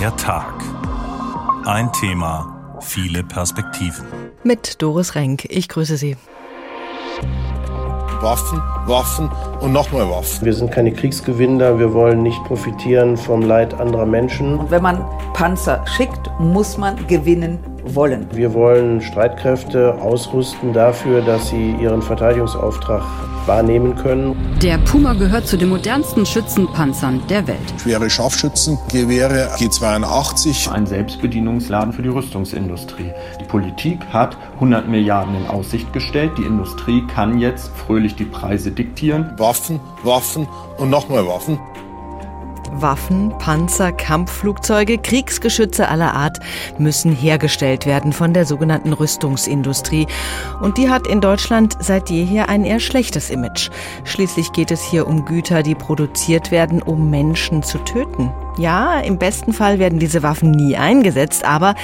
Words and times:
Der 0.00 0.16
Tag. 0.16 0.54
Ein 1.66 1.92
Thema, 1.92 2.78
viele 2.80 3.22
Perspektiven. 3.22 4.06
Mit 4.44 4.80
Doris 4.80 5.14
Renk. 5.14 5.44
Ich 5.50 5.68
grüße 5.68 5.98
Sie. 5.98 6.16
Waffen, 8.22 8.62
Waffen 8.86 9.30
und 9.60 9.72
nochmal 9.72 10.08
Waffen. 10.08 10.46
Wir 10.46 10.54
sind 10.54 10.72
keine 10.72 10.90
Kriegsgewinner, 10.94 11.78
wir 11.78 11.92
wollen 11.92 12.22
nicht 12.22 12.42
profitieren 12.44 13.18
vom 13.18 13.42
Leid 13.42 13.74
anderer 13.74 14.06
Menschen. 14.06 14.58
Und 14.58 14.70
wenn 14.70 14.82
man 14.82 15.04
Panzer 15.34 15.84
schickt, 15.86 16.30
muss 16.38 16.78
man 16.78 17.06
gewinnen 17.06 17.58
wollen. 17.84 18.26
Wir 18.32 18.54
wollen 18.54 19.02
Streitkräfte 19.02 19.96
ausrüsten 20.00 20.72
dafür, 20.72 21.20
dass 21.20 21.50
sie 21.50 21.72
ihren 21.72 22.00
Verteidigungsauftrag 22.00 23.02
wahrnehmen 23.50 23.96
können. 23.96 24.36
Der 24.62 24.78
Puma 24.78 25.14
gehört 25.14 25.48
zu 25.48 25.56
den 25.56 25.70
modernsten 25.70 26.24
Schützenpanzern 26.24 27.20
der 27.28 27.48
Welt. 27.48 27.58
Schwere 27.82 28.08
Scharfschützengewehre 28.08 29.48
G82. 29.56 30.70
Ein 30.70 30.86
Selbstbedienungsladen 30.86 31.92
für 31.92 32.02
die 32.02 32.10
Rüstungsindustrie. 32.10 33.10
Die 33.40 33.44
Politik 33.44 33.98
hat 34.12 34.36
100 34.54 34.86
Milliarden 34.88 35.34
in 35.34 35.48
Aussicht 35.48 35.92
gestellt. 35.92 36.30
Die 36.38 36.44
Industrie 36.44 37.04
kann 37.12 37.40
jetzt 37.40 37.72
fröhlich 37.76 38.14
die 38.14 38.24
Preise 38.24 38.70
diktieren. 38.70 39.32
Waffen, 39.36 39.80
Waffen 40.04 40.46
und 40.78 40.88
nochmal 40.88 41.26
Waffen. 41.26 41.58
Waffen, 42.82 43.32
Panzer, 43.38 43.92
Kampfflugzeuge, 43.92 44.98
Kriegsgeschütze 44.98 45.88
aller 45.88 46.14
Art 46.14 46.38
müssen 46.78 47.12
hergestellt 47.12 47.86
werden 47.86 48.12
von 48.12 48.32
der 48.34 48.46
sogenannten 48.46 48.92
Rüstungsindustrie. 48.92 50.06
Und 50.60 50.78
die 50.78 50.88
hat 50.88 51.06
in 51.06 51.20
Deutschland 51.20 51.76
seit 51.80 52.10
jeher 52.10 52.48
ein 52.48 52.64
eher 52.64 52.80
schlechtes 52.80 53.30
Image. 53.30 53.70
Schließlich 54.04 54.52
geht 54.52 54.70
es 54.70 54.82
hier 54.82 55.06
um 55.06 55.24
Güter, 55.24 55.62
die 55.62 55.74
produziert 55.74 56.50
werden, 56.50 56.82
um 56.82 57.10
Menschen 57.10 57.62
zu 57.62 57.78
töten. 57.78 58.32
Ja, 58.60 59.00
im 59.00 59.16
besten 59.16 59.54
Fall 59.54 59.78
werden 59.78 59.98
diese 59.98 60.22
Waffen 60.22 60.50
nie 60.50 60.76
eingesetzt, 60.76 61.46
aber 61.46 61.74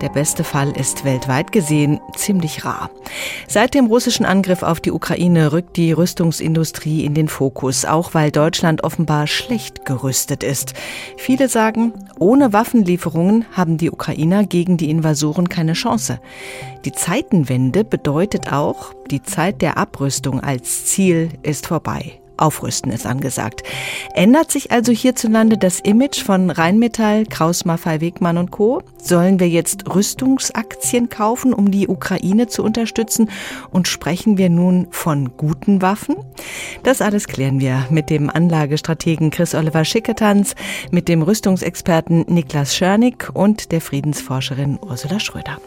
der 0.00 0.10
beste 0.10 0.44
Fall 0.44 0.70
ist 0.70 1.04
weltweit 1.04 1.50
gesehen 1.50 1.98
ziemlich 2.14 2.64
rar. 2.64 2.88
Seit 3.48 3.74
dem 3.74 3.86
russischen 3.86 4.24
Angriff 4.24 4.62
auf 4.62 4.78
die 4.78 4.92
Ukraine 4.92 5.50
rückt 5.50 5.76
die 5.76 5.90
Rüstungsindustrie 5.90 7.04
in 7.04 7.14
den 7.14 7.26
Fokus, 7.26 7.84
auch 7.84 8.14
weil 8.14 8.30
Deutschland 8.30 8.84
offenbar 8.84 9.26
schlecht 9.26 9.84
gerüstet 9.84 10.44
ist. 10.44 10.74
Viele 11.16 11.48
sagen, 11.48 11.94
ohne 12.20 12.52
Waffenlieferungen 12.52 13.46
haben 13.50 13.76
die 13.76 13.90
Ukrainer 13.90 14.44
gegen 14.44 14.76
die 14.76 14.88
Invasoren 14.88 15.48
keine 15.48 15.72
Chance. 15.72 16.20
Die 16.84 16.92
Zeitenwende 16.92 17.82
bedeutet 17.82 18.52
auch, 18.52 18.94
die 19.10 19.24
Zeit 19.24 19.62
der 19.62 19.78
Abrüstung 19.78 20.38
als 20.38 20.84
Ziel 20.84 21.30
ist 21.42 21.66
vorbei. 21.66 22.19
Aufrüsten 22.40 22.90
ist 22.92 23.06
angesagt. 23.06 23.62
Ändert 24.14 24.50
sich 24.50 24.70
also 24.72 24.92
hierzulande 24.92 25.58
das 25.58 25.80
Image 25.80 26.22
von 26.22 26.50
Rheinmetall, 26.50 27.26
Kraus 27.26 27.64
Maffei 27.64 28.00
Wegmann 28.00 28.38
und 28.38 28.50
Co.? 28.50 28.82
Sollen 29.02 29.40
wir 29.40 29.48
jetzt 29.48 29.94
Rüstungsaktien 29.94 31.08
kaufen, 31.08 31.52
um 31.52 31.70
die 31.70 31.88
Ukraine 31.88 32.48
zu 32.48 32.62
unterstützen? 32.62 33.30
Und 33.70 33.88
sprechen 33.88 34.38
wir 34.38 34.50
nun 34.50 34.88
von 34.90 35.36
guten 35.36 35.82
Waffen? 35.82 36.16
Das 36.82 37.00
alles 37.00 37.26
klären 37.26 37.60
wir 37.60 37.86
mit 37.90 38.10
dem 38.10 38.30
Anlagestrategen 38.30 39.30
Chris 39.30 39.54
Oliver 39.54 39.84
Schicketanz, 39.84 40.54
mit 40.90 41.08
dem 41.08 41.22
Rüstungsexperten 41.22 42.24
Niklas 42.28 42.74
Schörnig 42.74 43.28
und 43.34 43.72
der 43.72 43.80
Friedensforscherin 43.80 44.78
Ursula 44.80 45.20
Schröder. 45.20 45.58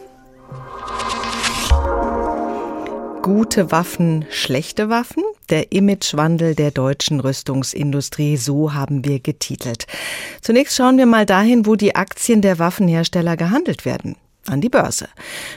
Gute 3.24 3.70
Waffen, 3.70 4.26
schlechte 4.28 4.90
Waffen? 4.90 5.22
Der 5.48 5.72
Imagewandel 5.72 6.54
der 6.54 6.70
deutschen 6.70 7.20
Rüstungsindustrie, 7.20 8.36
so 8.36 8.74
haben 8.74 9.02
wir 9.06 9.18
getitelt. 9.18 9.86
Zunächst 10.42 10.76
schauen 10.76 10.98
wir 10.98 11.06
mal 11.06 11.24
dahin, 11.24 11.64
wo 11.64 11.74
die 11.74 11.96
Aktien 11.96 12.42
der 12.42 12.58
Waffenhersteller 12.58 13.38
gehandelt 13.38 13.86
werden 13.86 14.16
an 14.48 14.60
die 14.60 14.68
Börse. 14.68 15.08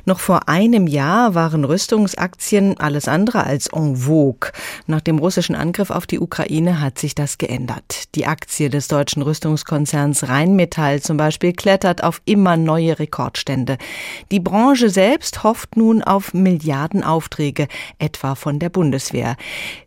Noch 0.05 0.19
vor 0.19 0.47
einem 0.49 0.87
Jahr 0.87 1.35
waren 1.35 1.65
Rüstungsaktien 1.65 2.79
alles 2.79 3.07
andere 3.07 3.43
als 3.43 3.67
en 3.67 3.95
vogue. 3.95 4.51
Nach 4.85 5.01
dem 5.01 5.19
russischen 5.19 5.55
Angriff 5.55 5.89
auf 5.89 6.07
die 6.07 6.19
Ukraine 6.19 6.81
hat 6.81 6.99
sich 6.99 7.15
das 7.15 7.37
geändert. 7.37 8.15
Die 8.15 8.25
Aktie 8.25 8.69
des 8.69 8.87
deutschen 8.87 9.21
Rüstungskonzerns 9.21 10.27
Rheinmetall 10.27 11.01
zum 11.01 11.17
Beispiel 11.17 11.53
klettert 11.53 12.03
auf 12.03 12.21
immer 12.25 12.57
neue 12.57 12.99
Rekordstände. 12.99 13.77
Die 14.31 14.39
Branche 14.39 14.89
selbst 14.89 15.43
hofft 15.43 15.77
nun 15.77 16.01
auf 16.01 16.33
Milliardenaufträge, 16.33 17.67
etwa 17.99 18.35
von 18.35 18.59
der 18.59 18.69
Bundeswehr. 18.69 19.35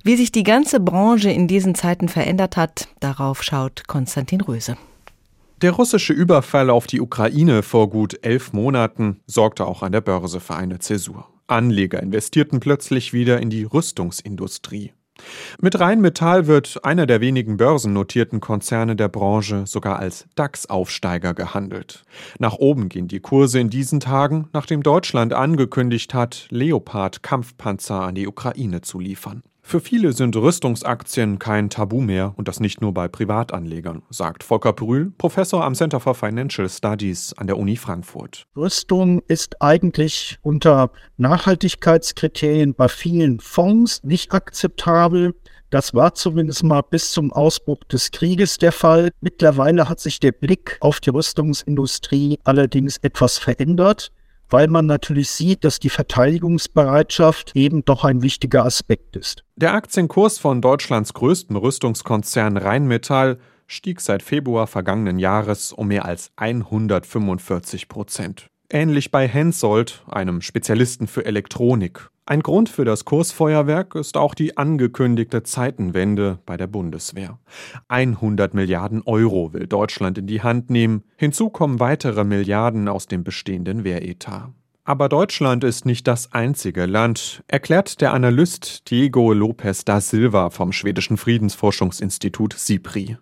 Wie 0.03 0.17
sich 0.17 0.33
die 0.33 0.45
ganze 0.45 0.81
Branche 0.81 1.31
in 1.31 1.49
diesen 1.49 1.75
Zeiten 1.75 2.09
verändert 2.09 2.57
hat, 2.57 2.89
darauf 3.01 3.43
schaut 3.43 3.87
Konstantin 3.87 4.41
Röse. 4.41 4.77
Der 5.63 5.73
russische 5.73 6.15
Überfall 6.15 6.71
auf 6.71 6.87
die 6.87 7.03
Ukraine 7.03 7.63
vor 7.63 7.91
gut 7.91 8.19
elf 8.23 8.55
Monaten 8.55 9.21
sorgte 9.27 9.67
auch 9.67 9.83
an 9.83 9.93
der 9.93 10.01
Börse 10.01 10.41
für 10.41 10.55
eine 10.55 10.79
Zäsur. 10.79 11.29
Anleger 11.49 12.03
investierten 12.03 12.61
plötzlich 12.61 13.13
wieder 13.13 13.41
in 13.43 13.51
die 13.51 13.65
Rüstungsindustrie. 13.65 14.95
Mit 15.61 15.79
Rheinmetall 15.79 16.47
wird 16.47 16.83
einer 16.83 17.05
der 17.05 17.21
wenigen 17.21 17.59
börsennotierten 17.59 18.41
Konzerne 18.41 18.97
der 18.97 19.09
Branche 19.09 19.67
sogar 19.67 19.99
als 19.99 20.25
DAX-Aufsteiger 20.35 21.35
gehandelt. 21.35 22.05
Nach 22.39 22.55
oben 22.55 22.89
gehen 22.89 23.07
die 23.07 23.21
Kurse 23.21 23.61
in 23.61 23.69
diesen 23.69 24.01
Tagen, 24.01 24.49
nachdem 24.55 24.83
Deutschland 24.83 25.35
angekündigt 25.35 26.15
hat, 26.15 26.47
Leopard-Kampfpanzer 26.49 28.01
an 28.01 28.15
die 28.15 28.27
Ukraine 28.27 28.81
zu 28.81 28.99
liefern. 28.99 29.43
Für 29.71 29.79
viele 29.79 30.13
sind 30.13 30.35
Rüstungsaktien 30.35 31.39
kein 31.39 31.71
Tabu 31.71 32.01
mehr 32.01 32.35
und 32.37 32.49
das 32.49 32.59
nicht 32.59 32.81
nur 32.81 32.93
bei 32.93 33.07
Privatanlegern, 33.07 34.03
sagt 34.11 34.43
Volker 34.43 34.73
Brühl, 34.73 35.13
Professor 35.17 35.65
am 35.65 35.77
Center 35.77 36.01
for 36.01 36.17
Financial 36.17 36.69
Studies 36.69 37.33
an 37.35 37.47
der 37.47 37.57
Uni 37.57 37.77
Frankfurt. 37.77 38.49
Rüstung 38.57 39.23
ist 39.29 39.63
eigentlich 39.63 40.41
unter 40.43 40.91
Nachhaltigkeitskriterien 41.19 42.75
bei 42.75 42.89
vielen 42.89 43.39
Fonds 43.39 44.03
nicht 44.03 44.33
akzeptabel. 44.33 45.37
Das 45.71 45.95
war 45.95 46.15
zumindest 46.15 46.65
mal 46.65 46.83
bis 46.83 47.13
zum 47.13 47.33
Ausbruch 47.33 47.85
des 47.85 48.11
Krieges 48.11 48.59
der 48.59 48.73
Fall. 48.73 49.11
Mittlerweile 49.21 49.89
hat 49.89 50.01
sich 50.01 50.19
der 50.19 50.33
Blick 50.33 50.79
auf 50.81 50.99
die 50.99 51.11
Rüstungsindustrie 51.11 52.41
allerdings 52.43 52.97
etwas 52.97 53.39
verändert 53.39 54.11
weil 54.51 54.69
man 54.69 54.87
natürlich 54.87 55.31
sieht, 55.31 55.65
dass 55.65 55.79
die 55.79 55.91
Verteidigungsbereitschaft 55.91 57.53
eben 57.55 57.85
doch 57.85 58.05
ein 58.05 58.23
wichtiger 58.23 58.65
Aspekt 58.65 59.17
ist. 59.17 59.45
Der 59.57 59.75
Aktienkurs 59.75 60.39
von 60.39 60.61
Deutschlands 60.61 61.15
größtem 61.15 61.57
Rüstungskonzern 61.57 62.57
Rheinmetall 62.57 63.39
stieg 63.67 64.01
seit 64.01 64.23
Februar 64.23 64.67
vergangenen 64.67 65.19
Jahres 65.19 65.73
um 65.73 65.89
mehr 65.89 66.05
als 66.05 66.33
145 66.37 67.89
Prozent. 67.89 68.51
Ähnlich 68.73 69.11
bei 69.11 69.27
Hensoldt, 69.27 70.05
einem 70.07 70.41
Spezialisten 70.43 71.09
für 71.09 71.27
Elektronik. 71.27 72.09
Ein 72.25 72.41
Grund 72.41 72.69
für 72.69 72.85
das 72.85 73.05
Kursfeuerwerk 73.05 73.97
ist 73.97 74.17
auch 74.17 74.33
die 74.33 74.57
angekündigte 74.57 75.43
Zeitenwende 75.43 76.39
bei 76.47 76.57
der 76.57 76.69
Bundeswehr. 76.69 77.41
100 77.89 78.55
Milliarden 78.55 79.03
Euro 79.03 79.53
will 79.53 79.67
Deutschland 79.67 80.19
in 80.19 80.29
die 80.29 80.43
Hand 80.43 80.71
nehmen. 80.71 81.03
Hinzu 81.17 81.51
kommen 81.51 81.81
weitere 81.81 82.23
Milliarden 82.23 82.87
aus 82.87 83.09
dem 83.09 83.25
bestehenden 83.25 83.83
Wehretat. 83.83 84.51
Aber 84.85 85.09
Deutschland 85.09 85.65
ist 85.65 85.85
nicht 85.85 86.07
das 86.07 86.33
einzige 86.33 86.87
Land, 86.87 87.43
erklärt 87.49 88.01
der 88.01 88.15
Analyst 88.15 88.89
Diego 88.89 89.33
Lopez 89.33 89.85
da 89.85 90.01
Silva 90.01 90.51
vom 90.51 90.71
schwedischen 90.71 91.17
Friedensforschungsinstitut 91.17 92.55
SIPRI. 92.55 93.19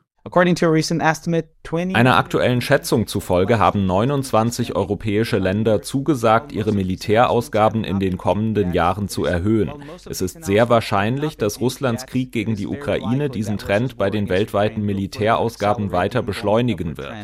Einer 1.94 2.16
aktuellen 2.16 2.61
Schätzung 2.61 3.06
zufolge 3.06 3.59
haben 3.59 3.87
29 3.87 4.77
europäische 4.77 5.39
Länder 5.39 5.83
zugesagt, 5.83 6.53
ihre 6.53 6.72
Militärausgaben 6.72 7.84
in 7.84 8.00
den 8.00 8.19
kommenden 8.19 8.72
Jahren 8.72 9.09
zu 9.09 9.25
erhöhen. 9.25 9.71
Es 10.09 10.21
ist 10.21 10.44
sehr 10.44 10.69
wahrscheinlich, 10.69 11.37
dass 11.37 11.61
Russlands 11.61 12.06
Krieg 12.06 12.33
gegen 12.33 12.56
die 12.56 12.66
Ukraine 12.66 13.31
diesen 13.31 13.59
Trend 13.59 13.97
bei 13.97 14.11
den 14.11 14.28
weltweiten 14.28 14.83
Militärausgaben 14.83 15.93
weiter 15.93 16.22
beschleunigen 16.22 16.97
wird. 16.97 17.15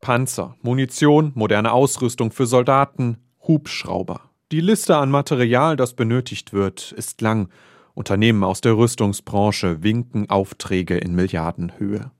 Panzer, 0.00 0.56
Munition, 0.62 1.32
moderne 1.34 1.72
Ausrüstung 1.72 2.30
für 2.30 2.46
Soldaten, 2.46 3.18
Hubschrauber. 3.46 4.30
Die 4.52 4.60
Liste 4.60 4.96
an 4.96 5.10
Material, 5.10 5.76
das 5.76 5.94
benötigt 5.94 6.52
wird, 6.52 6.92
ist 6.92 7.20
lang 7.20 7.50
Unternehmen 8.00 8.44
aus 8.44 8.62
der 8.62 8.78
Rüstungsbranche 8.78 9.82
winken 9.82 10.30
Aufträge 10.30 10.96
in 10.96 11.14
Milliardenhöhe. 11.14 12.10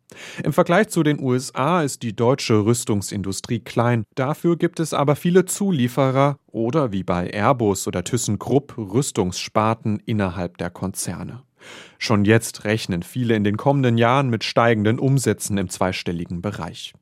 Im 0.45 0.53
Vergleich 0.53 0.91
zu 0.91 1.03
den 1.03 1.19
USA 1.19 1.81
ist 1.81 2.03
die 2.03 2.15
deutsche 2.15 2.67
Rüstungsindustrie 2.67 3.61
klein. 3.61 4.05
Dafür 4.15 4.59
gibt 4.59 4.79
es 4.79 4.93
aber 4.93 5.17
viele 5.17 5.47
Zulieferer 5.47 6.37
oder 6.49 6.93
wie 6.93 7.03
bei 7.03 7.31
Airbus 7.31 7.89
oder 7.89 8.05
ThyssenKrupp 8.05 8.77
Rüstungssparten 8.77 10.03
innerhalb 10.05 10.59
der 10.59 10.69
Konzerne. 10.69 11.45
Schon 11.99 12.25
jetzt 12.25 12.65
rechnen 12.65 13.03
viele 13.03 13.35
in 13.35 13.45
den 13.45 13.57
kommenden 13.57 13.99
Jahren 13.99 14.31
mit 14.31 14.45
steigenden 14.45 14.99
Umsätzen 14.99 15.59
im 15.59 15.69
zweistelligen 15.69 16.41
Bereich. 16.41 16.95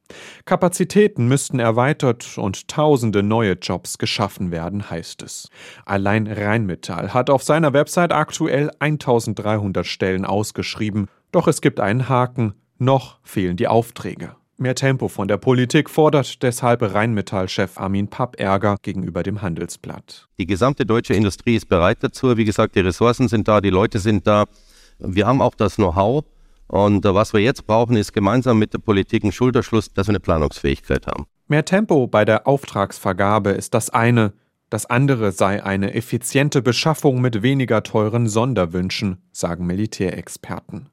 Kapazitäten 0.45 1.29
müssten 1.29 1.59
erweitert 1.59 2.39
und 2.39 2.69
tausende 2.69 3.23
neue 3.23 3.53
Jobs 3.53 3.99
geschaffen 3.99 4.51
werden, 4.51 4.91
heißt 4.91 5.23
es. 5.23 5.51
Allein 5.85 6.27
Rheinmetall 6.27 7.13
hat 7.15 7.31
auf 7.31 7.43
seiner 7.43 7.73
Website 7.73 8.13
aktuell 8.13 8.71
1300 8.79 9.87
Stellen 9.87 10.25
ausgeschrieben, 10.25 11.09
doch 11.33 11.47
es 11.47 11.61
gibt 11.61 11.81
einen 11.81 12.09
Haken, 12.09 12.55
noch 12.79 13.19
fehlen 13.23 13.57
die 13.57 13.69
Aufträge. 13.69 14.38
Mehr 14.61 14.75
Tempo 14.75 15.07
von 15.07 15.29
der 15.29 15.37
Politik 15.37 15.89
fordert 15.89 16.43
deshalb 16.43 16.83
Rheinmetall-Chef 16.83 17.79
Armin 17.79 18.09
Papp 18.09 18.41
Ärger 18.41 18.75
gegenüber 18.83 19.23
dem 19.23 19.41
Handelsblatt. 19.41 20.27
Die 20.37 20.47
gesamte 20.47 20.85
deutsche 20.85 21.15
Industrie 21.15 21.55
ist 21.55 21.69
bereit 21.69 21.99
dazu. 22.01 22.37
Wie 22.37 22.45
gesagt, 22.45 22.75
die 22.75 22.81
Ressourcen 22.81 23.29
sind 23.29 23.47
da, 23.47 23.61
die 23.61 23.71
Leute 23.71 24.01
sind 24.01 24.27
da. 24.27 24.47
Wir 24.99 25.29
haben 25.29 25.41
auch 25.41 25.55
das 25.55 25.77
Know-how. 25.77 26.25
Und 26.67 27.05
äh, 27.05 27.15
was 27.15 27.33
wir 27.33 27.41
jetzt 27.41 27.69
brauchen, 27.69 27.95
ist 27.95 28.13
gemeinsam 28.13 28.59
mit 28.59 28.75
der 28.75 28.81
Politik 28.81 29.23
ein 29.23 29.31
Schulterschluss, 29.31 29.93
dass 29.95 30.09
wir 30.09 30.11
eine 30.11 30.21
Planungsfähigkeit 30.21 31.07
haben. 31.07 31.27
Mehr 31.47 31.65
Tempo 31.65 32.09
bei 32.09 32.25
der 32.25 32.49
Auftragsvergabe 32.49 33.51
ist 33.51 33.75
das 33.75 33.91
eine. 33.91 34.33
Das 34.70 34.85
andere 34.85 35.32
sei 35.32 35.65
eine 35.65 35.94
effiziente 35.94 36.61
Beschaffung 36.61 37.23
mit 37.23 37.43
weniger 37.43 37.82
teuren 37.82 38.29
Sonderwünschen, 38.29 39.17
sagen 39.32 39.67
Militärexperten. 39.67 40.91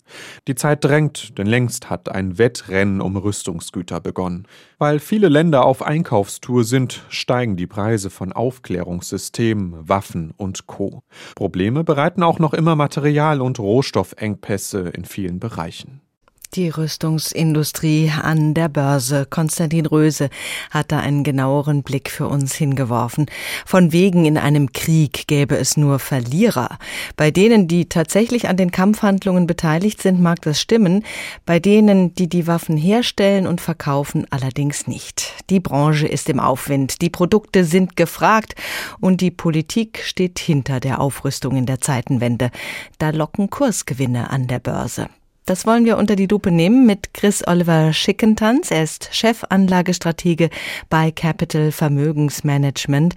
Die 0.47 0.55
Zeit 0.55 0.85
drängt, 0.85 1.37
denn 1.37 1.47
längst 1.47 1.89
hat 1.89 2.07
ein 2.07 2.37
Wettrennen 2.37 3.01
um 3.01 3.17
Rüstungsgüter 3.17 3.99
begonnen. 3.99 4.47
Weil 4.77 4.99
viele 4.99 5.27
Länder 5.27 5.65
auf 5.65 5.81
Einkaufstour 5.81 6.63
sind, 6.63 7.03
steigen 7.09 7.57
die 7.57 7.67
Preise 7.67 8.09
von 8.09 8.31
Aufklärungssystemen, 8.31 9.89
Waffen 9.89 10.33
und 10.37 10.67
Co. 10.67 11.03
Probleme 11.35 11.83
bereiten 11.83 12.23
auch 12.23 12.39
noch 12.39 12.53
immer 12.53 12.77
Material- 12.77 13.41
und 13.41 13.59
Rohstoffengpässe 13.59 14.89
in 14.89 15.03
vielen 15.03 15.41
Bereichen. 15.41 16.04
Die 16.53 16.69
Rüstungsindustrie 16.69 18.11
an 18.21 18.53
der 18.53 18.69
Börse. 18.69 19.25
Konstantin 19.29 19.85
Röse 19.85 20.29
hat 20.71 20.91
da 20.91 20.99
einen 20.99 21.23
genaueren 21.23 21.83
Blick 21.83 22.09
für 22.09 22.27
uns 22.27 22.55
hingeworfen. 22.55 23.25
Von 23.65 23.91
wegen 23.91 24.25
in 24.25 24.37
einem 24.37 24.71
Krieg 24.71 25.27
gäbe 25.27 25.57
es 25.57 25.75
nur 25.75 25.99
Verlierer. 25.99 26.77
Bei 27.17 27.31
denen, 27.31 27.67
die 27.67 27.89
tatsächlich 27.89 28.47
an 28.47 28.57
den 28.57 28.71
Kampfhandlungen 28.71 29.47
beteiligt 29.47 30.01
sind, 30.01 30.21
mag 30.21 30.41
das 30.43 30.61
stimmen. 30.61 31.03
Bei 31.45 31.59
denen, 31.59 32.13
die 32.15 32.29
die 32.29 32.47
Waffen 32.47 32.77
herstellen 32.77 33.47
und 33.47 33.59
verkaufen, 33.59 34.25
allerdings 34.29 34.87
nicht. 34.87 35.33
Die 35.49 35.59
Branche 35.59 36.07
ist 36.07 36.29
im 36.29 36.39
Aufwind. 36.39 37.01
Die 37.01 37.09
Produkte 37.09 37.65
sind 37.65 37.95
gefragt 37.97 38.55
und 39.01 39.19
die 39.19 39.31
Politik 39.31 40.01
steht 40.03 40.39
hinter 40.39 40.79
der 40.79 41.01
Aufrüstung 41.01 41.57
in 41.57 41.65
der 41.65 41.81
Zeitenwende. 41.81 42.51
Da 42.97 43.09
locken 43.09 43.49
Kursgewinne 43.49 44.29
an 44.29 44.47
der 44.47 44.59
Börse. 44.59 45.09
Das 45.47 45.67
wollen 45.67 45.85
wir 45.85 45.97
unter 45.97 46.15
die 46.15 46.25
Lupe 46.25 46.49
nehmen 46.49 46.87
mit 46.87 47.13
Chris 47.13 47.47
Oliver 47.47 47.93
Schickentanz. 47.93 48.71
Er 48.71 48.81
ist 48.81 49.13
Chefanlagestratege 49.13 50.49
bei 50.89 51.11
Capital 51.11 51.71
Vermögensmanagement. 51.71 53.13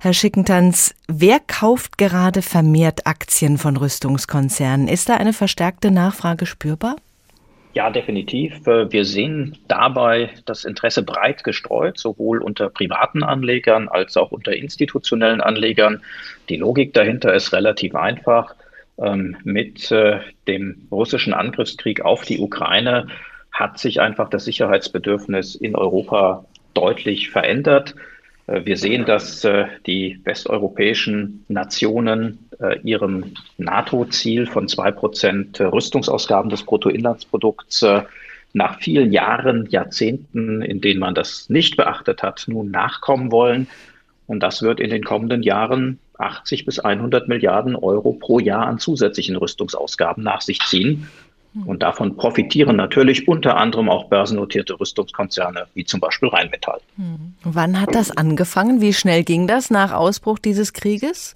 Herr 0.00 0.14
Schickentanz, 0.14 0.94
wer 1.06 1.38
kauft 1.38 1.98
gerade 1.98 2.40
vermehrt 2.40 3.06
Aktien 3.06 3.58
von 3.58 3.76
Rüstungskonzernen? 3.76 4.88
Ist 4.88 5.10
da 5.10 5.16
eine 5.16 5.34
verstärkte 5.34 5.90
Nachfrage 5.90 6.46
spürbar? 6.46 6.96
Ja, 7.74 7.90
definitiv. 7.90 8.54
Wir 8.64 9.04
sehen 9.04 9.58
dabei 9.68 10.30
das 10.46 10.64
Interesse 10.64 11.02
breit 11.02 11.44
gestreut, 11.44 11.98
sowohl 11.98 12.38
unter 12.38 12.70
privaten 12.70 13.22
Anlegern 13.22 13.90
als 13.90 14.16
auch 14.16 14.32
unter 14.32 14.56
institutionellen 14.56 15.42
Anlegern. 15.42 16.00
Die 16.48 16.56
Logik 16.56 16.94
dahinter 16.94 17.34
ist 17.34 17.52
relativ 17.52 17.94
einfach 17.94 18.54
ähm, 18.98 19.36
mit 19.44 19.90
äh, 19.90 20.20
dem 20.48 20.88
russischen 20.90 21.34
Angriffskrieg 21.34 22.00
auf 22.00 22.24
die 22.24 22.38
Ukraine 22.38 23.08
hat 23.52 23.78
sich 23.78 24.00
einfach 24.00 24.30
das 24.30 24.44
Sicherheitsbedürfnis 24.44 25.54
in 25.54 25.76
Europa 25.76 26.46
deutlich 26.72 27.30
verändert. 27.30 27.94
Äh, 28.46 28.64
wir 28.64 28.76
sehen, 28.78 29.04
dass 29.04 29.44
äh, 29.44 29.66
die 29.86 30.20
westeuropäischen 30.24 31.44
Nationen 31.48 32.38
ihrem 32.84 33.34
NATO-Ziel 33.58 34.46
von 34.46 34.66
zwei 34.66 34.90
Prozent 34.90 35.60
Rüstungsausgaben 35.60 36.48
des 36.48 36.62
Bruttoinlandsprodukts 36.62 37.84
nach 38.54 38.80
vielen 38.80 39.12
Jahren, 39.12 39.68
Jahrzehnten, 39.68 40.62
in 40.62 40.80
denen 40.80 40.98
man 40.98 41.14
das 41.14 41.50
nicht 41.50 41.76
beachtet 41.76 42.22
hat, 42.22 42.46
nun 42.46 42.70
nachkommen 42.70 43.30
wollen. 43.30 43.68
Und 44.26 44.40
das 44.40 44.62
wird 44.62 44.80
in 44.80 44.88
den 44.88 45.04
kommenden 45.04 45.42
Jahren 45.42 45.98
80 46.18 46.64
bis 46.64 46.78
100 46.78 47.28
Milliarden 47.28 47.76
Euro 47.76 48.12
pro 48.12 48.38
Jahr 48.38 48.66
an 48.66 48.78
zusätzlichen 48.78 49.36
Rüstungsausgaben 49.36 50.22
nach 50.22 50.40
sich 50.40 50.60
ziehen. 50.60 51.08
Und 51.64 51.82
davon 51.82 52.16
profitieren 52.16 52.76
natürlich 52.76 53.28
unter 53.28 53.56
anderem 53.56 53.88
auch 53.88 54.08
börsennotierte 54.08 54.78
Rüstungskonzerne 54.78 55.66
wie 55.72 55.84
zum 55.84 56.00
Beispiel 56.00 56.28
Rheinmetall. 56.28 56.80
Hm. 56.96 57.34
Wann 57.44 57.80
hat 57.80 57.94
das 57.94 58.14
angefangen? 58.14 58.82
Wie 58.82 58.92
schnell 58.92 59.24
ging 59.24 59.46
das 59.46 59.70
nach 59.70 59.92
Ausbruch 59.92 60.38
dieses 60.38 60.74
Krieges? 60.74 61.34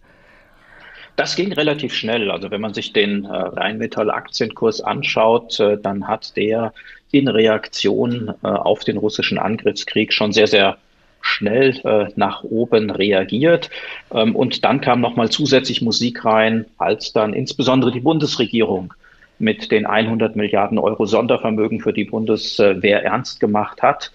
Das 1.17 1.37
ging 1.37 1.53
relativ 1.53 1.95
schnell. 1.95 2.31
Also 2.31 2.51
wenn 2.51 2.61
man 2.61 2.75
sich 2.75 2.93
den 2.93 3.25
äh, 3.25 3.29
Rheinmetall-Aktienkurs 3.29 4.83
anschaut, 4.83 5.59
äh, 5.59 5.79
dann 5.81 6.07
hat 6.07 6.37
der 6.37 6.73
in 7.13 7.29
Reaktion 7.29 8.35
äh, 8.43 8.47
auf 8.47 8.85
den 8.85 8.97
russischen 8.99 9.39
Angriffskrieg 9.39 10.13
schon 10.13 10.33
sehr, 10.33 10.47
sehr 10.47 10.79
schnell 11.21 11.79
äh, 11.85 12.13
nach 12.17 12.45
oben 12.45 12.91
reagiert. 12.91 13.71
Ähm, 14.13 14.35
und 14.35 14.65
dann 14.65 14.81
kam 14.81 15.01
nochmal 15.01 15.31
zusätzlich 15.31 15.83
Musik 15.83 16.25
rein, 16.25 16.67
als 16.79 17.13
dann 17.13 17.33
insbesondere 17.33 17.93
die 17.93 18.01
Bundesregierung 18.01 18.95
mit 19.39 19.71
den 19.71 19.87
100 19.87 20.37
Milliarden 20.37 20.79
Euro 20.79 21.07
Sondervermögen 21.07 21.81
für 21.81 21.93
die 21.93 22.05
Bundeswehr 22.05 23.05
ernst 23.05 23.41
gemacht 23.41 23.83
hat. 23.83 24.13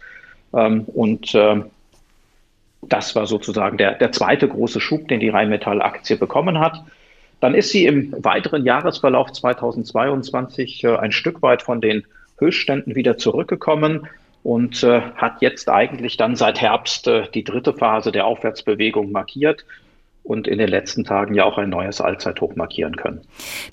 Ähm, 0.53 0.83
und 0.85 1.33
äh, 1.35 1.61
das 2.81 3.15
war 3.15 3.25
sozusagen 3.25 3.77
der, 3.77 3.93
der 3.93 4.11
zweite 4.11 4.47
große 4.47 4.79
Schub, 4.79 5.07
den 5.07 5.19
die 5.19 5.29
Rheinmetall-Aktie 5.29 6.17
bekommen 6.17 6.59
hat. 6.59 6.83
Dann 7.39 7.55
ist 7.55 7.69
sie 7.69 7.85
im 7.85 8.13
weiteren 8.23 8.65
Jahresverlauf 8.65 9.31
2022 9.31 10.83
äh, 10.83 10.95
ein 10.95 11.11
Stück 11.11 11.41
weit 11.41 11.61
von 11.61 11.81
den 11.81 12.05
Höchstständen 12.37 12.95
wieder 12.95 13.17
zurückgekommen 13.17 14.07
und 14.45 14.83
äh, 14.83 15.01
hat 15.15 15.41
jetzt 15.41 15.69
eigentlich 15.69 16.17
dann 16.17 16.35
seit 16.35 16.61
Herbst 16.61 17.07
äh, 17.07 17.23
die 17.33 17.43
dritte 17.43 17.73
Phase 17.73 18.11
der 18.11 18.27
Aufwärtsbewegung 18.27 19.11
markiert 19.11 19.65
und 20.21 20.47
in 20.47 20.59
den 20.59 20.67
letzten 20.67 21.03
Tagen 21.03 21.33
ja 21.33 21.45
auch 21.45 21.57
ein 21.57 21.71
neues 21.71 21.99
Allzeithoch 21.99 22.55
markieren 22.55 22.95
können. 22.95 23.21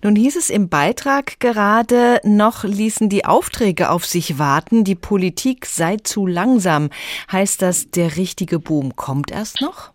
Nun 0.03 0.17
hieß 0.17 0.35
es 0.35 0.49
im 0.49 0.71
Beitrag 0.71 1.39
gerade, 1.41 2.21
noch 2.25 2.65
ließen 2.65 3.11
die 3.11 3.27
Aufträge 3.27 3.91
auf 3.91 4.07
sich 4.07 4.39
warten, 4.39 4.83
die 4.83 4.95
Politik 4.95 5.67
sei 5.67 5.99
zu 6.03 6.27
langsam. 6.27 6.89
Heißt 7.31 7.61
das, 7.61 7.91
der 7.91 8.17
richtige 8.17 8.59
Boom 8.59 8.97
kommt 8.97 9.31
erst 9.31 9.61
noch? 9.61 9.91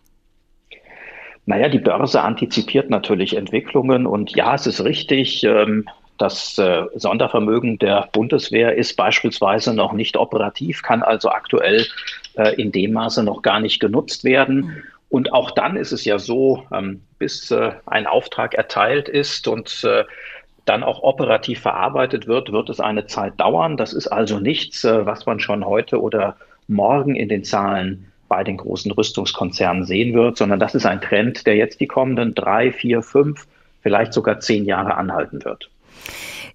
Naja, 1.44 1.68
die 1.68 1.80
Börse 1.80 2.22
antizipiert 2.22 2.88
natürlich 2.88 3.36
Entwicklungen 3.36 4.06
und 4.06 4.30
ja, 4.36 4.54
es 4.54 4.68
ist 4.68 4.84
richtig, 4.84 5.42
ähm, 5.42 5.88
das 6.18 6.58
äh, 6.58 6.84
Sondervermögen 6.94 7.78
der 7.78 8.08
Bundeswehr 8.12 8.76
ist 8.76 8.96
beispielsweise 8.96 9.72
noch 9.72 9.92
nicht 9.92 10.16
operativ, 10.16 10.82
kann 10.82 11.02
also 11.02 11.30
aktuell 11.30 11.86
äh, 12.36 12.54
in 12.60 12.72
dem 12.72 12.92
Maße 12.92 13.22
noch 13.22 13.42
gar 13.42 13.60
nicht 13.60 13.80
genutzt 13.80 14.24
werden. 14.24 14.82
Und 15.08 15.32
auch 15.32 15.52
dann 15.52 15.76
ist 15.76 15.92
es 15.92 16.04
ja 16.04 16.18
so, 16.18 16.64
ähm, 16.72 17.02
bis 17.18 17.50
äh, 17.50 17.72
ein 17.86 18.06
Auftrag 18.06 18.54
erteilt 18.54 19.08
ist 19.08 19.48
und 19.48 19.82
äh, 19.84 20.04
dann 20.66 20.82
auch 20.82 21.02
operativ 21.02 21.60
verarbeitet 21.60 22.26
wird, 22.26 22.52
wird 22.52 22.68
es 22.68 22.80
eine 22.80 23.06
Zeit 23.06 23.40
dauern. 23.40 23.76
Das 23.76 23.94
ist 23.94 24.08
also 24.08 24.38
nichts, 24.38 24.84
äh, 24.84 25.06
was 25.06 25.24
man 25.24 25.40
schon 25.40 25.64
heute 25.64 26.02
oder 26.02 26.36
morgen 26.66 27.16
in 27.16 27.28
den 27.28 27.44
Zahlen 27.44 28.12
bei 28.28 28.44
den 28.44 28.58
großen 28.58 28.92
Rüstungskonzernen 28.92 29.84
sehen 29.84 30.14
wird, 30.14 30.36
sondern 30.36 30.60
das 30.60 30.74
ist 30.74 30.84
ein 30.84 31.00
Trend, 31.00 31.46
der 31.46 31.56
jetzt 31.56 31.80
die 31.80 31.86
kommenden 31.86 32.34
drei, 32.34 32.72
vier, 32.72 33.00
fünf, 33.02 33.46
vielleicht 33.80 34.12
sogar 34.12 34.40
zehn 34.40 34.66
Jahre 34.66 34.96
anhalten 34.96 35.42
wird. 35.44 35.70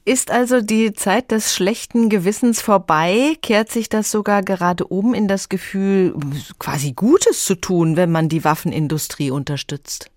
Ist 0.06 0.32
also 0.32 0.60
die 0.60 0.94
Zeit 0.94 1.32
des 1.32 1.56
schlechten 1.56 2.10
Gewissens 2.10 2.62
vorbei? 2.62 3.36
Kehrt 3.42 3.70
sich 3.70 3.88
das 3.88 4.12
sogar 4.12 4.44
gerade 4.44 4.86
um 4.86 5.14
in 5.14 5.30
das 5.30 5.48
Gefühl, 5.48 6.14
quasi 6.60 6.92
Gutes 6.92 7.46
zu 7.46 7.56
tun, 7.56 7.96
wenn 7.96 8.12
man 8.12 8.28
die 8.28 8.44
Waffenindustrie 8.44 9.32
unterstützt? 9.32 10.12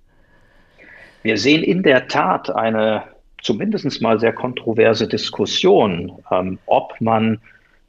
Wir 1.23 1.39
sehen 1.39 1.63
in 1.63 1.83
der 1.85 2.09
Tat 2.09 2.51
eine 2.51 3.05
zumindest 3.43 4.03
mal 4.03 4.19
sehr 4.19 4.33
kontroverse 4.33 5.07
Diskussion, 5.07 6.13
ähm, 6.33 6.59
ob 6.67 7.01
man 7.01 7.41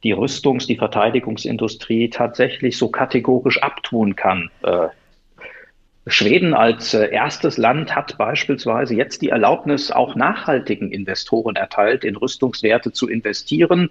die 0.04 0.14
Rüstungs-, 0.14 0.66
die 0.66 0.76
Verteidigungsindustrie 0.76 2.10
tatsächlich 2.10 2.78
so 2.78 2.88
kategorisch 2.88 3.60
abtun 3.60 4.14
kann. 4.14 4.50
Äh, 4.62 4.88
Schweden 6.08 6.54
als 6.54 6.94
äh, 6.94 7.10
erstes 7.10 7.56
Land 7.56 7.94
hat 7.94 8.16
beispielsweise 8.18 8.94
jetzt 8.94 9.22
die 9.22 9.28
Erlaubnis, 9.28 9.90
auch 9.90 10.14
nachhaltigen 10.14 10.90
Investoren 10.90 11.56
erteilt, 11.56 12.04
in 12.04 12.16
Rüstungswerte 12.16 12.92
zu 12.92 13.08
investieren. 13.08 13.90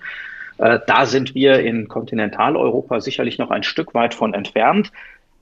Äh, 0.57 0.79
da 0.87 1.05
sind 1.05 1.35
wir 1.35 1.59
in 1.59 1.87
Kontinentaleuropa 1.87 3.01
sicherlich 3.01 3.37
noch 3.37 3.51
ein 3.51 3.63
Stück 3.63 3.93
weit 3.93 4.13
von 4.13 4.33
entfernt. 4.33 4.91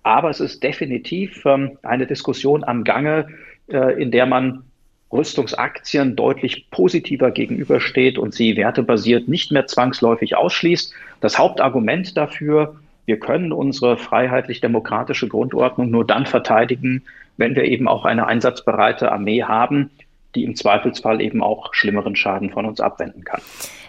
Aber 0.03 0.29
es 0.29 0.39
ist 0.39 0.63
definitiv 0.63 1.46
ähm, 1.46 1.77
eine 1.82 2.05
Diskussion 2.05 2.63
am 2.63 2.84
Gange, 2.84 3.27
äh, 3.67 4.01
in 4.01 4.12
der 4.12 4.25
man 4.25 4.63
Rüstungsaktien 5.12 6.15
deutlich 6.15 6.70
positiver 6.70 7.32
gegenübersteht 7.32 8.17
und 8.17 8.34
sie 8.34 8.55
wertebasiert 8.55 9.27
nicht 9.27 9.51
mehr 9.51 9.65
zwangsläufig 9.67 10.36
ausschließt. 10.36 10.94
Das 11.22 11.39
Hauptargument 11.39 12.17
dafür 12.17 12.75
wir 13.05 13.19
können 13.19 13.51
unsere 13.51 13.97
freiheitlich-demokratische 13.97 15.27
Grundordnung 15.27 15.89
nur 15.89 16.05
dann 16.05 16.25
verteidigen, 16.25 17.03
wenn 17.38 17.55
wir 17.55 17.65
eben 17.65 17.88
auch 17.88 18.05
eine 18.05 18.27
einsatzbereite 18.27 19.12
Armee 19.12 19.43
haben, 19.43 19.91
die 20.35 20.43
im 20.43 20.55
Zweifelsfall 20.55 21.21
eben 21.21 21.41
auch 21.41 21.74
schlimmeren 21.74 22.15
Schaden 22.15 22.51
von 22.51 22.65
uns 22.65 22.79
abwenden 22.79 23.24
kann. 23.24 23.41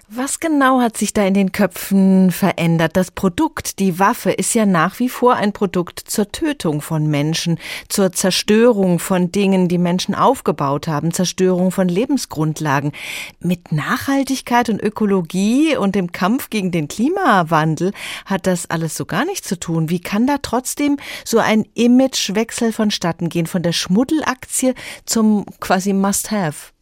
Was 0.09 0.39
genau 0.39 0.81
hat 0.81 0.97
sich 0.97 1.13
da 1.13 1.27
in 1.27 1.35
den 1.35 1.51
Köpfen 1.51 2.31
verändert? 2.31 2.97
Das 2.97 3.11
Produkt, 3.11 3.81
die 3.81 3.99
Waffe, 3.99 4.31
ist 4.31 4.55
ja 4.55 4.65
nach 4.65 5.01
wie 5.01 5.09
vor 5.09 5.35
ein 5.35 5.53
Produkt 5.53 5.99
zur 5.99 6.31
Tötung 6.31 6.81
von 6.81 7.09
Menschen, 7.09 7.59
zur 7.89 8.13
Zerstörung 8.13 9.01
von 9.01 9.33
Dingen, 9.33 9.67
die 9.67 9.79
Menschen 9.79 10.15
aufgebaut 10.15 10.87
haben, 10.87 11.11
Zerstörung 11.11 11.73
von 11.73 11.89
Lebensgrundlagen. 11.89 12.93
Mit 13.41 13.73
Nachhaltigkeit 13.73 14.69
und 14.69 14.81
Ökologie 14.81 15.77
und 15.77 15.97
dem 15.97 16.13
Kampf 16.13 16.51
gegen 16.51 16.71
den 16.71 16.87
Klimawandel 16.87 17.91
hat 18.27 18.47
das 18.47 18.71
alles 18.71 18.97
so 18.97 19.07
gar 19.07 19.25
nichts 19.25 19.49
zu 19.49 19.59
tun. 19.59 19.91
Wie 19.91 20.01
kann 20.01 20.29
da 20.29 20.37
trotzdem 20.41 20.99
so 21.25 21.41
ein 21.41 21.67
Imagewechsel 21.75 22.73
vonstatten 22.73 23.29
gehen, 23.29 23.49
von 23.49 23.65
der 23.65 23.73
Schmuddelaktie 23.73 24.75
zum 25.05 25.47
quasi 25.59 25.93
Must-Have? 25.93 26.77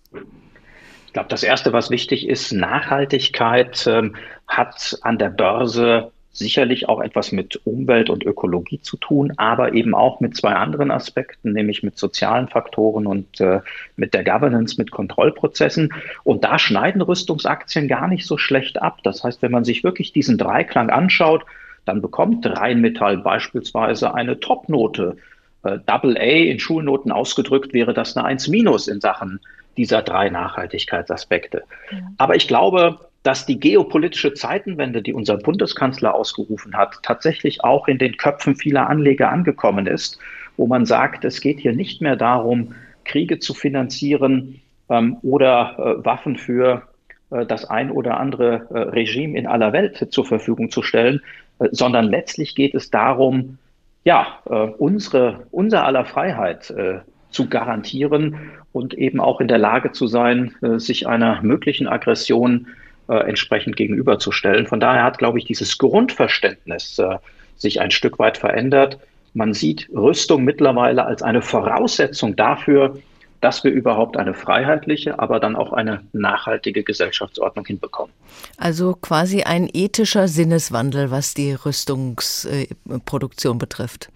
Ich 1.14 1.16
glaube, 1.16 1.28
das 1.28 1.44
Erste, 1.44 1.72
was 1.72 1.90
wichtig 1.90 2.28
ist, 2.28 2.50
Nachhaltigkeit 2.50 3.86
ähm, 3.86 4.16
hat 4.48 4.98
an 5.02 5.16
der 5.16 5.28
Börse 5.28 6.10
sicherlich 6.32 6.88
auch 6.88 7.00
etwas 7.00 7.30
mit 7.30 7.64
Umwelt 7.64 8.10
und 8.10 8.26
Ökologie 8.26 8.80
zu 8.80 8.96
tun, 8.96 9.32
aber 9.36 9.74
eben 9.74 9.94
auch 9.94 10.18
mit 10.18 10.36
zwei 10.36 10.54
anderen 10.54 10.90
Aspekten, 10.90 11.52
nämlich 11.52 11.84
mit 11.84 11.96
sozialen 11.96 12.48
Faktoren 12.48 13.06
und 13.06 13.40
äh, 13.40 13.60
mit 13.94 14.12
der 14.12 14.24
Governance, 14.24 14.74
mit 14.76 14.90
Kontrollprozessen. 14.90 15.94
Und 16.24 16.42
da 16.42 16.58
schneiden 16.58 17.00
Rüstungsaktien 17.00 17.86
gar 17.86 18.08
nicht 18.08 18.26
so 18.26 18.36
schlecht 18.36 18.82
ab. 18.82 18.98
Das 19.04 19.22
heißt, 19.22 19.40
wenn 19.40 19.52
man 19.52 19.62
sich 19.62 19.84
wirklich 19.84 20.12
diesen 20.12 20.36
Dreiklang 20.36 20.90
anschaut, 20.90 21.44
dann 21.84 22.02
bekommt 22.02 22.44
Rheinmetall 22.44 23.18
beispielsweise 23.18 24.14
eine 24.14 24.40
Topnote. 24.40 25.16
Äh, 25.64 25.78
Double 25.86 26.16
A 26.16 26.20
in 26.20 26.58
Schulnoten 26.58 27.12
ausgedrückt 27.12 27.72
wäre 27.72 27.94
das 27.94 28.16
eine 28.16 28.26
1 28.26 28.48
minus 28.48 28.88
in 28.88 29.00
Sachen 29.00 29.40
dieser 29.76 30.02
drei 30.02 30.30
Nachhaltigkeitsaspekte. 30.30 31.64
Ja. 31.90 31.98
Aber 32.18 32.36
ich 32.36 32.46
glaube, 32.46 33.00
dass 33.24 33.46
die 33.46 33.58
geopolitische 33.58 34.34
Zeitenwende, 34.34 35.02
die 35.02 35.14
unser 35.14 35.38
Bundeskanzler 35.38 36.14
ausgerufen 36.14 36.76
hat, 36.76 36.98
tatsächlich 37.02 37.64
auch 37.64 37.88
in 37.88 37.98
den 37.98 38.16
Köpfen 38.16 38.54
vieler 38.54 38.88
Anleger 38.88 39.30
angekommen 39.30 39.86
ist, 39.86 40.18
wo 40.56 40.66
man 40.66 40.86
sagt, 40.86 41.24
es 41.24 41.40
geht 41.40 41.58
hier 41.58 41.72
nicht 41.72 42.00
mehr 42.02 42.16
darum, 42.16 42.74
Kriege 43.04 43.38
zu 43.38 43.54
finanzieren 43.54 44.60
ähm, 44.90 45.16
oder 45.22 45.74
äh, 45.78 46.04
Waffen 46.04 46.36
für 46.36 46.82
äh, 47.30 47.46
das 47.46 47.64
ein 47.64 47.90
oder 47.90 48.18
andere 48.20 48.68
äh, 48.70 48.78
Regime 48.90 49.38
in 49.38 49.46
aller 49.46 49.72
Welt 49.72 50.06
zur 50.10 50.26
Verfügung 50.26 50.70
zu 50.70 50.82
stellen, 50.82 51.22
äh, 51.58 51.68
sondern 51.72 52.04
letztlich 52.04 52.54
geht 52.54 52.74
es 52.74 52.90
darum, 52.90 53.58
ja, 54.04 54.38
äh, 54.48 54.54
unsere, 54.54 55.46
unser 55.50 55.84
aller 55.84 56.04
Freiheit 56.04 56.70
äh, 56.70 57.00
zu 57.30 57.48
garantieren 57.48 58.52
und 58.72 58.94
eben 58.94 59.20
auch 59.20 59.40
in 59.40 59.48
der 59.48 59.58
Lage 59.58 59.92
zu 59.92 60.06
sein, 60.06 60.54
äh, 60.62 60.78
sich 60.78 61.08
einer 61.08 61.42
möglichen 61.42 61.88
Aggression 61.88 62.68
äh, 63.08 63.16
entsprechend 63.28 63.76
gegenüberzustellen. 63.76 64.66
Von 64.66 64.80
daher 64.80 65.02
hat, 65.02 65.18
glaube 65.18 65.38
ich, 65.38 65.44
dieses 65.46 65.78
Grundverständnis 65.78 66.98
äh, 66.98 67.16
sich 67.56 67.80
ein 67.80 67.90
Stück 67.90 68.18
weit 68.18 68.36
verändert. 68.38 68.98
Man 69.32 69.52
sieht 69.52 69.88
Rüstung 69.92 70.44
mittlerweile 70.44 71.04
als 71.04 71.22
eine 71.22 71.42
Voraussetzung 71.42 72.36
dafür, 72.36 72.98
dass 73.44 73.62
wir 73.62 73.70
überhaupt 73.70 74.16
eine 74.16 74.32
freiheitliche, 74.32 75.18
aber 75.18 75.38
dann 75.38 75.54
auch 75.54 75.74
eine 75.74 76.00
nachhaltige 76.14 76.82
Gesellschaftsordnung 76.82 77.66
hinbekommen. 77.66 78.10
Also 78.56 78.94
quasi 78.94 79.42
ein 79.42 79.68
ethischer 79.70 80.28
Sinneswandel, 80.28 81.10
was 81.10 81.34
die 81.34 81.52
Rüstungsproduktion 81.52 83.58
betrifft. 83.58 84.08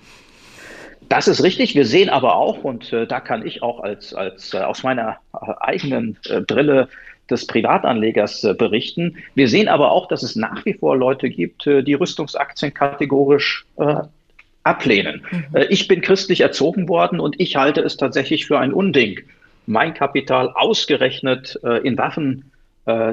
Das 1.11 1.29
ist 1.29 1.43
richtig. 1.43 1.75
Wir 1.75 1.85
sehen 1.85 2.09
aber 2.09 2.37
auch, 2.37 2.65
und 2.65 2.91
äh, 2.93 3.07
da 3.07 3.21
kann 3.21 3.47
ich 3.47 3.63
auch 3.63 3.81
als, 3.81 4.15
als 4.15 4.55
äh, 4.55 4.61
aus 4.61 4.83
meiner 4.83 5.19
äh, 5.35 5.53
eigenen 5.61 6.17
Brille 6.47 6.89
des 7.29 7.47
Privatanlegers 7.47 8.47
berichten. 8.57 9.19
Wir 9.35 9.49
sehen 9.49 9.69
aber 9.69 9.93
auch, 9.93 10.09
dass 10.09 10.23
es 10.23 10.37
nach 10.37 10.65
wie 10.65 10.73
vor 10.73 10.97
Leute 10.97 11.29
gibt, 11.29 11.67
die 11.67 11.93
Rüstungsaktien 11.93 12.73
kategorisch 12.73 13.67
ablehnen. 14.69 15.23
Mhm. 15.31 15.45
ich 15.71 15.89
bin 15.89 16.01
christlich 16.01 16.41
erzogen 16.41 16.89
worden 16.89 17.21
und 17.21 17.41
ich 17.41 17.57
halte 17.57 17.81
es 17.81 17.97
tatsächlich 17.97 18.47
für 18.47 18.59
ein 18.59 18.73
Unding, 18.73 19.21
mein 19.67 19.95
Kapital 19.95 20.51
ausgerechnet 20.55 21.59
in 21.83 21.99
Waffen 21.99 22.51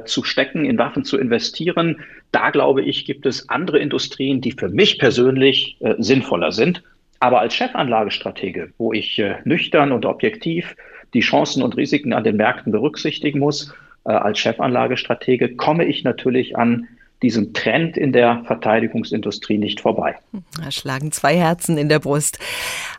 zu 0.05 0.23
stecken, 0.23 0.63
in 0.63 0.77
Waffen 0.77 1.03
zu 1.03 1.17
investieren. 1.17 2.01
Da 2.31 2.49
glaube 2.51 2.81
ich, 2.81 3.03
gibt 3.03 3.25
es 3.25 3.49
andere 3.49 3.79
Industrien, 3.79 4.39
die 4.39 4.53
für 4.53 4.69
mich 4.69 4.97
persönlich 4.97 5.77
sinnvoller 5.97 6.53
sind. 6.53 6.81
Aber 7.19 7.39
als 7.39 7.55
Chefanlagestratege, 7.55 8.71
wo 8.77 8.93
ich 8.93 9.17
äh, 9.19 9.37
nüchtern 9.45 9.91
und 9.91 10.05
objektiv 10.05 10.75
die 11.13 11.21
Chancen 11.21 11.63
und 11.63 11.77
Risiken 11.77 12.13
an 12.13 12.23
den 12.23 12.35
Märkten 12.35 12.71
berücksichtigen 12.71 13.39
muss, 13.39 13.73
äh, 14.05 14.11
als 14.11 14.39
Chefanlagestratege 14.39 15.55
komme 15.55 15.85
ich 15.85 16.03
natürlich 16.03 16.57
an 16.57 16.87
diesem 17.25 17.53
Trend 17.53 17.97
in 17.97 18.13
der 18.13 18.43
Verteidigungsindustrie 18.45 19.57
nicht 19.57 19.81
vorbei. 19.81 20.15
Da 20.63 20.69
schlagen 20.69 21.11
zwei 21.11 21.35
Herzen 21.35 21.75
in 21.75 21.89
der 21.89 21.97
Brust. 21.97 22.37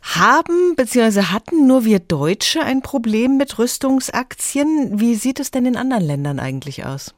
Haben 0.03 0.75
bzw. 0.75 1.27
hatten 1.33 1.69
nur 1.69 1.85
wir 1.85 2.01
Deutsche 2.01 2.61
ein 2.61 2.83
Problem 2.83 3.37
mit 3.37 3.57
Rüstungsaktien? 3.57 4.99
Wie 4.99 5.15
sieht 5.15 5.39
es 5.39 5.53
denn 5.53 5.65
in 5.65 5.77
anderen 5.77 6.05
Ländern 6.05 6.41
eigentlich 6.41 6.85
aus? 6.85 7.15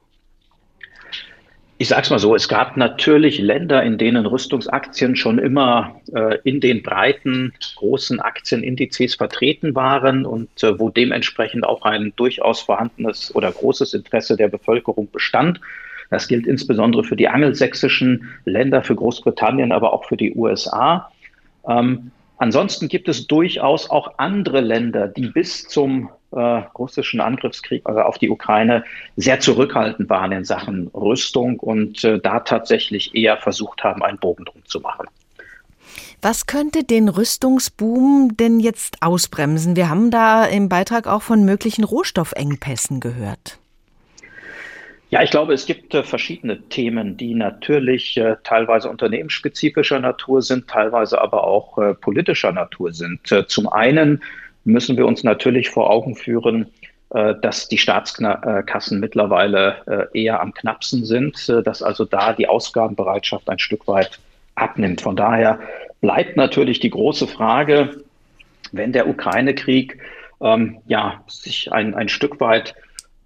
Ich 1.81 1.89
sage 1.89 2.03
es 2.03 2.11
mal 2.11 2.19
so, 2.19 2.35
es 2.35 2.47
gab 2.47 2.77
natürlich 2.77 3.39
Länder, 3.39 3.83
in 3.85 3.97
denen 3.97 4.27
Rüstungsaktien 4.27 5.17
schon 5.17 5.39
immer 5.39 5.99
äh, 6.13 6.37
in 6.45 6.61
den 6.61 6.83
breiten, 6.83 7.55
großen 7.77 8.21
Aktienindizes 8.21 9.15
vertreten 9.15 9.75
waren 9.75 10.27
und 10.27 10.63
äh, 10.63 10.79
wo 10.79 10.91
dementsprechend 10.91 11.65
auch 11.65 11.83
ein 11.83 12.13
durchaus 12.17 12.61
vorhandenes 12.61 13.35
oder 13.35 13.51
großes 13.51 13.95
Interesse 13.95 14.37
der 14.37 14.49
Bevölkerung 14.49 15.11
bestand. 15.11 15.61
Das 16.11 16.29
gilt 16.29 16.47
insbesondere 16.47 17.05
für 17.05 17.17
die 17.17 17.29
angelsächsischen 17.29 18.29
Länder, 18.45 18.83
für 18.83 18.95
Großbritannien, 18.95 19.73
aber 19.73 19.93
auch 19.93 20.05
für 20.05 20.17
die 20.17 20.35
USA. 20.35 21.11
Ähm, 21.69 22.11
ansonsten 22.39 22.89
gibt 22.89 23.09
es 23.09 23.27
durchaus 23.27 23.91
auch 23.91 24.19
andere 24.19 24.61
Länder, 24.61 25.09
die 25.09 25.27
bis 25.27 25.69
zum 25.69 26.09
äh, 26.31 26.39
russischen 26.39 27.21
Angriffskrieg 27.21 27.83
also 27.85 28.01
auf 28.01 28.19
die 28.19 28.31
Ukraine 28.31 28.85
sehr 29.17 29.41
zurückhaltend 29.41 30.09
waren 30.11 30.33
in 30.33 30.45
Sachen 30.45 30.89
Rüstung 30.89 31.59
und 31.59 32.05
äh, 32.05 32.19
da 32.19 32.41
tatsächlich 32.41 33.15
eher 33.15 33.39
versucht 33.39 33.85
haben, 33.85 34.03
einen 34.03 34.19
Bogen 34.19 34.45
drum 34.45 34.63
zu 34.65 34.81
machen. 34.81 35.07
Was 36.21 36.47
könnte 36.47 36.85
den 36.85 37.09
Rüstungsboom 37.09 38.37
denn 38.37 38.61
jetzt 38.61 39.03
ausbremsen? 39.03 39.77
Wir 39.77 39.89
haben 39.89 40.11
da 40.11 40.45
im 40.45 40.69
Beitrag 40.69 41.07
auch 41.07 41.23
von 41.23 41.45
möglichen 41.45 41.85
Rohstoffengpässen 41.85 43.01
gehört. 43.01 43.59
Ja, 45.11 45.23
ich 45.23 45.31
glaube, 45.31 45.55
es 45.55 45.65
gibt 45.65 45.95
äh, 45.95 46.03
verschiedene 46.03 46.61
Themen, 46.69 47.17
die 47.17 47.35
natürlich 47.35 48.17
äh, 48.19 48.37
teilweise 48.45 48.91
unternehmensspezifischer 48.91 50.01
Natur 50.01 50.43
sind, 50.43 50.69
teilweise 50.69 51.21
aber 51.21 51.45
auch 51.45 51.79
äh, 51.79 51.95
politischer 51.95 52.53
Natur 52.53 52.93
sind. 52.93 53.33
Äh, 53.33 53.47
zum 53.47 53.69
einen 53.69 54.23
müssen 54.65 54.99
wir 54.99 55.07
uns 55.07 55.25
natürlich 55.25 55.71
vor 55.71 55.89
Augen 55.91 56.15
führen, 56.15 56.67
äh, 57.11 57.35
dass 57.41 57.69
die 57.69 57.79
Staatskassen 57.79 59.01
mittlerweile 59.01 60.09
äh, 60.13 60.25
eher 60.25 60.43
am 60.43 60.53
knappsten 60.53 61.07
sind, 61.07 61.49
dass 61.65 61.83
also 61.83 62.05
da 62.05 62.35
die 62.35 62.47
Ausgabenbereitschaft 62.47 63.49
ein 63.49 63.59
Stück 63.59 63.89
weit 63.89 64.19
abnimmt. 64.57 65.01
Von 65.01 65.17
daher 65.17 65.59
bleibt 66.03 66.37
natürlich 66.37 66.81
die 66.81 66.91
große 66.91 67.27
Frage, 67.27 68.05
wenn 68.73 68.93
der 68.93 69.09
Ukraine-Krieg 69.09 69.99
ähm, 70.43 70.79
ja, 70.87 71.23
sich 71.29 71.73
ein, 71.73 71.95
ein 71.95 72.11
Stück 72.11 72.41
weit 72.41 72.75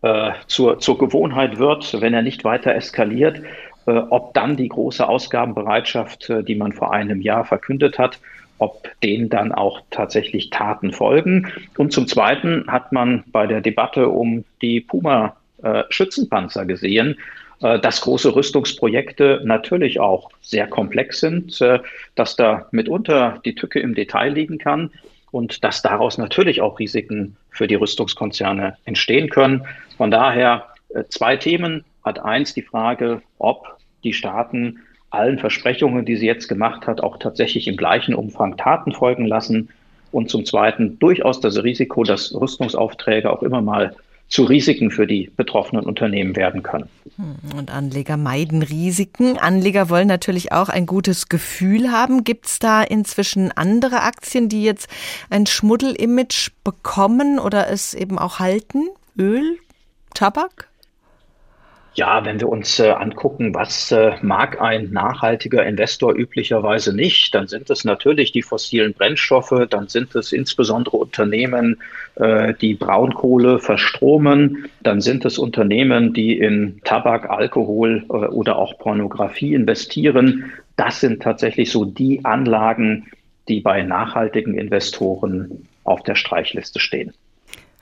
äh, 0.03 0.33
zur, 0.47 0.79
zur 0.79 0.99
Gewohnheit 0.99 1.59
wird, 1.59 2.01
wenn 2.01 2.15
er 2.15 2.23
nicht 2.23 2.45
weiter 2.45 2.75
eskaliert, 2.75 3.43
äh, 3.87 3.93
ob 3.93 4.35
dann 4.35 4.57
die 4.57 4.69
große 4.69 5.07
Ausgabenbereitschaft, 5.07 6.31
äh, 6.31 6.43
die 6.43 6.55
man 6.55 6.73
vor 6.73 6.93
einem 6.93 7.21
Jahr 7.21 7.45
verkündet 7.45 7.99
hat, 7.99 8.19
ob 8.59 8.89
denen 9.03 9.29
dann 9.29 9.53
auch 9.53 9.81
tatsächlich 9.91 10.51
Taten 10.51 10.93
folgen. 10.93 11.51
Und 11.77 11.93
zum 11.93 12.07
Zweiten 12.07 12.65
hat 12.69 12.93
man 12.93 13.25
bei 13.33 13.47
der 13.47 13.61
Debatte 13.61 14.09
um 14.09 14.45
die 14.61 14.81
Puma-Schützenpanzer 14.81 16.65
gesehen, 16.67 17.17
äh, 17.63 17.79
dass 17.79 18.01
große 18.01 18.35
Rüstungsprojekte 18.35 19.41
natürlich 19.45 20.01
auch 20.01 20.31
sehr 20.41 20.67
komplex 20.67 21.21
sind, 21.21 21.61
äh, 21.61 21.79
dass 22.17 22.37
da 22.37 22.67
mitunter 22.73 23.41
die 23.45 23.55
Tücke 23.55 23.79
im 23.81 23.95
Detail 23.95 24.33
liegen 24.33 24.59
kann 24.59 24.91
und 25.31 25.65
dass 25.65 25.81
daraus 25.81 26.19
natürlich 26.19 26.61
auch 26.61 26.79
Risiken 26.79 27.37
für 27.51 27.67
die 27.67 27.77
Rüstungskonzerne 27.77 28.77
entstehen 28.85 29.31
können. 29.31 29.65
Von 29.97 30.11
daher 30.11 30.67
äh, 30.95 31.05
zwei 31.09 31.37
Themen. 31.37 31.85
Hat 32.05 32.19
eins 32.19 32.53
die 32.53 32.63
Frage, 32.63 33.23
ob 33.39 33.77
die 34.03 34.13
Staaten 34.13 34.81
allen 35.11 35.39
Versprechungen, 35.39 36.05
die 36.05 36.17
sie 36.17 36.27
jetzt 36.27 36.49
gemacht 36.49 36.87
hat, 36.87 37.01
auch 37.01 37.19
tatsächlich 37.19 37.69
im 37.69 37.77
gleichen 37.77 38.15
Umfang 38.15 38.57
Taten 38.57 38.93
folgen 38.93 39.27
lassen. 39.27 39.69
Und 40.11 40.29
zum 40.29 40.45
Zweiten 40.45 40.99
durchaus 40.99 41.41
das 41.41 41.63
Risiko, 41.63 42.03
dass 42.03 42.35
Rüstungsaufträge 42.35 43.31
auch 43.31 43.43
immer 43.43 43.63
mal 43.63 43.95
zu 44.29 44.45
Risiken 44.45 44.91
für 44.91 45.07
die 45.07 45.31
betroffenen 45.37 45.85
Unternehmen 45.85 46.37
werden 46.37 46.63
können. 46.63 46.89
Hm, 47.17 47.59
und 47.59 47.71
Anleger 47.71 48.17
meiden 48.17 48.63
Risiken. 48.63 49.37
Anleger 49.39 49.91
wollen 49.91 50.09
natürlich 50.09 50.53
auch 50.53 50.71
ein 50.71 50.87
gutes 50.87 51.29
Gefühl 51.29 51.93
haben. 51.93 52.25
Gibt 52.25 52.47
es 52.47 52.59
da 52.59 52.83
inzwischen 52.83 53.53
andere 53.53 54.03
Aktien, 54.03 54.49
die 54.49 54.65
jetzt 54.65 54.89
ein 55.29 55.47
Schmuddelimage 55.47 56.51
bekommen 56.65 57.39
oder 57.39 57.71
es 57.71 57.93
eben 57.93 58.19
auch 58.19 58.39
halten? 58.39 58.89
Öl, 59.19 59.59
Tabak? 60.15 60.69
Ja, 61.95 62.25
wenn 62.25 62.41
wir 62.41 62.49
uns 62.49 62.81
äh, 62.81 62.89
angucken, 62.89 63.55
was 63.55 63.93
äh, 63.93 64.13
mag 64.23 64.63
ein 64.63 64.93
nachhaltiger 64.93 65.67
Investor 65.67 66.15
üblicherweise 66.15 66.97
nicht, 66.97 67.35
dann 67.35 67.49
sind 67.49 67.69
es 67.69 67.85
natürlich 67.85 68.33
die 68.33 68.41
fossilen 68.41 68.95
Brennstoffe, 68.95 69.67
dann 69.69 69.89
sind 69.89 70.15
es 70.15 70.33
insbesondere 70.33 70.97
Unternehmen, 70.97 71.83
äh, 72.15 72.55
die 72.55 72.73
Braunkohle 72.73 73.59
verstromen, 73.59 74.71
dann 74.83 75.03
sind 75.03 75.27
es 75.27 75.37
Unternehmen, 75.37 76.15
die 76.15 76.39
in 76.39 76.81
Tabak, 76.85 77.29
Alkohol 77.29 78.07
äh, 78.09 78.13
oder 78.13 78.57
auch 78.57 78.79
Pornografie 78.79 79.53
investieren. 79.53 80.51
Das 80.77 81.01
sind 81.01 81.23
tatsächlich 81.23 81.71
so 81.71 81.85
die 81.85 82.25
Anlagen, 82.25 83.07
die 83.49 83.61
bei 83.61 83.83
nachhaltigen 83.83 84.55
Investoren 84.55 85.69
auf 85.85 86.03
der 86.05 86.15
Streichliste 86.15 86.81
stehen. 86.81 87.13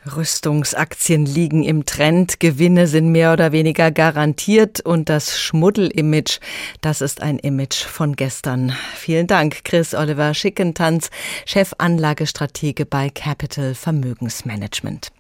Rüstungsaktien 0.07 1.27
liegen 1.27 1.63
im 1.63 1.85
Trend, 1.85 2.41
Gewinne 2.41 2.87
sind 2.87 3.13
mehr 3.13 3.33
oder 3.33 3.53
weniger 3.53 3.91
garantiert 3.91 4.81
und 4.81 5.09
das 5.09 5.39
Schmuddel-Image, 5.39 6.39
das 6.81 7.01
ist 7.01 7.21
ein 7.23 7.39
Image 7.39 7.85
von 7.85 8.17
gestern. 8.17 8.73
Vielen 8.95 9.27
Dank, 9.27 9.65
Chris 9.65 9.95
Oliver 9.95 10.33
Schickentanz, 10.35 11.11
Chefanlagestratege 11.47 12.87
bei 12.87 13.11
Capital 13.11 13.75
Vermögensmanagement. 13.75 15.13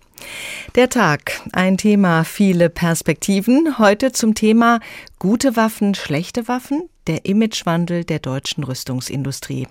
Der 0.75 0.89
Tag, 0.91 1.41
ein 1.53 1.79
Thema, 1.79 2.25
viele 2.25 2.69
Perspektiven. 2.69 3.79
Heute 3.79 4.13
zum 4.13 4.35
Thema 4.35 4.81
gute 5.19 5.57
Waffen, 5.57 5.95
schlechte 5.95 6.47
Waffen, 6.47 6.90
der 7.07 7.25
Imagewandel 7.25 8.05
der 8.05 8.19
deutschen 8.19 8.65
Rüstungsindustrie. 8.65 9.67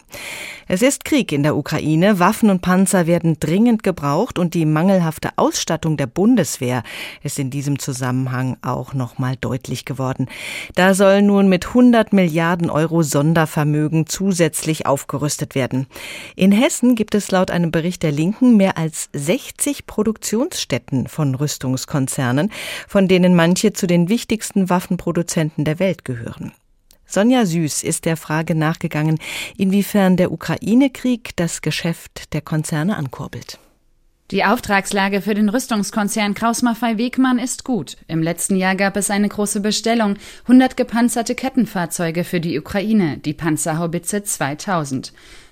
Es 0.68 0.82
ist 0.82 1.06
Krieg 1.06 1.32
in 1.32 1.44
der 1.44 1.56
Ukraine, 1.56 2.20
Waffen 2.20 2.50
und 2.50 2.62
Panzer 2.62 3.08
werden 3.08 3.38
dringend 3.40 3.84
gebraucht 3.84 4.38
und 4.38 4.54
die 4.54 4.66
mangelhafte 4.66 5.30
Ausstattung 5.36 5.98
der 5.98 6.08
Bundeswehr 6.08 6.84
ist 7.24 7.40
in 7.40 7.50
diesem 7.50 7.80
Zusammenhang 7.80 8.58
auch 8.62 8.94
nochmal 8.94 9.36
deutlich 9.40 9.86
geworden. 9.86 10.28
Da 10.76 10.94
soll 10.94 11.22
nun 11.22 11.50
mit 11.50 11.68
100 11.68 12.14
Milliarden 12.14 12.70
Euro 12.70 13.04
Sondervermögen 13.04 14.06
zusätzlich 14.08 14.86
aufgerüstet 14.86 15.56
werden. 15.56 15.88
In 16.36 16.52
Hessen 16.52 16.96
gibt 16.96 17.16
es 17.16 17.32
laut 17.32 17.52
einem 17.52 17.72
Bericht 17.72 18.04
der 18.04 18.12
Linken 18.12 18.58
mehr 18.58 18.78
als 18.78 19.10
60 19.14 19.88
Produktionsstätten 19.88 21.08
von 21.08 21.36
Rüstungskonzernen, 21.36 22.52
von 22.88 23.08
denen 23.08 23.36
manche 23.36 23.74
zu 23.74 23.88
den 23.88 24.10
wichtigsten 24.10 24.70
Waffenproduzenten 24.70 25.66
der 25.66 25.80
Welt 25.80 26.06
gehören. 26.06 26.52
Sonja 27.10 27.46
Süß 27.46 27.84
ist 27.84 28.06
der 28.06 28.18
Frage 28.18 28.54
nachgegangen, 28.54 29.18
inwiefern 29.58 30.16
der 30.16 30.32
Ukraine-Krieg 30.32 31.36
das 31.36 31.62
Geschäft 31.62 32.34
der 32.34 32.42
Konzerne 32.42 32.98
ankurbelt. 32.98 33.58
Die 34.30 34.46
Auftragslage 34.46 35.24
für 35.24 35.34
den 35.34 35.50
Rüstungskonzern 35.50 36.36
Kraus-Maffei-Wegmann 36.36 37.40
ist 37.40 37.64
gut. 37.64 37.98
Im 38.08 38.22
letzten 38.22 38.56
Jahr 38.56 38.76
gab 38.76 38.96
es 38.96 39.10
eine 39.10 39.28
große 39.28 39.60
Bestellung, 39.60 40.18
100 40.44 40.78
gepanzerte 40.78 41.34
Kettenfahrzeuge 41.34 42.24
für 42.24 42.40
die 42.40 42.60
Ukraine, 42.60 43.18
die 43.18 43.34
Panzerhaubitze 43.34 44.24
2000. 44.24 45.12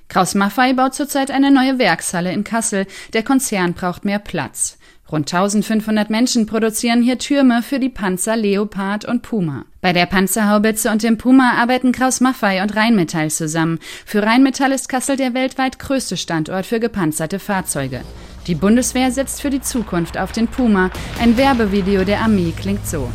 Kraus-Maffei 0.10 0.74
baut 0.74 0.94
zurzeit 0.94 1.32
eine 1.32 1.50
neue 1.50 1.80
Werkshalle 1.80 2.32
in 2.32 2.44
Kassel. 2.44 2.86
Der 3.14 3.24
Konzern 3.24 3.74
braucht 3.74 4.06
mehr 4.06 4.20
Platz. 4.20 4.78
Rund 5.12 5.34
1500 5.34 6.10
Menschen 6.10 6.46
produzieren 6.48 7.02
hier 7.02 7.18
Türme 7.18 7.64
für 7.64 7.80
die 7.80 7.90
Panzer 7.90 8.36
Leopard 8.36 9.06
und 9.06 9.22
Puma. 9.22 9.64
Bei 9.80 9.94
der 9.94 10.06
Panzerhaubitze 10.06 10.92
und 10.92 11.02
dem 11.02 11.18
Puma 11.18 11.54
arbeiten 11.58 11.94
Kraus 11.94 12.20
Maffei 12.20 12.62
und 12.62 12.76
Rheinmetall 12.76 13.32
zusammen. 13.32 13.80
Für 14.06 14.24
Rheinmetall 14.24 14.74
ist 14.74 14.90
Kassel 14.90 15.16
der 15.16 15.34
weltweit 15.34 15.80
größte 15.80 16.18
Standort 16.18 16.66
für 16.66 16.82
gepanzerte 16.82 17.40
Fahrzeuge. 17.40 18.02
Die 18.48 18.56
Bundeswehr 18.56 19.12
setzt 19.12 19.42
für 19.42 19.50
die 19.50 19.62
Zukunft 19.62 20.18
auf 20.18 20.34
den 20.34 20.50
Puma. 20.50 20.90
Ein 21.22 21.38
Werbevideo 21.38 22.04
der 22.04 22.22
Armee 22.22 22.54
klingt 22.58 22.86
so. 22.86 23.10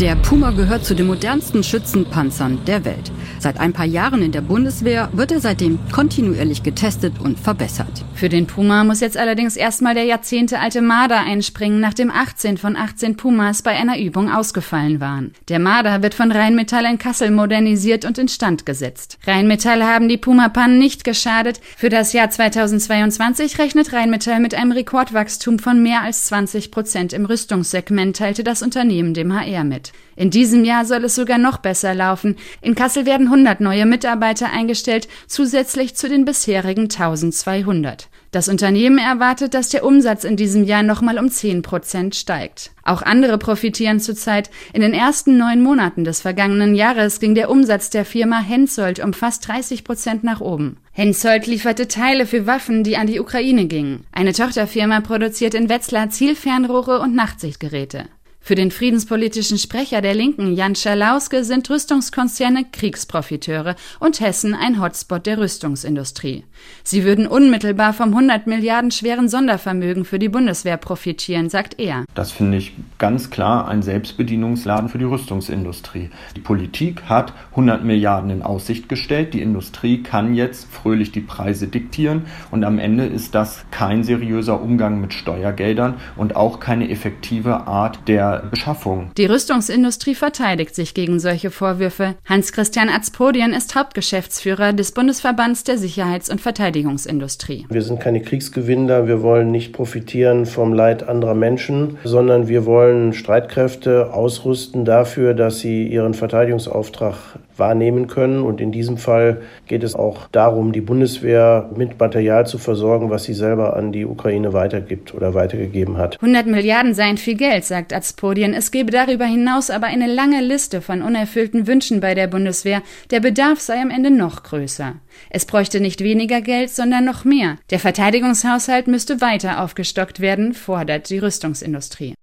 Der 0.00 0.14
Puma 0.14 0.50
gehört 0.50 0.84
zu 0.84 0.94
den 0.94 1.06
modernsten 1.06 1.64
Schützenpanzern 1.64 2.58
der 2.66 2.84
Welt. 2.84 3.10
Seit 3.38 3.58
ein 3.58 3.72
paar 3.72 3.86
Jahren 3.86 4.20
in 4.20 4.30
der 4.30 4.42
Bundeswehr 4.42 5.08
wird 5.14 5.32
er 5.32 5.40
seitdem 5.40 5.78
kontinuierlich 5.90 6.62
getestet 6.62 7.14
und 7.18 7.40
verbessert. 7.40 8.04
Für 8.14 8.28
den 8.28 8.46
Puma 8.46 8.84
muss 8.84 9.00
jetzt 9.00 9.16
allerdings 9.16 9.56
erstmal 9.56 9.94
der 9.94 10.04
jahrzehntealte 10.04 10.82
Marder 10.82 11.20
einspringen, 11.20 11.80
nachdem 11.80 12.10
18 12.10 12.58
von 12.58 12.76
18 12.76 13.16
Pumas 13.16 13.62
bei 13.62 13.70
einer 13.70 13.98
Übung 13.98 14.30
ausgefallen 14.30 15.00
waren. 15.00 15.32
Der 15.48 15.60
Marder 15.60 16.02
wird 16.02 16.12
von 16.12 16.30
Rheinmetall 16.30 16.84
in 16.84 16.98
Kassel 16.98 17.30
modernisiert 17.30 18.04
und 18.04 18.18
instand 18.18 18.66
gesetzt. 18.66 19.16
Rheinmetall 19.26 19.82
haben 19.82 20.10
die 20.10 20.18
Puma-Pannen 20.18 20.78
nicht 20.78 21.04
geschadet. 21.04 21.58
Für 21.74 21.88
das 21.88 22.12
Jahr 22.12 22.28
2022 22.28 23.58
rechnet 23.58 23.94
Rheinmetall 23.94 24.40
mit 24.40 24.54
einem 24.54 24.72
Rekordwachstum 24.72 25.58
von 25.58 25.82
mehr 25.82 26.02
als 26.02 26.26
20 26.26 26.70
Prozent 26.70 27.14
im 27.14 27.24
Rüstungssegment, 27.24 28.14
teilte 28.18 28.44
das 28.44 28.60
Unternehmen 28.60 29.14
dem 29.14 29.32
HR 29.32 29.64
mit. 29.64 29.85
In 30.16 30.30
diesem 30.30 30.64
Jahr 30.64 30.84
soll 30.84 31.04
es 31.04 31.14
sogar 31.14 31.38
noch 31.38 31.58
besser 31.58 31.94
laufen. 31.94 32.36
In 32.62 32.74
Kassel 32.74 33.06
werden 33.06 33.26
100 33.26 33.60
neue 33.60 33.86
Mitarbeiter 33.86 34.50
eingestellt, 34.50 35.08
zusätzlich 35.26 35.94
zu 35.94 36.08
den 36.08 36.24
bisherigen 36.24 36.84
1200. 36.84 38.08
Das 38.36 38.48
Unternehmen 38.48 38.98
erwartet, 38.98 39.54
dass 39.54 39.70
der 39.70 39.84
Umsatz 39.84 40.24
in 40.24 40.36
diesem 40.36 40.64
Jahr 40.64 40.82
nochmal 40.82 41.18
um 41.18 41.30
10 41.30 41.62
Prozent 41.62 42.14
steigt. 42.14 42.70
Auch 42.82 43.02
andere 43.02 43.38
profitieren 43.38 43.98
zurzeit. 43.98 44.50
In 44.72 44.82
den 44.82 44.92
ersten 44.92 45.38
neun 45.38 45.62
Monaten 45.62 46.04
des 46.04 46.20
vergangenen 46.20 46.74
Jahres 46.74 47.18
ging 47.18 47.34
der 47.34 47.50
Umsatz 47.50 47.88
der 47.88 48.04
Firma 48.04 48.40
Hensoldt 48.40 48.98
um 48.98 49.12
fast 49.12 49.48
30 49.48 49.84
Prozent 49.84 50.22
nach 50.22 50.40
oben. 50.40 50.76
Hensoldt 50.92 51.46
lieferte 51.46 51.88
Teile 51.88 52.26
für 52.26 52.46
Waffen, 52.46 52.84
die 52.84 52.96
an 52.96 53.06
die 53.06 53.20
Ukraine 53.20 53.66
gingen. 53.66 54.04
Eine 54.12 54.32
Tochterfirma 54.32 55.00
produziert 55.00 55.54
in 55.54 55.68
Wetzlar 55.68 56.10
Zielfernrohre 56.10 57.00
und 57.00 57.14
Nachtsichtgeräte. 57.14 58.06
Für 58.46 58.54
den 58.54 58.70
friedenspolitischen 58.70 59.58
Sprecher 59.58 60.00
der 60.00 60.14
Linken 60.14 60.54
Jan 60.54 60.76
Schalauske 60.76 61.42
sind 61.42 61.68
Rüstungskonzerne 61.68 62.64
Kriegsprofiteure 62.70 63.74
und 63.98 64.20
Hessen 64.20 64.54
ein 64.54 64.80
Hotspot 64.80 65.26
der 65.26 65.38
Rüstungsindustrie. 65.38 66.44
Sie 66.84 67.04
würden 67.04 67.26
unmittelbar 67.26 67.92
vom 67.92 68.10
100 68.10 68.46
Milliarden 68.46 68.92
schweren 68.92 69.28
Sondervermögen 69.28 70.04
für 70.04 70.20
die 70.20 70.28
Bundeswehr 70.28 70.76
profitieren, 70.76 71.50
sagt 71.50 71.80
er. 71.80 72.04
Das 72.14 72.30
finde 72.30 72.58
ich 72.58 72.72
ganz 72.98 73.30
klar 73.30 73.66
ein 73.66 73.82
Selbstbedienungsladen 73.82 74.90
für 74.90 74.98
die 74.98 75.06
Rüstungsindustrie. 75.06 76.10
Die 76.36 76.40
Politik 76.40 77.02
hat 77.06 77.32
100 77.50 77.82
Milliarden 77.82 78.30
in 78.30 78.42
Aussicht 78.42 78.88
gestellt, 78.88 79.34
die 79.34 79.42
Industrie 79.42 80.04
kann 80.04 80.36
jetzt 80.36 80.70
fröhlich 80.70 81.10
die 81.10 81.20
Preise 81.20 81.66
diktieren 81.66 82.26
und 82.52 82.62
am 82.62 82.78
Ende 82.78 83.06
ist 83.06 83.34
das 83.34 83.64
kein 83.72 84.04
seriöser 84.04 84.62
Umgang 84.62 85.00
mit 85.00 85.14
Steuergeldern 85.14 85.94
und 86.14 86.36
auch 86.36 86.60
keine 86.60 86.88
effektive 86.90 87.66
Art 87.66 88.06
der 88.06 88.35
Beschaffung. 88.50 89.10
Die 89.16 89.26
Rüstungsindustrie 89.26 90.14
verteidigt 90.14 90.74
sich 90.74 90.94
gegen 90.94 91.20
solche 91.20 91.50
Vorwürfe. 91.50 92.14
Hans-Christian 92.24 92.88
Azpodien 92.88 93.52
ist 93.52 93.74
Hauptgeschäftsführer 93.74 94.72
des 94.72 94.92
Bundesverbands 94.92 95.64
der 95.64 95.78
Sicherheits- 95.78 96.30
und 96.30 96.40
Verteidigungsindustrie. 96.40 97.66
Wir 97.68 97.82
sind 97.82 98.00
keine 98.00 98.22
Kriegsgewinner, 98.22 99.06
wir 99.06 99.22
wollen 99.22 99.50
nicht 99.50 99.72
profitieren 99.72 100.46
vom 100.46 100.72
Leid 100.72 101.08
anderer 101.08 101.34
Menschen, 101.34 101.98
sondern 102.04 102.48
wir 102.48 102.66
wollen 102.66 103.12
Streitkräfte 103.12 104.12
ausrüsten 104.12 104.84
dafür, 104.84 105.34
dass 105.34 105.60
sie 105.60 105.86
ihren 105.86 106.14
Verteidigungsauftrag 106.14 107.14
wahrnehmen 107.58 108.06
können. 108.06 108.42
Und 108.42 108.60
in 108.60 108.72
diesem 108.72 108.96
Fall 108.96 109.42
geht 109.66 109.82
es 109.82 109.94
auch 109.94 110.28
darum, 110.32 110.72
die 110.72 110.80
Bundeswehr 110.80 111.70
mit 111.76 111.98
Material 111.98 112.46
zu 112.46 112.58
versorgen, 112.58 113.10
was 113.10 113.24
sie 113.24 113.34
selber 113.34 113.76
an 113.76 113.92
die 113.92 114.04
Ukraine 114.04 114.52
weitergibt 114.52 115.14
oder 115.14 115.34
weitergegeben 115.34 115.96
hat. 115.96 116.16
100 116.20 116.46
Milliarden 116.46 116.94
seien 116.94 117.16
viel 117.16 117.36
Geld, 117.36 117.64
sagt 117.64 117.92
Azpodien. 117.92 118.54
Es 118.54 118.70
gebe 118.70 118.90
darüber 118.90 119.24
hinaus 119.24 119.70
aber 119.70 119.86
eine 119.86 120.06
lange 120.06 120.40
Liste 120.40 120.80
von 120.80 121.02
unerfüllten 121.02 121.66
Wünschen 121.66 122.00
bei 122.00 122.14
der 122.14 122.26
Bundeswehr. 122.26 122.82
Der 123.10 123.20
Bedarf 123.20 123.60
sei 123.60 123.80
am 123.80 123.90
Ende 123.90 124.10
noch 124.10 124.42
größer. 124.42 124.94
Es 125.30 125.44
bräuchte 125.44 125.80
nicht 125.80 126.02
weniger 126.02 126.40
Geld, 126.40 126.70
sondern 126.70 127.04
noch 127.04 127.24
mehr. 127.24 127.56
Der 127.70 127.78
Verteidigungshaushalt 127.78 128.86
müsste 128.86 129.20
weiter 129.20 129.62
aufgestockt 129.62 130.20
werden, 130.20 130.54
fordert 130.54 131.10
die 131.10 131.18
Rüstungsindustrie. 131.18 132.14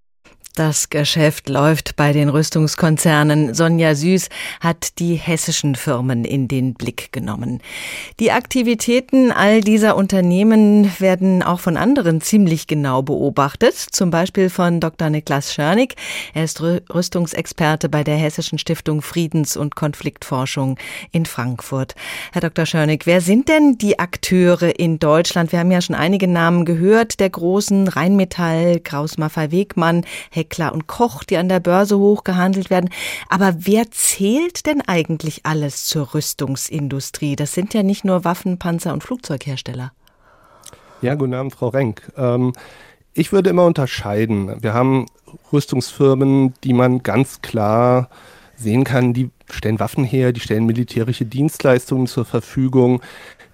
Das 0.56 0.92
Geschäft 0.92 1.50
läuft 1.50 1.96
bei 1.96 2.14
den 2.14 2.30
Rüstungskonzernen. 2.30 3.56
Sonja 3.56 3.96
Süß 3.96 4.30
hat 4.60 5.00
die 5.00 5.16
hessischen 5.16 5.74
Firmen 5.74 6.26
in 6.26 6.48
den 6.48 6.76
Blick 6.76 7.12
genommen. 7.12 7.60
Die 8.20 8.32
Aktivitäten 8.32 9.32
all 9.32 9.62
dieser 9.62 9.96
Unternehmen 9.96 10.92
werden 11.00 11.42
auch 11.42 11.60
von 11.60 11.76
anderen 11.76 12.22
ziemlich 12.22 12.68
genau 12.68 13.02
beobachtet, 13.02 13.74
zum 13.74 14.12
Beispiel 14.12 14.52
von 14.52 14.80
Dr. 14.80 15.10
Niklas 15.10 15.56
Schörnig. 15.56 15.96
Er 16.36 16.44
ist 16.44 16.62
Rüstungsexperte 16.62 17.90
bei 17.90 18.04
der 18.04 18.18
Hessischen 18.18 18.60
Stiftung 18.60 19.02
Friedens- 19.02 19.58
und 19.58 19.76
Konfliktforschung 19.76 20.78
in 21.12 21.26
Frankfurt. 21.26 21.96
Herr 22.32 22.42
Dr. 22.42 22.68
Schörnig, 22.68 23.08
wer 23.08 23.22
sind 23.22 23.50
denn 23.50 23.80
die 23.80 23.98
Akteure 23.98 24.78
in 24.78 25.00
Deutschland? 25.00 25.52
Wir 25.52 25.58
haben 25.58 25.72
ja 25.72 25.82
schon 25.82 25.96
einige 25.96 26.28
Namen 26.28 26.64
gehört, 26.64 27.20
der 27.20 27.32
großen 27.32 27.88
Rheinmetall, 27.88 28.80
Kraus-Maffei-Wegmann, 28.80 30.06
Heckler 30.44 30.74
und 30.74 30.88
Koch, 30.88 31.24
die 31.24 31.38
an 31.38 31.48
der 31.48 31.62
Börse 31.62 31.98
hochgehandelt 31.98 32.70
werden. 32.70 32.90
Aber 33.30 33.56
wer 33.60 33.90
zählt 33.92 34.66
denn 34.66 34.82
eigentlich 34.82 35.46
alles 35.46 35.86
zur 35.86 36.14
Rüstungsindustrie? 36.14 37.36
Das 37.36 37.54
sind 37.54 37.74
ja 37.74 37.82
nicht 37.82 38.04
nur 38.04 38.26
Waffen, 38.26 38.60
Panzer 38.60 38.92
und 38.92 39.04
Flugzeughersteller. 39.04 39.94
Ja, 41.02 41.16
guten 41.16 41.34
Abend, 41.34 41.54
Frau 41.54 41.70
Renk. 41.70 42.12
Ähm, 42.18 42.54
Ich 43.16 43.32
würde 43.32 43.52
immer 43.52 43.66
unterscheiden. 43.66 44.62
Wir 44.64 44.74
haben 44.74 45.06
Rüstungsfirmen, 45.52 46.56
die 46.64 46.74
man 46.74 47.04
ganz 47.04 47.42
klar 47.42 48.10
sehen 48.56 48.84
kann, 48.84 49.14
die 49.14 49.30
stellen 49.52 49.80
Waffen 49.80 50.04
her, 50.04 50.32
die 50.32 50.40
stellen 50.40 50.66
militärische 50.66 51.26
Dienstleistungen 51.26 52.08
zur 52.08 52.26
Verfügung. 52.26 53.02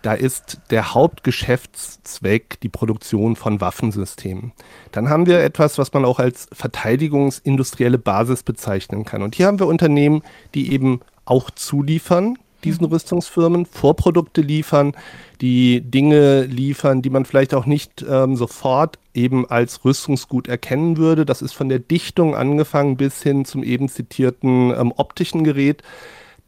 Da 0.02 0.14
ist 0.14 0.62
der 0.70 0.94
Hauptgeschäftszweck 0.94 2.60
die 2.62 2.70
Produktion 2.70 3.36
von 3.36 3.60
Waffensystemen. 3.60 4.54
Dann 4.92 5.10
haben 5.10 5.26
wir 5.26 5.42
etwas, 5.42 5.78
was 5.78 5.92
man 5.94 6.06
auch 6.06 6.20
als 6.20 6.48
verteidigungsindustrielle 6.54 7.98
Basis 7.98 8.44
bezeichnen 8.44 9.04
kann. 9.04 9.22
Und 9.22 9.36
hier 9.36 9.48
haben 9.48 9.60
wir 9.60 9.68
Unternehmen, 9.68 10.22
die 10.56 10.72
eben 10.72 11.02
auch 11.26 11.52
zuliefern, 11.52 12.38
diesen 12.64 12.86
Rüstungsfirmen, 12.86 13.66
Vorprodukte 13.66 14.42
liefern, 14.42 14.94
die 15.42 15.82
Dinge 15.82 16.44
liefern, 16.44 17.02
die 17.02 17.10
man 17.10 17.26
vielleicht 17.26 17.54
auch 17.54 17.66
nicht 17.66 18.06
ähm, 18.08 18.36
sofort 18.36 19.00
eben 19.14 19.50
als 19.50 19.86
Rüstungsgut 19.86 20.48
erkennen 20.48 20.98
würde. 20.98 21.26
Das 21.26 21.42
ist 21.42 21.54
von 21.54 21.70
der 21.70 21.80
Dichtung 21.80 22.36
angefangen 22.36 22.98
bis 22.98 23.24
hin 23.24 23.46
zum 23.46 23.64
eben 23.64 23.88
zitierten 23.88 24.72
ähm, 24.72 24.94
optischen 24.96 25.44
Gerät. 25.44 25.84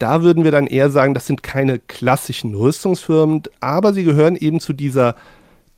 Da 0.01 0.23
würden 0.23 0.43
wir 0.43 0.51
dann 0.51 0.65
eher 0.65 0.89
sagen, 0.89 1.13
das 1.13 1.27
sind 1.27 1.43
keine 1.43 1.77
klassischen 1.77 2.55
Rüstungsfirmen, 2.55 3.43
aber 3.59 3.93
sie 3.93 4.03
gehören 4.03 4.35
eben 4.35 4.59
zu 4.59 4.73
dieser 4.73 5.15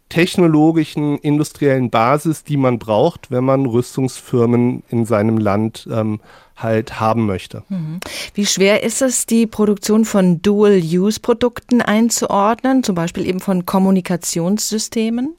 technologischen, 0.08 1.18
industriellen 1.18 1.90
Basis, 1.90 2.46
die 2.46 2.56
man 2.56 2.80
braucht, 2.80 3.32
wenn 3.32 3.44
man 3.44 3.66
Rüstungsfirmen 3.66 4.84
in 4.88 5.06
seinem 5.06 5.40
Land 5.40 5.90
ähm, 5.92 6.22
halt 6.56 7.02
haben 7.02 7.26
möchte. 7.26 7.64
Mhm. 7.68 8.00
Wie 8.34 8.46
schwer 8.46 8.84
ist 8.84 9.02
es, 9.02 9.26
die 9.26 9.46
Produktion 9.46 10.06
von 10.06 10.42
Dual-Use-Produkten 10.42 11.82
einzuordnen, 11.82 12.84
zum 12.84 12.96
Beispiel 12.96 13.28
eben 13.28 13.42
von 13.42 13.66
Kommunikationssystemen? 13.66 15.36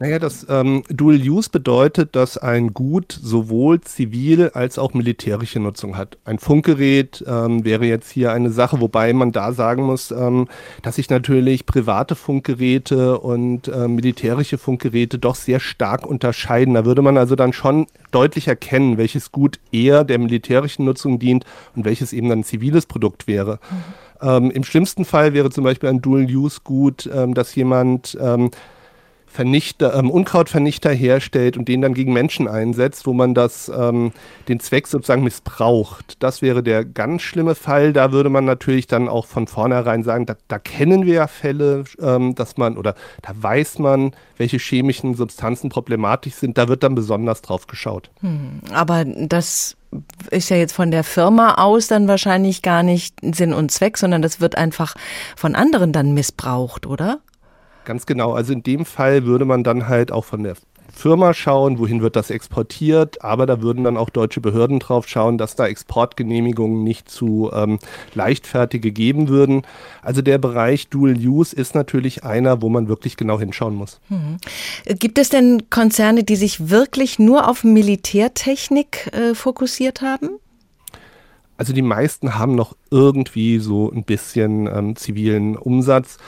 Naja, 0.00 0.20
das 0.20 0.46
ähm, 0.48 0.84
Dual 0.88 1.16
Use 1.16 1.50
bedeutet, 1.50 2.14
dass 2.14 2.38
ein 2.38 2.72
Gut 2.72 3.18
sowohl 3.20 3.80
zivil 3.80 4.50
als 4.50 4.78
auch 4.78 4.94
militärische 4.94 5.58
Nutzung 5.58 5.96
hat. 5.96 6.18
Ein 6.24 6.38
Funkgerät 6.38 7.24
ähm, 7.26 7.64
wäre 7.64 7.84
jetzt 7.84 8.08
hier 8.12 8.32
eine 8.32 8.50
Sache, 8.50 8.80
wobei 8.80 9.12
man 9.12 9.32
da 9.32 9.52
sagen 9.52 9.82
muss, 9.82 10.12
ähm, 10.12 10.46
dass 10.82 10.96
sich 10.96 11.10
natürlich 11.10 11.66
private 11.66 12.14
Funkgeräte 12.14 13.18
und 13.18 13.66
äh, 13.66 13.88
militärische 13.88 14.56
Funkgeräte 14.56 15.18
doch 15.18 15.34
sehr 15.34 15.58
stark 15.58 16.06
unterscheiden. 16.06 16.74
Da 16.74 16.84
würde 16.84 17.02
man 17.02 17.18
also 17.18 17.34
dann 17.34 17.52
schon 17.52 17.88
deutlich 18.12 18.46
erkennen, 18.46 18.98
welches 18.98 19.32
Gut 19.32 19.58
eher 19.72 20.04
der 20.04 20.20
militärischen 20.20 20.84
Nutzung 20.84 21.18
dient 21.18 21.44
und 21.74 21.84
welches 21.84 22.12
eben 22.12 22.28
dann 22.28 22.40
ein 22.40 22.44
ziviles 22.44 22.86
Produkt 22.86 23.26
wäre. 23.26 23.58
Mhm. 23.68 24.28
Ähm, 24.28 24.50
Im 24.52 24.62
schlimmsten 24.62 25.04
Fall 25.04 25.32
wäre 25.32 25.50
zum 25.50 25.64
Beispiel 25.64 25.88
ein 25.88 26.00
Dual-Use-Gut, 26.00 27.10
ähm, 27.12 27.34
dass 27.34 27.54
jemand 27.56 28.16
ähm, 28.20 28.50
Vernichter, 29.30 29.94
ähm, 29.94 30.10
Unkrautvernichter 30.10 30.90
herstellt 30.90 31.56
und 31.56 31.68
den 31.68 31.80
dann 31.80 31.94
gegen 31.94 32.12
Menschen 32.12 32.48
einsetzt, 32.48 33.06
wo 33.06 33.12
man 33.12 33.34
das, 33.34 33.68
ähm, 33.68 34.12
den 34.48 34.58
Zweck 34.58 34.86
sozusagen 34.86 35.22
missbraucht. 35.22 36.16
Das 36.22 36.42
wäre 36.42 36.62
der 36.62 36.84
ganz 36.84 37.22
schlimme 37.22 37.54
Fall. 37.54 37.92
Da 37.92 38.10
würde 38.12 38.30
man 38.30 38.44
natürlich 38.44 38.86
dann 38.86 39.08
auch 39.08 39.26
von 39.26 39.46
vornherein 39.46 40.02
sagen, 40.02 40.26
da, 40.26 40.36
da 40.48 40.58
kennen 40.58 41.06
wir 41.06 41.14
ja 41.14 41.26
Fälle, 41.26 41.84
ähm, 42.00 42.34
dass 42.34 42.56
man 42.56 42.76
oder 42.76 42.94
da 43.22 43.32
weiß 43.36 43.78
man, 43.78 44.12
welche 44.38 44.58
chemischen 44.58 45.14
Substanzen 45.14 45.68
problematisch 45.68 46.34
sind. 46.34 46.58
Da 46.58 46.68
wird 46.68 46.82
dann 46.82 46.94
besonders 46.94 47.42
drauf 47.42 47.66
geschaut. 47.66 48.10
Hm, 48.20 48.60
aber 48.72 49.04
das 49.04 49.76
ist 50.30 50.50
ja 50.50 50.56
jetzt 50.56 50.72
von 50.72 50.90
der 50.90 51.04
Firma 51.04 51.54
aus 51.54 51.86
dann 51.86 52.08
wahrscheinlich 52.08 52.62
gar 52.62 52.82
nicht 52.82 53.16
Sinn 53.22 53.52
und 53.52 53.70
Zweck, 53.70 53.98
sondern 53.98 54.22
das 54.22 54.40
wird 54.40 54.56
einfach 54.56 54.94
von 55.36 55.54
anderen 55.54 55.92
dann 55.92 56.12
missbraucht, 56.12 56.86
oder? 56.86 57.20
Ganz 57.88 58.04
genau. 58.04 58.34
Also 58.34 58.52
in 58.52 58.62
dem 58.62 58.84
Fall 58.84 59.24
würde 59.24 59.46
man 59.46 59.64
dann 59.64 59.88
halt 59.88 60.12
auch 60.12 60.26
von 60.26 60.42
der 60.42 60.56
Firma 60.92 61.32
schauen, 61.32 61.78
wohin 61.78 62.02
wird 62.02 62.16
das 62.16 62.28
exportiert, 62.28 63.24
aber 63.24 63.46
da 63.46 63.62
würden 63.62 63.82
dann 63.82 63.96
auch 63.96 64.10
deutsche 64.10 64.42
Behörden 64.42 64.78
drauf 64.78 65.08
schauen, 65.08 65.38
dass 65.38 65.56
da 65.56 65.66
Exportgenehmigungen 65.66 66.84
nicht 66.84 67.08
zu 67.10 67.50
ähm, 67.50 67.78
leichtfertig 68.14 68.82
gegeben 68.82 69.28
würden. 69.28 69.62
Also 70.02 70.20
der 70.20 70.36
Bereich 70.36 70.88
Dual 70.88 71.16
Use 71.16 71.56
ist 71.56 71.74
natürlich 71.74 72.24
einer, 72.24 72.60
wo 72.60 72.68
man 72.68 72.88
wirklich 72.88 73.16
genau 73.16 73.40
hinschauen 73.40 73.74
muss. 73.74 74.00
Mhm. 74.10 74.36
Gibt 74.98 75.16
es 75.16 75.30
denn 75.30 75.70
Konzerne, 75.70 76.24
die 76.24 76.36
sich 76.36 76.68
wirklich 76.68 77.18
nur 77.18 77.48
auf 77.48 77.64
Militärtechnik 77.64 79.14
äh, 79.14 79.34
fokussiert 79.34 80.02
haben? 80.02 80.28
Also 81.56 81.72
die 81.72 81.82
meisten 81.82 82.38
haben 82.38 82.54
noch 82.54 82.76
irgendwie 82.90 83.58
so 83.58 83.90
ein 83.90 84.04
bisschen 84.04 84.66
ähm, 84.66 84.94
zivilen 84.94 85.56
Umsatz 85.56 86.18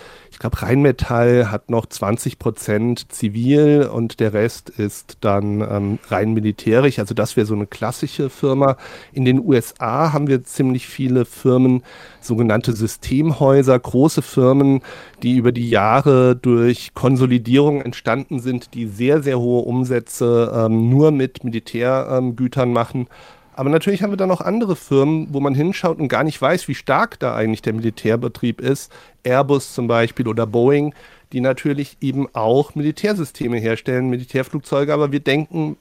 glaube, 0.41 0.63
Rheinmetall 0.63 1.51
hat 1.51 1.71
noch 1.71 1.87
20 1.87 2.39
Prozent 2.39 3.13
zivil 3.13 3.89
und 3.93 4.21
der 4.21 4.33
Rest 4.33 4.71
ist 4.71 5.19
dann 5.21 5.61
ähm, 5.61 5.99
rein 6.09 6.33
militärisch. 6.33 6.99
Also 6.99 7.15
das 7.15 7.37
wäre 7.37 7.47
so 7.47 7.55
eine 7.55 7.67
klassische 7.67 8.31
Firma. 8.31 8.77
In 9.13 9.25
den 9.25 9.39
USA 9.39 10.13
haben 10.13 10.27
wir 10.27 10.43
ziemlich 10.43 10.89
viele 10.89 11.27
Firmen, 11.27 11.83
sogenannte 12.21 12.73
Systemhäuser, 12.73 13.79
große 13.79 14.23
Firmen, 14.23 14.81
die 15.23 15.37
über 15.37 15.53
die 15.53 15.69
Jahre 15.69 16.35
durch 16.37 16.95
Konsolidierung 16.95 17.83
entstanden 17.83 18.41
sind, 18.41 18.73
die 18.73 18.87
sehr, 18.87 19.23
sehr 19.23 19.39
hohe 19.39 19.63
Umsätze 19.65 20.53
ähm, 20.55 20.89
nur 20.89 21.13
mit 21.13 21.45
Militärgütern 21.45 22.69
ähm, 22.69 22.75
machen. 22.75 23.09
Aber 23.55 23.69
natürlich 23.71 24.03
haben 24.03 24.11
wir 24.13 24.17
dann 24.17 24.31
auch 24.31 24.41
andere 24.41 24.77
Firmen, 24.77 25.29
wo 25.33 25.41
man 25.41 25.55
hinschaut 25.55 25.99
und 25.99 26.09
gar 26.09 26.25
nicht 26.25 26.41
weiß, 26.41 26.69
wie 26.69 26.75
stark 26.75 27.19
da 27.19 27.35
eigentlich 27.35 27.63
der 27.63 27.73
Militärbetrieb 27.73 28.61
ist. 28.61 28.93
Airbus 29.23 29.75
zum 29.75 29.87
Beispiel 29.87 30.29
oder 30.29 30.47
Boeing, 30.47 30.95
die 31.33 31.41
natürlich 31.41 31.97
eben 32.01 32.29
auch 32.33 32.75
Militärsysteme 32.75 33.59
herstellen, 33.59 34.09
Militärflugzeuge, 34.09 34.93
aber 34.93 35.13
wir 35.13 35.21
denken 35.21 35.77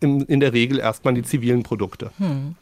in, 0.00 0.22
in 0.22 0.40
der 0.40 0.52
Regel 0.52 0.78
erstmal 0.78 1.12
an 1.12 1.14
die 1.16 1.22
zivilen 1.22 1.62
Produkte. 1.62 2.10
Hm. 2.18 2.56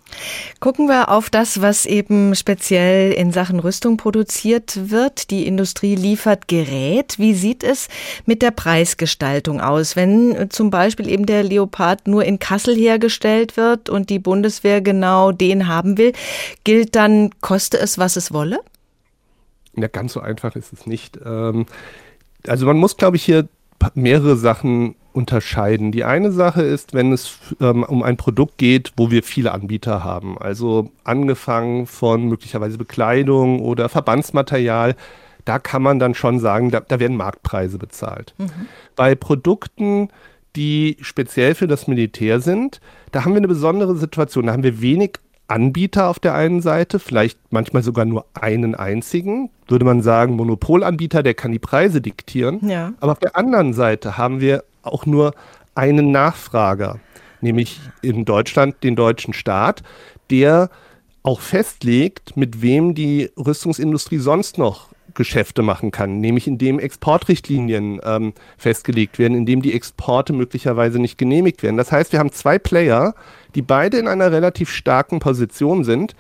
Gucken 0.60 0.88
wir 0.88 1.08
auf 1.08 1.30
das, 1.30 1.60
was 1.60 1.86
eben 1.86 2.34
speziell 2.34 3.12
in 3.12 3.32
Sachen 3.32 3.60
Rüstung 3.60 3.96
produziert 3.96 4.90
wird. 4.90 5.30
Die 5.30 5.46
Industrie 5.46 5.94
liefert 5.94 6.48
Gerät. 6.48 7.18
Wie 7.18 7.34
sieht 7.34 7.64
es 7.64 7.88
mit 8.26 8.42
der 8.42 8.50
Preisgestaltung 8.50 9.60
aus? 9.60 9.96
Wenn 9.96 10.48
zum 10.50 10.70
Beispiel 10.70 11.08
eben 11.08 11.26
der 11.26 11.42
Leopard 11.42 12.06
nur 12.08 12.24
in 12.24 12.38
Kassel 12.38 12.74
hergestellt 12.74 13.56
wird 13.56 13.88
und 13.88 14.10
die 14.10 14.18
Bundeswehr 14.18 14.80
genau 14.80 15.32
den 15.32 15.66
haben 15.66 15.98
will, 15.98 16.12
gilt 16.64 16.94
dann, 16.94 17.30
koste 17.40 17.78
es, 17.78 17.98
was 17.98 18.16
es 18.16 18.32
wolle? 18.32 18.60
Ja, 19.76 19.88
ganz 19.88 20.12
so 20.12 20.20
einfach 20.20 20.56
ist 20.56 20.72
es 20.72 20.86
nicht. 20.86 21.18
Ähm, 21.24 21.66
also 22.46 22.66
man 22.66 22.76
muss, 22.76 22.96
glaube 22.96 23.16
ich, 23.16 23.24
hier 23.24 23.48
mehrere 23.94 24.36
Sachen 24.36 24.94
unterscheiden. 25.12 25.92
Die 25.92 26.04
eine 26.04 26.32
Sache 26.32 26.62
ist, 26.62 26.94
wenn 26.94 27.12
es 27.12 27.38
ähm, 27.60 27.82
um 27.82 28.02
ein 28.02 28.16
Produkt 28.16 28.58
geht, 28.58 28.92
wo 28.96 29.10
wir 29.10 29.22
viele 29.22 29.52
Anbieter 29.52 30.04
haben. 30.04 30.38
Also 30.38 30.90
angefangen 31.04 31.86
von 31.86 32.28
möglicherweise 32.28 32.78
Bekleidung 32.78 33.60
oder 33.60 33.88
Verbandsmaterial. 33.88 34.94
Da 35.44 35.58
kann 35.58 35.82
man 35.82 35.98
dann 35.98 36.14
schon 36.14 36.38
sagen, 36.38 36.70
da, 36.70 36.80
da 36.80 37.00
werden 37.00 37.16
Marktpreise 37.16 37.78
bezahlt. 37.78 38.34
Mhm. 38.38 38.50
Bei 38.94 39.14
Produkten, 39.14 40.08
die 40.56 40.96
speziell 41.00 41.54
für 41.54 41.66
das 41.66 41.86
Militär 41.86 42.40
sind, 42.40 42.80
da 43.12 43.24
haben 43.24 43.32
wir 43.32 43.38
eine 43.38 43.48
besondere 43.48 43.96
Situation. 43.96 44.46
Da 44.46 44.52
haben 44.52 44.62
wir 44.62 44.80
wenig 44.80 45.18
Anbieter 45.50 46.08
auf 46.08 46.18
der 46.18 46.34
einen 46.34 46.62
Seite, 46.62 46.98
vielleicht 46.98 47.38
manchmal 47.50 47.82
sogar 47.82 48.04
nur 48.04 48.24
einen 48.34 48.74
einzigen, 48.74 49.50
würde 49.66 49.84
man 49.84 50.00
sagen, 50.00 50.36
Monopolanbieter, 50.36 51.22
der 51.22 51.34
kann 51.34 51.52
die 51.52 51.58
Preise 51.58 52.00
diktieren. 52.00 52.60
Ja. 52.68 52.92
Aber 53.00 53.12
auf 53.12 53.18
der 53.18 53.36
anderen 53.36 53.72
Seite 53.72 54.16
haben 54.16 54.40
wir 54.40 54.64
auch 54.82 55.06
nur 55.06 55.34
einen 55.74 56.12
Nachfrager, 56.12 57.00
nämlich 57.40 57.80
in 58.00 58.24
Deutschland 58.24 58.82
den 58.82 58.96
deutschen 58.96 59.34
Staat, 59.34 59.82
der 60.30 60.70
auch 61.22 61.40
festlegt, 61.40 62.36
mit 62.36 62.62
wem 62.62 62.94
die 62.94 63.30
Rüstungsindustrie 63.36 64.18
sonst 64.18 64.56
noch 64.56 64.88
Geschäfte 65.20 65.60
machen 65.60 65.90
kann, 65.90 66.18
nämlich 66.18 66.46
indem 66.46 66.78
Exportrichtlinien 66.78 68.00
ähm, 68.02 68.32
festgelegt 68.56 69.18
werden, 69.18 69.36
indem 69.36 69.60
die 69.60 69.74
Exporte 69.74 70.32
möglicherweise 70.32 70.98
nicht 70.98 71.18
genehmigt 71.18 71.62
werden. 71.62 71.76
Das 71.76 71.92
heißt, 71.92 72.12
wir 72.12 72.18
haben 72.18 72.32
zwei 72.32 72.58
Player, 72.58 73.14
die 73.54 73.60
beide 73.60 73.98
in 73.98 74.08
einer 74.08 74.32
relativ 74.32 74.70
starken 74.70 75.18
Position 75.18 75.84
sind. 75.84 76.16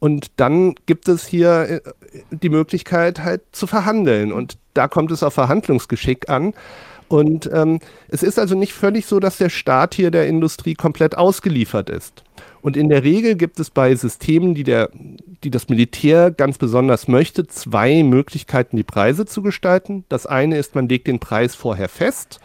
Und 0.00 0.32
dann 0.34 0.74
gibt 0.86 1.06
es 1.06 1.28
hier 1.28 1.80
äh, 1.86 1.90
die 2.32 2.48
Möglichkeit 2.48 3.20
halt 3.20 3.42
zu 3.52 3.68
verhandeln. 3.68 4.32
Und 4.32 4.58
da 4.74 4.88
kommt 4.88 5.12
es 5.12 5.22
auf 5.22 5.34
Verhandlungsgeschick 5.34 6.28
an. 6.28 6.52
Und 7.06 7.48
ähm, 7.52 7.78
es 8.08 8.24
ist 8.24 8.36
also 8.36 8.56
nicht 8.56 8.72
völlig 8.72 9.06
so, 9.06 9.20
dass 9.20 9.36
der 9.38 9.50
Staat 9.50 9.94
hier 9.94 10.10
der 10.10 10.26
Industrie 10.26 10.74
komplett 10.74 11.16
ausgeliefert 11.16 11.88
ist. 11.88 12.24
Und 12.62 12.76
in 12.76 12.88
der 12.88 13.04
Regel 13.04 13.36
gibt 13.36 13.58
es 13.58 13.70
bei 13.70 13.94
Systemen, 13.94 14.54
die, 14.54 14.64
der, 14.64 14.90
die 15.42 15.50
das 15.50 15.68
Militär 15.68 16.30
ganz 16.30 16.58
besonders 16.58 17.08
möchte, 17.08 17.46
zwei 17.46 18.02
Möglichkeiten, 18.02 18.76
die 18.76 18.82
Preise 18.82 19.24
zu 19.24 19.42
gestalten. 19.42 20.04
Das 20.08 20.26
eine 20.26 20.58
ist, 20.58 20.74
man 20.74 20.88
legt 20.88 21.06
den 21.06 21.20
Preis 21.20 21.54
vorher 21.54 21.88
fest, 21.88 22.40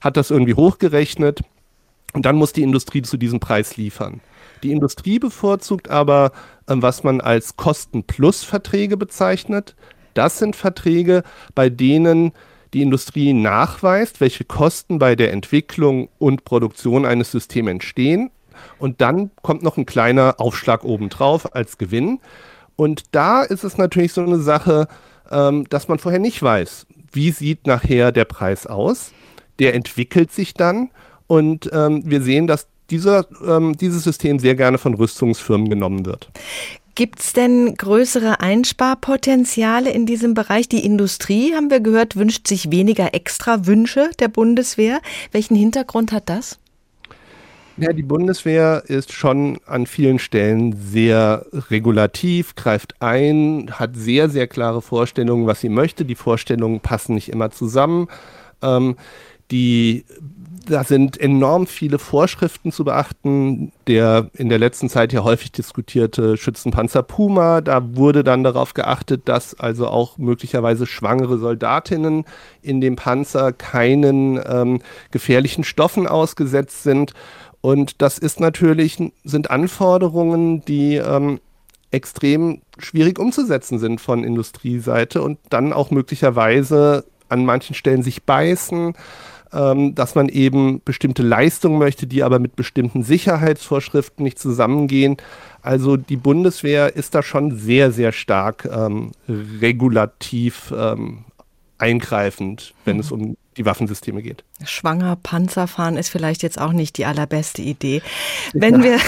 hat 0.00 0.16
das 0.16 0.30
irgendwie 0.30 0.54
hochgerechnet 0.54 1.40
und 2.12 2.26
dann 2.26 2.36
muss 2.36 2.52
die 2.52 2.62
Industrie 2.62 3.02
zu 3.02 3.16
diesem 3.16 3.40
Preis 3.40 3.76
liefern. 3.76 4.20
Die 4.62 4.72
Industrie 4.72 5.18
bevorzugt 5.18 5.90
aber, 5.90 6.32
äh, 6.66 6.74
was 6.76 7.04
man 7.04 7.20
als 7.20 7.56
Kosten-Plus-Verträge 7.56 8.96
bezeichnet. 8.96 9.74
Das 10.14 10.38
sind 10.38 10.56
Verträge, 10.56 11.22
bei 11.54 11.68
denen 11.70 12.32
die 12.72 12.82
Industrie 12.82 13.32
nachweist, 13.32 14.20
welche 14.20 14.44
Kosten 14.44 14.98
bei 14.98 15.16
der 15.16 15.32
Entwicklung 15.32 16.08
und 16.18 16.44
Produktion 16.44 17.06
eines 17.06 17.30
Systems 17.30 17.70
entstehen. 17.70 18.30
Und 18.78 19.00
dann 19.00 19.30
kommt 19.42 19.62
noch 19.62 19.76
ein 19.76 19.86
kleiner 19.86 20.36
Aufschlag 20.38 20.84
obendrauf 20.84 21.54
als 21.54 21.78
Gewinn. 21.78 22.20
Und 22.76 23.02
da 23.12 23.42
ist 23.42 23.64
es 23.64 23.78
natürlich 23.78 24.12
so 24.12 24.22
eine 24.22 24.38
Sache, 24.38 24.88
ähm, 25.30 25.66
dass 25.68 25.88
man 25.88 25.98
vorher 25.98 26.20
nicht 26.20 26.42
weiß, 26.42 26.86
wie 27.12 27.30
sieht 27.30 27.66
nachher 27.66 28.12
der 28.12 28.24
Preis 28.24 28.66
aus. 28.66 29.12
Der 29.58 29.74
entwickelt 29.74 30.32
sich 30.32 30.54
dann 30.54 30.90
und 31.26 31.70
ähm, 31.72 32.02
wir 32.04 32.20
sehen, 32.22 32.46
dass 32.46 32.66
dieser, 32.90 33.26
ähm, 33.46 33.76
dieses 33.76 34.04
System 34.04 34.38
sehr 34.38 34.54
gerne 34.54 34.78
von 34.78 34.94
Rüstungsfirmen 34.94 35.70
genommen 35.70 36.06
wird. 36.06 36.30
Gibt 36.96 37.20
es 37.20 37.32
denn 37.32 37.74
größere 37.74 38.38
Einsparpotenziale 38.40 39.90
in 39.90 40.06
diesem 40.06 40.34
Bereich? 40.34 40.68
Die 40.68 40.84
Industrie, 40.84 41.52
haben 41.54 41.70
wir 41.70 41.80
gehört, 41.80 42.14
wünscht 42.14 42.46
sich 42.46 42.70
weniger 42.70 43.14
extra 43.14 43.66
Wünsche 43.66 44.10
der 44.20 44.28
Bundeswehr. 44.28 45.00
Welchen 45.32 45.56
Hintergrund 45.56 46.12
hat 46.12 46.28
das? 46.28 46.60
Ja, 47.76 47.92
die 47.92 48.04
Bundeswehr 48.04 48.84
ist 48.86 49.12
schon 49.12 49.58
an 49.66 49.86
vielen 49.86 50.20
Stellen 50.20 50.76
sehr 50.76 51.44
regulativ, 51.70 52.54
greift 52.54 52.94
ein, 53.00 53.68
hat 53.72 53.96
sehr, 53.96 54.28
sehr 54.28 54.46
klare 54.46 54.80
Vorstellungen, 54.80 55.48
was 55.48 55.60
sie 55.60 55.68
möchte. 55.68 56.04
Die 56.04 56.14
Vorstellungen 56.14 56.78
passen 56.78 57.14
nicht 57.14 57.30
immer 57.30 57.50
zusammen. 57.50 58.06
Ähm, 58.62 58.96
die 59.50 60.04
da 60.66 60.82
sind 60.84 61.20
enorm 61.20 61.66
viele 61.66 61.98
Vorschriften 61.98 62.72
zu 62.72 62.84
beachten. 62.84 63.72
Der 63.86 64.30
in 64.34 64.48
der 64.48 64.58
letzten 64.58 64.88
Zeit 64.88 65.12
ja 65.12 65.22
häufig 65.22 65.52
diskutierte 65.52 66.36
Schützenpanzer 66.36 67.02
Puma, 67.02 67.60
da 67.60 67.96
wurde 67.96 68.24
dann 68.24 68.44
darauf 68.44 68.74
geachtet, 68.74 69.22
dass 69.26 69.58
also 69.58 69.88
auch 69.88 70.16
möglicherweise 70.16 70.86
schwangere 70.86 71.38
Soldatinnen 71.38 72.24
in 72.62 72.80
dem 72.80 72.96
Panzer 72.96 73.52
keinen 73.52 74.40
ähm, 74.48 74.80
gefährlichen 75.10 75.64
Stoffen 75.64 76.06
ausgesetzt 76.06 76.82
sind. 76.82 77.12
Und 77.64 78.02
das 78.02 78.18
ist 78.18 78.40
natürlich, 78.40 78.98
sind 79.24 79.50
Anforderungen, 79.50 80.62
die 80.66 80.96
ähm, 80.96 81.40
extrem 81.92 82.60
schwierig 82.76 83.18
umzusetzen 83.18 83.78
sind 83.78 84.02
von 84.02 84.22
Industrieseite 84.22 85.22
und 85.22 85.38
dann 85.48 85.72
auch 85.72 85.90
möglicherweise 85.90 87.06
an 87.30 87.46
manchen 87.46 87.74
Stellen 87.74 88.02
sich 88.02 88.24
beißen, 88.24 88.92
ähm, 89.54 89.94
dass 89.94 90.14
man 90.14 90.28
eben 90.28 90.82
bestimmte 90.84 91.22
Leistungen 91.22 91.78
möchte, 91.78 92.06
die 92.06 92.22
aber 92.22 92.38
mit 92.38 92.54
bestimmten 92.54 93.02
Sicherheitsvorschriften 93.02 94.24
nicht 94.24 94.38
zusammengehen. 94.38 95.16
Also 95.62 95.96
die 95.96 96.18
Bundeswehr 96.18 96.94
ist 96.94 97.14
da 97.14 97.22
schon 97.22 97.56
sehr, 97.56 97.92
sehr 97.92 98.12
stark 98.12 98.68
ähm, 98.70 99.12
regulativ 99.26 100.70
ähm, 100.76 101.24
eingreifend, 101.78 102.74
wenn 102.84 102.96
mhm. 102.96 103.00
es 103.00 103.10
um 103.10 103.36
die 103.56 103.64
Waffensysteme 103.64 104.22
geht. 104.22 104.44
Schwanger 104.64 105.16
Panzer 105.16 105.66
fahren 105.66 105.96
ist 105.96 106.08
vielleicht 106.08 106.42
jetzt 106.42 106.60
auch 106.60 106.72
nicht 106.72 106.98
die 106.98 107.04
allerbeste 107.04 107.62
Idee. 107.62 108.02
Wenn 108.52 108.76
ja. 108.76 108.82
wir, 108.82 108.98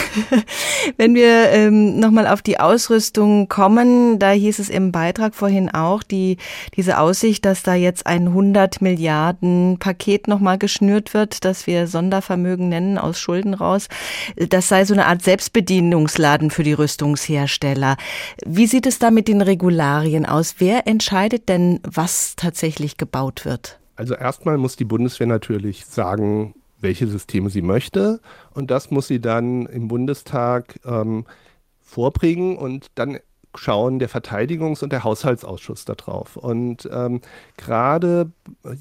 wenn 0.96 1.14
wir 1.14 1.50
ähm, 1.50 1.98
nochmal 1.98 2.26
auf 2.26 2.42
die 2.42 2.60
Ausrüstung 2.60 3.48
kommen, 3.48 4.18
da 4.18 4.30
hieß 4.30 4.58
es 4.58 4.68
im 4.68 4.92
Beitrag 4.92 5.34
vorhin 5.34 5.70
auch, 5.70 6.02
die, 6.02 6.36
diese 6.76 6.98
Aussicht, 6.98 7.44
dass 7.44 7.62
da 7.62 7.74
jetzt 7.74 8.06
ein 8.06 8.28
100 8.28 8.80
Milliarden 8.80 9.78
Paket 9.78 10.28
nochmal 10.28 10.58
geschnürt 10.58 11.14
wird, 11.14 11.44
das 11.44 11.66
wir 11.66 11.86
Sondervermögen 11.86 12.68
nennen, 12.68 12.98
aus 12.98 13.18
Schulden 13.18 13.54
raus, 13.54 13.88
das 14.36 14.68
sei 14.68 14.84
so 14.84 14.94
eine 14.94 15.06
Art 15.06 15.22
Selbstbedienungsladen 15.22 16.50
für 16.50 16.62
die 16.62 16.72
Rüstungshersteller. 16.72 17.96
Wie 18.44 18.66
sieht 18.66 18.86
es 18.86 18.98
da 18.98 19.10
mit 19.10 19.28
den 19.28 19.42
Regularien 19.42 20.26
aus? 20.26 20.56
Wer 20.58 20.86
entscheidet 20.86 21.48
denn, 21.48 21.80
was 21.82 22.36
tatsächlich 22.36 22.96
gebaut 22.96 23.44
wird? 23.44 23.78
Also 23.96 24.14
erstmal 24.14 24.58
muss 24.58 24.76
die 24.76 24.84
Bundeswehr 24.84 25.26
natürlich 25.26 25.86
sagen, 25.86 26.54
welche 26.78 27.06
Systeme 27.06 27.50
sie 27.50 27.62
möchte. 27.62 28.20
Und 28.52 28.70
das 28.70 28.90
muss 28.90 29.08
sie 29.08 29.20
dann 29.20 29.66
im 29.66 29.88
Bundestag 29.88 30.78
ähm, 30.84 31.24
vorbringen 31.80 32.56
und 32.56 32.88
dann 32.94 33.18
schauen 33.58 33.98
der 33.98 34.10
Verteidigungs- 34.10 34.82
und 34.82 34.92
der 34.92 35.04
Haushaltsausschuss 35.04 35.86
darauf. 35.86 36.36
Und 36.36 36.88
ähm, 36.92 37.20
gerade 37.56 38.30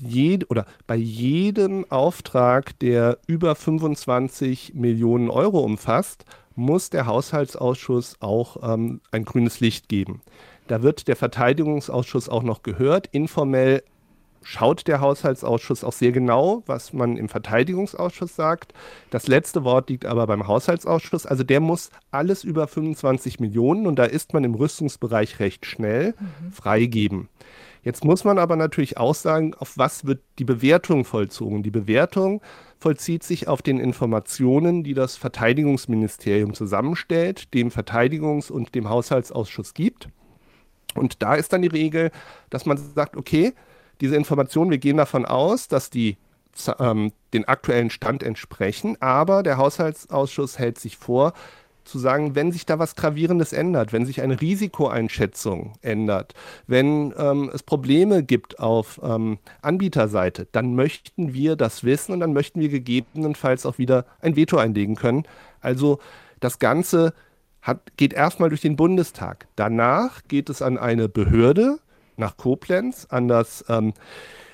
jed 0.01 0.49
oder 0.49 0.65
bei 0.85 0.95
jedem 0.95 1.89
Auftrag, 1.89 2.77
der 2.79 3.19
über 3.27 3.55
25 3.55 4.73
Millionen 4.73 5.29
Euro 5.29 5.61
umfasst, 5.61 6.25
muss 6.55 6.89
der 6.89 7.05
Haushaltsausschuss 7.05 8.17
auch 8.19 8.73
ähm, 8.73 9.01
ein 9.11 9.25
grünes 9.25 9.59
Licht 9.59 9.89
geben. 9.89 10.21
Da 10.67 10.81
wird 10.81 11.07
der 11.07 11.15
Verteidigungsausschuss 11.15 12.27
auch 12.27 12.43
noch 12.43 12.63
gehört. 12.63 13.07
Informell 13.11 13.83
schaut 14.45 14.87
der 14.87 15.01
Haushaltsausschuss 15.01 15.83
auch 15.83 15.91
sehr 15.91 16.11
genau, 16.11 16.61
was 16.67 16.93
man 16.93 17.17
im 17.17 17.29
Verteidigungsausschuss 17.29 18.35
sagt. 18.35 18.73
Das 19.09 19.27
letzte 19.27 19.63
Wort 19.63 19.89
liegt 19.89 20.05
aber 20.05 20.27
beim 20.27 20.47
Haushaltsausschuss. 20.47 21.25
Also 21.25 21.43
der 21.43 21.59
muss 21.59 21.89
alles 22.11 22.43
über 22.43 22.67
25 22.67 23.39
Millionen, 23.39 23.87
und 23.87 23.97
da 23.97 24.05
ist 24.05 24.33
man 24.33 24.43
im 24.43 24.53
Rüstungsbereich 24.53 25.39
recht 25.39 25.65
schnell, 25.65 26.13
mhm. 26.19 26.51
freigeben. 26.51 27.27
Jetzt 27.83 28.03
muss 28.03 28.23
man 28.23 28.37
aber 28.37 28.55
natürlich 28.55 28.97
auch 28.97 29.15
sagen, 29.15 29.55
auf 29.55 29.77
was 29.77 30.05
wird 30.05 30.21
die 30.39 30.45
Bewertung 30.45 31.05
vollzogen. 31.05 31.63
Die 31.63 31.71
Bewertung 31.71 32.41
vollzieht 32.79 33.23
sich 33.23 33.47
auf 33.47 33.63
den 33.63 33.79
Informationen, 33.79 34.83
die 34.83 34.93
das 34.93 35.17
Verteidigungsministerium 35.17 36.53
zusammenstellt, 36.53 37.53
dem 37.53 37.69
Verteidigungs- 37.69 38.51
und 38.51 38.75
dem 38.75 38.89
Haushaltsausschuss 38.89 39.73
gibt. 39.73 40.09
Und 40.93 41.21
da 41.23 41.33
ist 41.35 41.51
dann 41.51 41.63
die 41.63 41.67
Regel, 41.67 42.11
dass 42.49 42.65
man 42.65 42.77
sagt, 42.77 43.17
okay, 43.17 43.53
diese 44.01 44.15
Informationen, 44.15 44.71
wir 44.71 44.77
gehen 44.77 44.97
davon 44.97 45.25
aus, 45.25 45.67
dass 45.67 45.89
die 45.89 46.17
ähm, 46.79 47.11
den 47.33 47.45
aktuellen 47.45 47.89
Stand 47.89 48.23
entsprechen, 48.23 48.97
aber 49.01 49.43
der 49.43 49.57
Haushaltsausschuss 49.57 50.57
hält 50.57 50.79
sich 50.79 50.97
vor, 50.97 51.33
zu 51.85 51.99
sagen, 51.99 52.35
wenn 52.35 52.51
sich 52.51 52.65
da 52.65 52.79
was 52.79 52.95
Gravierendes 52.95 53.53
ändert, 53.53 53.93
wenn 53.93 54.05
sich 54.05 54.21
eine 54.21 54.41
Risikoeinschätzung 54.41 55.73
ändert, 55.81 56.33
wenn 56.67 57.13
ähm, 57.17 57.51
es 57.53 57.63
Probleme 57.63 58.23
gibt 58.23 58.59
auf 58.59 58.99
ähm, 59.03 59.37
Anbieterseite, 59.61 60.47
dann 60.51 60.75
möchten 60.75 61.33
wir 61.33 61.55
das 61.55 61.83
wissen 61.83 62.11
und 62.11 62.19
dann 62.19 62.33
möchten 62.33 62.59
wir 62.59 62.69
gegebenenfalls 62.69 63.65
auch 63.65 63.77
wieder 63.77 64.05
ein 64.19 64.35
Veto 64.35 64.57
einlegen 64.57 64.95
können. 64.95 65.23
Also 65.61 65.99
das 66.39 66.59
Ganze 66.59 67.13
hat, 67.61 67.97
geht 67.97 68.13
erstmal 68.13 68.49
durch 68.49 68.61
den 68.61 68.75
Bundestag. 68.75 69.47
Danach 69.55 70.21
geht 70.27 70.49
es 70.49 70.61
an 70.61 70.77
eine 70.77 71.07
Behörde, 71.07 71.79
nach 72.17 72.37
Koblenz 72.37 73.07
an 73.09 73.27
das 73.27 73.63
ähm, 73.69 73.93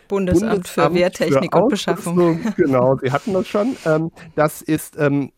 Bundesamt, 0.08 0.42
Bundesamt 0.52 0.68
für 0.68 0.94
Wehrtechnik 0.94 1.54
für 1.54 1.62
und 1.62 1.70
Beschaffung. 1.70 2.40
Genau, 2.58 2.96
Sie 3.02 3.12
hatten 3.12 3.34
das 3.34 3.48
schon. 3.48 3.78
Ähm, 3.86 4.10
das 4.36 4.62
ist 4.62 4.98
ähm, 5.00 5.32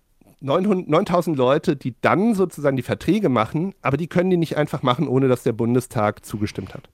9000 0.43 1.37
Leute, 1.37 1.75
die 1.75 1.95
dann 2.01 2.35
sozusagen 2.35 2.75
die 2.75 2.83
Verträge 2.83 3.29
machen, 3.29 3.73
aber 3.81 3.97
die 3.97 4.07
können 4.07 4.29
die 4.29 4.37
nicht 4.37 4.57
einfach 4.57 4.83
machen, 4.83 5.07
ohne 5.07 5.29
dass 5.29 5.43
der 5.43 5.53
Bundestag 5.53 6.25
zugestimmt 6.25 6.73
hat. 6.73 6.89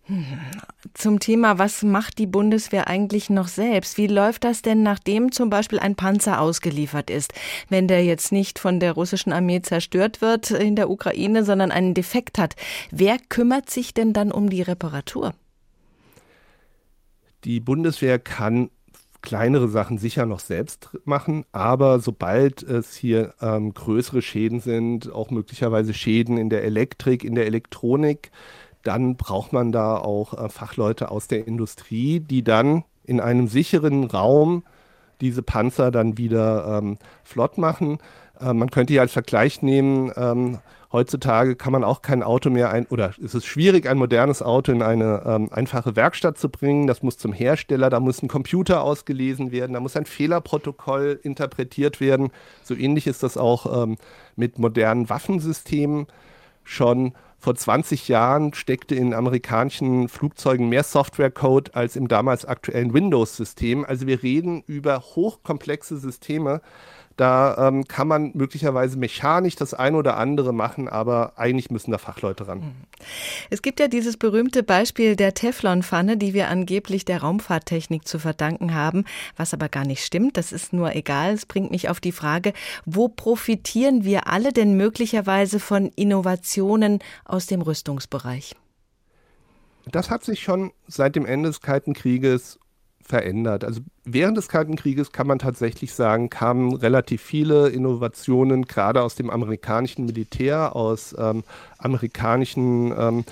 Zum 0.93 1.19
Thema, 1.19 1.57
was 1.57 1.83
macht 1.83 2.19
die 2.19 2.27
Bundeswehr 2.27 2.87
eigentlich 2.87 3.29
noch 3.29 3.47
selbst? 3.47 3.97
Wie 3.97 4.07
läuft 4.07 4.43
das 4.43 4.61
denn, 4.61 4.83
nachdem 4.83 5.31
zum 5.31 5.49
Beispiel 5.49 5.79
ein 5.79 5.95
Panzer 5.95 6.39
ausgeliefert 6.39 7.09
ist? 7.09 7.33
Wenn 7.69 7.87
der 7.87 8.05
jetzt 8.05 8.31
nicht 8.31 8.59
von 8.59 8.79
der 8.79 8.93
russischen 8.93 9.33
Armee 9.33 9.61
zerstört 9.61 10.21
wird 10.21 10.51
in 10.51 10.75
der 10.75 10.89
Ukraine, 10.89 11.43
sondern 11.43 11.71
einen 11.71 11.95
Defekt 11.95 12.37
hat, 12.37 12.55
wer 12.91 13.17
kümmert 13.29 13.69
sich 13.69 13.93
denn 13.95 14.13
dann 14.13 14.31
um 14.31 14.49
die 14.49 14.61
Reparatur? 14.61 15.33
Die 17.45 17.59
Bundeswehr 17.61 18.19
kann 18.19 18.69
kleinere 19.21 19.67
Sachen 19.67 19.97
sicher 19.97 20.25
noch 20.25 20.39
selbst 20.39 20.89
machen, 21.05 21.45
aber 21.51 21.99
sobald 21.99 22.63
es 22.63 22.95
hier 22.95 23.33
ähm, 23.41 23.73
größere 23.73 24.21
Schäden 24.21 24.59
sind, 24.59 25.11
auch 25.11 25.29
möglicherweise 25.29 25.93
Schäden 25.93 26.37
in 26.37 26.49
der 26.49 26.63
Elektrik, 26.63 27.23
in 27.23 27.35
der 27.35 27.45
Elektronik, 27.45 28.31
dann 28.83 29.17
braucht 29.17 29.53
man 29.53 29.71
da 29.71 29.97
auch 29.97 30.33
äh, 30.33 30.49
Fachleute 30.49 31.11
aus 31.11 31.27
der 31.27 31.47
Industrie, 31.47 32.19
die 32.19 32.43
dann 32.43 32.83
in 33.03 33.19
einem 33.19 33.47
sicheren 33.47 34.05
Raum 34.05 34.63
diese 35.21 35.43
Panzer 35.43 35.91
dann 35.91 36.17
wieder 36.17 36.77
ähm, 36.77 36.97
flott 37.23 37.57
machen. 37.57 37.99
Äh, 38.39 38.53
man 38.53 38.71
könnte 38.71 38.93
hier 38.93 39.01
als 39.01 39.11
Vergleich 39.11 39.61
nehmen, 39.61 40.11
ähm, 40.15 40.59
Heutzutage 40.91 41.55
kann 41.55 41.71
man 41.71 41.83
auch 41.83 42.01
kein 42.01 42.23
Auto 42.23 42.49
mehr 42.49 42.71
ein, 42.71 42.87
oder 42.87 43.13
es 43.23 43.35
ist 43.35 43.45
schwierig, 43.45 43.87
ein 43.87 43.99
modernes 43.99 44.41
Auto 44.41 44.71
in 44.71 44.81
eine 44.81 45.21
ähm, 45.23 45.49
einfache 45.51 45.95
Werkstatt 45.95 46.39
zu 46.39 46.49
bringen. 46.49 46.87
Das 46.87 47.03
muss 47.03 47.17
zum 47.17 47.31
Hersteller, 47.31 47.91
da 47.91 47.99
muss 47.99 48.23
ein 48.23 48.27
Computer 48.27 48.81
ausgelesen 48.81 49.51
werden, 49.51 49.73
da 49.73 49.81
muss 49.81 49.95
ein 49.95 50.05
Fehlerprotokoll 50.05 51.19
interpretiert 51.21 52.01
werden. 52.01 52.31
So 52.63 52.73
ähnlich 52.73 53.05
ist 53.05 53.21
das 53.21 53.37
auch 53.37 53.83
ähm, 53.83 53.97
mit 54.35 54.57
modernen 54.57 55.09
Waffensystemen 55.09 56.07
schon. 56.63 57.13
Vor 57.41 57.55
20 57.55 58.09
Jahren 58.09 58.53
steckte 58.53 58.95
in 58.95 59.13
amerikanischen 59.13 60.09
Flugzeugen 60.09 60.67
mehr 60.67 60.83
Softwarecode 60.83 61.73
als 61.73 61.95
im 61.95 62.09
damals 62.09 62.45
aktuellen 62.45 62.93
Windows-System. 62.93 63.85
Also 63.85 64.07
wir 64.07 64.23
reden 64.23 64.63
über 64.67 64.99
hochkomplexe 64.99 65.97
Systeme 65.97 66.61
Da 67.19 67.67
ähm, 67.67 67.85
kann 67.85 68.07
man 68.07 68.31
möglicherweise 68.33 68.97
mechanisch 68.97 69.57
das 69.57 69.73
eine 69.73 69.97
oder 69.97 70.15
andere 70.15 70.53
machen, 70.53 70.87
aber 70.87 71.33
eigentlich 71.35 71.69
müssen 71.69 71.91
da 71.91 71.97
Fachleute 71.97 72.47
ran. 72.47 72.59
Mhm. 72.59 72.71
Es 73.49 73.61
gibt 73.61 73.81
ja 73.81 73.89
dieses 73.89 74.15
berühmte 74.15 74.63
Beispiel 74.63 75.17
der 75.17 75.33
Teflonpfanne, 75.33 76.15
die 76.15 76.33
wir 76.33 76.47
angeblich 76.47 77.03
der 77.03 77.19
Raumfahrttechnik 77.19 78.07
zu 78.07 78.19
verdanken 78.19 78.73
haben, 78.73 79.03
was 79.35 79.53
aber 79.53 79.67
gar 79.67 79.85
nicht 79.85 80.05
stimmt. 80.05 80.37
Das 80.37 80.53
ist 80.53 80.71
nur 80.71 80.95
egal. 80.95 81.33
Es 81.33 81.45
bringt 81.45 81.71
mich 81.71 81.89
auf 81.89 81.99
die 81.99 82.13
Frage, 82.13 82.53
wo 82.85 83.09
profitieren 83.09 84.05
wir 84.05 84.27
alle 84.27 84.53
denn 84.53 84.77
möglicherweise 84.77 85.59
von 85.59 85.91
Innovationen 85.97 86.99
aus 87.25 87.47
dem 87.47 87.61
Rüstungsbereich? 87.61 88.55
Das 89.91 90.09
hat 90.09 90.23
sich 90.23 90.41
schon 90.41 90.71
seit 90.87 91.17
dem 91.17 91.25
Ende 91.25 91.49
des 91.49 91.59
Kalten 91.59 91.91
Krieges 91.91 92.59
verändert. 93.09 93.63
Also 93.63 93.81
während 94.05 94.37
des 94.37 94.47
Kalten 94.47 94.75
Krieges 94.75 95.11
kann 95.11 95.25
man 95.25 95.39
tatsächlich 95.39 95.93
sagen, 95.93 96.29
kamen 96.29 96.75
relativ 96.75 97.21
viele 97.21 97.69
Innovationen 97.69 98.65
gerade 98.65 99.01
aus 99.01 99.15
dem 99.15 99.31
amerikanischen 99.31 100.05
Militär, 100.05 100.75
aus 100.75 101.15
ähm, 101.17 101.43
amerikanischen 101.79 102.93
ähm, 102.95 103.25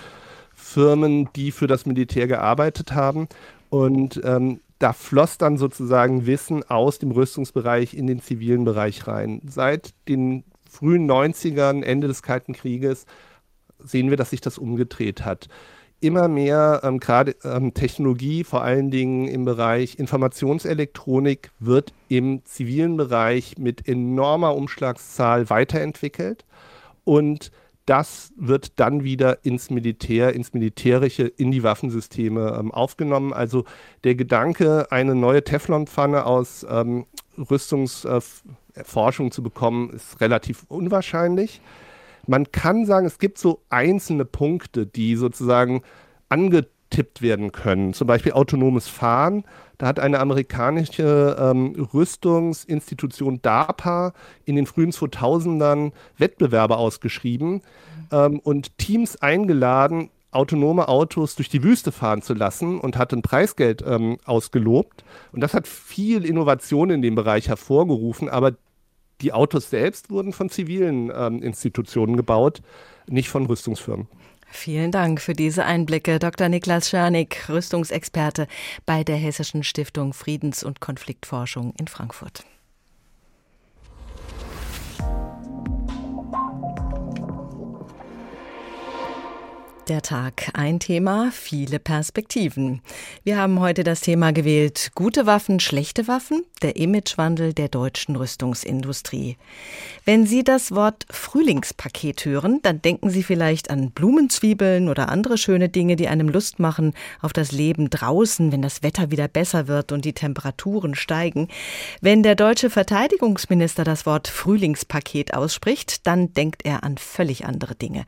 Firmen, 0.56 1.30
die 1.36 1.52
für 1.52 1.68
das 1.68 1.86
Militär 1.86 2.28
gearbeitet 2.28 2.94
haben. 2.94 3.28
Und 3.70 4.20
ähm, 4.24 4.62
da 4.80 4.94
floss 4.94 5.38
dann 5.38 5.58
sozusagen 5.58 6.26
Wissen 6.26 6.68
aus 6.70 6.98
dem 6.98 7.12
Rüstungsbereich 7.12 7.94
in 7.94 8.08
den 8.08 8.20
zivilen 8.20 8.66
Bereich 8.66 9.06
rein. 9.06 9.42
Seit 9.48 9.94
den 10.08 10.44
frühen 10.70 11.10
90ern, 11.10 11.84
Ende 11.84 12.08
des 12.08 12.24
Kalten 12.24 12.54
Krieges, 12.54 13.06
sehen 13.80 14.10
wir, 14.10 14.18
dass 14.18 14.32
sich 14.32 14.42
das 14.42 14.58
umgedreht 14.58 15.24
hat 15.24 15.48
immer 16.00 16.28
mehr 16.28 16.82
ähm, 16.84 17.00
gerade 17.00 17.36
ähm, 17.44 17.74
Technologie, 17.74 18.44
vor 18.44 18.62
allen 18.62 18.92
Dingen 18.92 19.28
im 19.28 19.46
Bereich 19.46 19.98
Informationselektronik, 19.98 21.52
wird 21.60 21.94
im 22.08 22.44
zivilen 22.46 22.98
Bereich 22.98 23.58
mit 23.58 23.88
enormer 23.88 24.56
Umschlagszahl 24.56 25.50
weiterentwickelt. 25.50 26.46
Und 27.04 27.52
das 27.88 28.34
wird 28.36 28.80
dann 28.80 29.04
wieder 29.06 29.46
ins 29.46 29.70
Militär, 29.70 30.34
ins 30.34 30.54
Militärische, 30.54 31.24
in 31.26 31.52
die 31.52 31.64
Waffensysteme 31.64 32.58
ähm, 32.60 32.72
aufgenommen. 32.72 33.32
Also 33.34 33.64
der 34.04 34.16
Gedanke, 34.16 34.88
eine 34.92 35.16
neue 35.16 35.44
Teflonpfanne 35.44 36.26
aus 36.26 36.66
ähm, 36.70 37.06
Rüstungsforschung 37.38 39.28
äh, 39.28 39.32
zu 39.32 39.42
bekommen, 39.42 39.92
ist 39.92 40.20
relativ 40.20 40.66
unwahrscheinlich. 40.68 41.62
Man 42.28 42.52
kann 42.52 42.86
sagen, 42.86 43.08
es 43.08 43.20
gibt 43.20 43.38
so 43.38 43.62
einzelne 43.70 44.26
Punkte, 44.26 44.86
die 44.86 45.16
sozusagen 45.16 45.82
angetippt 46.30 47.22
werden 47.22 47.52
können. 47.52 47.94
Zum 47.94 48.08
Beispiel 48.08 48.34
autonomes 48.34 48.88
Fahren. 48.88 49.44
Da 49.78 49.88
hat 49.88 50.00
eine 50.00 50.20
amerikanische 50.20 51.38
ähm, 51.40 51.88
Rüstungsinstitution 51.94 53.42
DARPA 53.42 54.14
in 54.46 54.56
den 54.56 54.66
frühen 54.66 54.92
2000ern 54.92 55.92
Wettbewerbe 56.18 56.78
ausgeschrieben 56.78 57.62
ähm, 58.12 58.40
und 58.40 58.78
Teams 58.78 59.22
eingeladen, 59.22 60.10
autonome 60.32 60.88
Autos 60.88 61.36
durch 61.36 61.50
die 61.50 61.64
Wüste 61.64 61.92
fahren 61.92 62.22
zu 62.22 62.34
lassen 62.34 62.80
und 62.80 62.98
hat 62.98 63.14
ein 63.14 63.22
Preisgeld 63.22 63.84
ähm, 63.88 64.18
ausgelobt. 64.26 65.04
Und 65.32 65.42
das 65.42 65.54
hat 65.54 65.68
viel 65.68 66.26
Innovation 66.26 66.90
in 66.90 67.02
dem 67.02 67.16
Bereich 67.16 67.48
hervorgerufen, 67.48 68.30
aber 68.30 68.54
die 69.22 69.34
Autos 69.34 69.70
selbst 69.70 70.10
wurden 70.10 70.34
von 70.34 70.50
zivilen 70.50 71.12
ähm, 71.14 71.42
Institutionen 71.42 72.18
gebaut, 72.18 72.62
nicht 73.08 73.30
von 73.30 73.46
Rüstungsfirmen. 73.46 74.08
Vielen 74.50 74.92
Dank 74.92 75.22
für 75.22 75.34
diese 75.34 75.66
Einblicke, 75.66 76.20
Dr. 76.20 76.48
Niklas 76.48 76.90
Schörnig, 76.90 77.50
Rüstungsexperte 77.50 78.48
bei 78.86 79.04
der 79.04 79.18
Hessischen 79.18 79.64
Stiftung 79.64 80.14
Friedens- 80.14 80.64
und 80.64 80.80
Konfliktforschung 80.80 81.74
in 81.80 81.88
Frankfurt. 81.88 82.46
Der 89.88 90.02
Tag. 90.02 90.50
Ein 90.54 90.82
Thema, 90.82 91.30
viele 91.32 91.80
Perspektiven. 91.80 92.82
Wir 93.24 93.38
haben 93.38 93.62
heute 93.62 93.86
das 93.86 94.02
Thema 94.02 94.34
gewählt, 94.34 94.92
gute 94.96 95.26
Waffen, 95.26 95.62
schlechte 95.62 96.10
Waffen, 96.10 96.44
der 96.62 96.76
Imagewandel 96.76 97.54
der 97.54 97.70
deutschen 97.70 98.18
Rüstungsindustrie. 98.18 99.38
Wenn 100.04 100.26
Sie 100.26 100.44
das 100.44 100.74
Wort 100.74 101.06
Frühlingspaket 101.10 102.26
hören, 102.26 102.60
dann 102.64 102.82
denken 102.82 103.10
Sie 103.10 103.24
vielleicht 103.24 103.70
an 103.70 103.92
Blumenzwiebeln 103.92 104.90
oder 104.90 105.08
andere 105.08 105.38
schöne 105.38 105.70
Dinge, 105.70 105.96
die 105.96 106.10
einem 106.10 106.28
Lust 106.28 106.60
machen 106.60 106.94
auf 107.22 107.32
das 107.32 107.54
Leben 107.54 107.90
draußen, 107.90 108.52
wenn 108.52 108.62
das 108.62 108.84
Wetter 108.84 109.10
wieder 109.10 109.30
besser 109.30 109.70
wird 109.70 109.94
und 109.94 110.04
die 110.04 110.14
Temperaturen 110.14 110.96
steigen. 110.96 111.48
Wenn 112.02 112.24
der 112.24 112.36
deutsche 112.36 112.70
Verteidigungsminister 112.70 113.86
das 113.86 114.06
Wort 114.06 114.28
Frühlingspaket 114.28 115.34
ausspricht, 115.34 116.06
dann 116.08 116.34
denkt 116.34 116.66
er 116.66 116.84
an 116.84 116.98
völlig 116.98 117.46
andere 117.46 117.76
Dinge. 117.76 118.04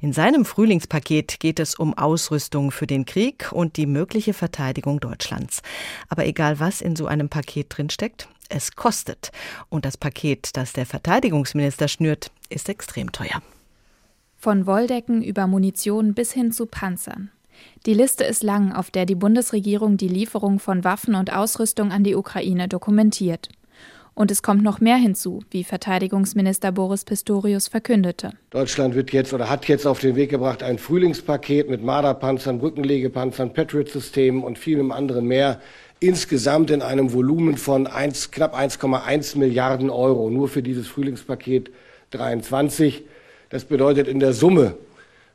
In 0.00 0.12
seinem 0.12 0.44
Frühlingspaket 0.44 1.23
Konkret 1.24 1.40
geht 1.40 1.58
es 1.58 1.74
um 1.74 1.96
Ausrüstung 1.96 2.70
für 2.70 2.86
den 2.86 3.06
Krieg 3.06 3.50
und 3.50 3.78
die 3.78 3.86
mögliche 3.86 4.34
Verteidigung 4.34 5.00
Deutschlands. 5.00 5.62
Aber 6.10 6.26
egal 6.26 6.60
was 6.60 6.82
in 6.82 6.96
so 6.96 7.06
einem 7.06 7.30
Paket 7.30 7.68
drinsteckt, 7.70 8.28
es 8.50 8.76
kostet. 8.76 9.32
Und 9.70 9.86
das 9.86 9.96
Paket, 9.96 10.50
das 10.54 10.74
der 10.74 10.84
Verteidigungsminister 10.84 11.88
schnürt, 11.88 12.30
ist 12.50 12.68
extrem 12.68 13.10
teuer. 13.10 13.42
Von 14.36 14.66
Wolldecken 14.66 15.22
über 15.22 15.46
Munition 15.46 16.12
bis 16.12 16.32
hin 16.32 16.52
zu 16.52 16.66
Panzern. 16.66 17.30
Die 17.86 17.94
Liste 17.94 18.24
ist 18.24 18.42
lang, 18.42 18.72
auf 18.72 18.90
der 18.90 19.06
die 19.06 19.14
Bundesregierung 19.14 19.96
die 19.96 20.08
Lieferung 20.08 20.58
von 20.58 20.84
Waffen 20.84 21.14
und 21.14 21.32
Ausrüstung 21.32 21.90
an 21.90 22.04
die 22.04 22.16
Ukraine 22.16 22.68
dokumentiert. 22.68 23.48
Und 24.14 24.30
es 24.30 24.42
kommt 24.42 24.62
noch 24.62 24.80
mehr 24.80 24.96
hinzu, 24.96 25.42
wie 25.50 25.64
Verteidigungsminister 25.64 26.70
Boris 26.70 27.04
Pistorius 27.04 27.66
verkündete. 27.66 28.32
Deutschland 28.50 28.94
wird 28.94 29.12
jetzt 29.12 29.32
oder 29.32 29.50
hat 29.50 29.66
jetzt 29.66 29.86
auf 29.86 29.98
den 29.98 30.14
Weg 30.14 30.30
gebracht 30.30 30.62
ein 30.62 30.78
Frühlingspaket 30.78 31.68
mit 31.68 31.82
Marderpanzern, 31.82 32.60
Brückenlegepanzern, 32.60 33.52
Patriot-Systemen 33.52 34.44
und 34.44 34.58
vielem 34.58 34.92
anderen 34.92 35.26
mehr. 35.26 35.60
Insgesamt 35.98 36.70
in 36.70 36.82
einem 36.82 37.12
Volumen 37.12 37.56
von 37.56 37.86
1, 37.86 38.30
knapp 38.30 38.56
1,1 38.56 39.36
Milliarden 39.38 39.90
Euro 39.90 40.30
nur 40.30 40.48
für 40.48 40.62
dieses 40.62 40.86
Frühlingspaket 40.86 41.70
23. 42.12 43.02
Das 43.50 43.64
bedeutet 43.64 44.06
in 44.06 44.20
der 44.20 44.32
Summe 44.32 44.76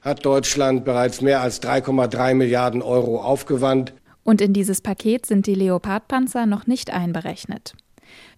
hat 0.02 0.26
Deutschland 0.26 0.86
bereits 0.86 1.22
mehr 1.22 1.42
als 1.42 1.62
3,3 1.62 2.34
Milliarden 2.34 2.82
Euro 2.82 3.22
aufgewandt. 3.22 3.94
Und 4.24 4.42
in 4.42 4.54
dieses 4.54 4.82
Paket 4.82 5.26
sind 5.26 5.48
die 5.48 5.56
Leopardpanzer 5.56 6.46
noch 6.46 6.68
nicht 6.68 6.92
einberechnet. 6.92 7.74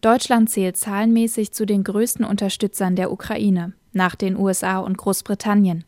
Deutschland 0.02 0.50
zählt 0.50 0.78
zahlenmäßig 0.78 1.52
zu 1.52 1.66
den 1.66 1.84
größten 1.84 2.26
Unterstützern 2.26 2.96
der 2.96 3.12
Ukraine, 3.12 3.74
nach 3.94 4.16
den 4.16 4.38
USA 4.38 4.80
und 4.80 4.98
Großbritannien. 4.98 5.84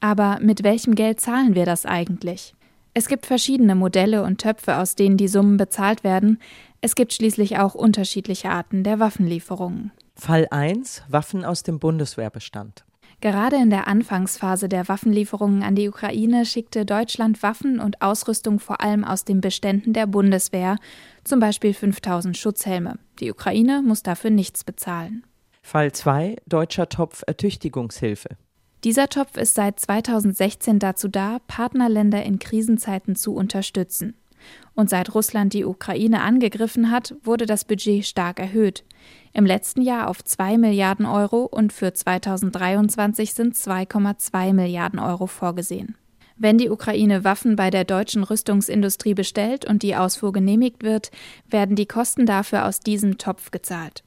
Aber 0.00 0.38
mit 0.40 0.62
welchem 0.62 0.94
Geld 0.94 1.20
zahlen 1.20 1.54
wir 1.54 1.66
das 1.66 1.86
eigentlich? 1.86 2.54
Es 2.94 3.08
gibt 3.08 3.26
verschiedene 3.26 3.74
Modelle 3.74 4.22
und 4.22 4.40
Töpfe, 4.40 4.76
aus 4.76 4.94
denen 4.94 5.16
die 5.16 5.28
Summen 5.28 5.58
bezahlt 5.58 6.02
werden. 6.02 6.38
Es 6.80 6.94
gibt 6.94 7.12
schließlich 7.12 7.58
auch 7.58 7.74
unterschiedliche 7.74 8.48
Arten 8.48 8.84
der 8.84 8.98
Waffenlieferungen. 8.98 9.92
Fall 10.14 10.46
1 10.50 11.02
Waffen 11.08 11.44
aus 11.44 11.62
dem 11.62 11.78
Bundeswehrbestand. 11.78 12.84
Gerade 13.20 13.56
in 13.56 13.70
der 13.70 13.88
Anfangsphase 13.88 14.68
der 14.68 14.88
Waffenlieferungen 14.88 15.62
an 15.62 15.74
die 15.74 15.88
Ukraine 15.88 16.44
schickte 16.44 16.84
Deutschland 16.84 17.42
Waffen 17.42 17.80
und 17.80 18.02
Ausrüstung 18.02 18.60
vor 18.60 18.82
allem 18.82 19.04
aus 19.04 19.24
den 19.24 19.40
Beständen 19.40 19.94
der 19.94 20.06
Bundeswehr, 20.06 20.76
zum 21.26 21.40
Beispiel 21.40 21.74
5000 21.74 22.36
Schutzhelme. 22.36 22.98
Die 23.20 23.30
Ukraine 23.30 23.82
muss 23.82 24.02
dafür 24.02 24.30
nichts 24.30 24.64
bezahlen. 24.64 25.24
Fall 25.62 25.92
2 25.92 26.36
Deutscher 26.46 26.88
Topf 26.88 27.22
Ertüchtigungshilfe. 27.26 28.36
Dieser 28.84 29.08
Topf 29.08 29.36
ist 29.36 29.54
seit 29.54 29.80
2016 29.80 30.78
dazu 30.78 31.08
da, 31.08 31.38
Partnerländer 31.48 32.22
in 32.22 32.38
Krisenzeiten 32.38 33.16
zu 33.16 33.34
unterstützen. 33.34 34.14
Und 34.74 34.90
seit 34.90 35.14
Russland 35.14 35.54
die 35.54 35.64
Ukraine 35.64 36.22
angegriffen 36.22 36.90
hat, 36.90 37.16
wurde 37.24 37.46
das 37.46 37.64
Budget 37.64 38.06
stark 38.06 38.38
erhöht. 38.38 38.84
Im 39.32 39.44
letzten 39.44 39.82
Jahr 39.82 40.08
auf 40.08 40.22
2 40.22 40.58
Milliarden 40.58 41.06
Euro 41.06 41.44
und 41.44 41.72
für 41.72 41.92
2023 41.92 43.34
sind 43.34 43.54
2,2 43.54 44.52
Milliarden 44.52 45.00
Euro 45.00 45.26
vorgesehen. 45.26 45.96
Wenn 46.38 46.58
die 46.58 46.68
Ukraine 46.68 47.24
Waffen 47.24 47.56
bei 47.56 47.70
der 47.70 47.84
deutschen 47.84 48.22
Rüstungsindustrie 48.22 49.14
bestellt 49.14 49.64
und 49.64 49.82
die 49.82 49.96
Ausfuhr 49.96 50.32
genehmigt 50.32 50.82
wird, 50.82 51.10
werden 51.48 51.76
die 51.76 51.86
Kosten 51.86 52.26
dafür 52.26 52.66
aus 52.66 52.80
diesem 52.80 53.16
Topf 53.16 53.50
gezahlt. 53.50 54.04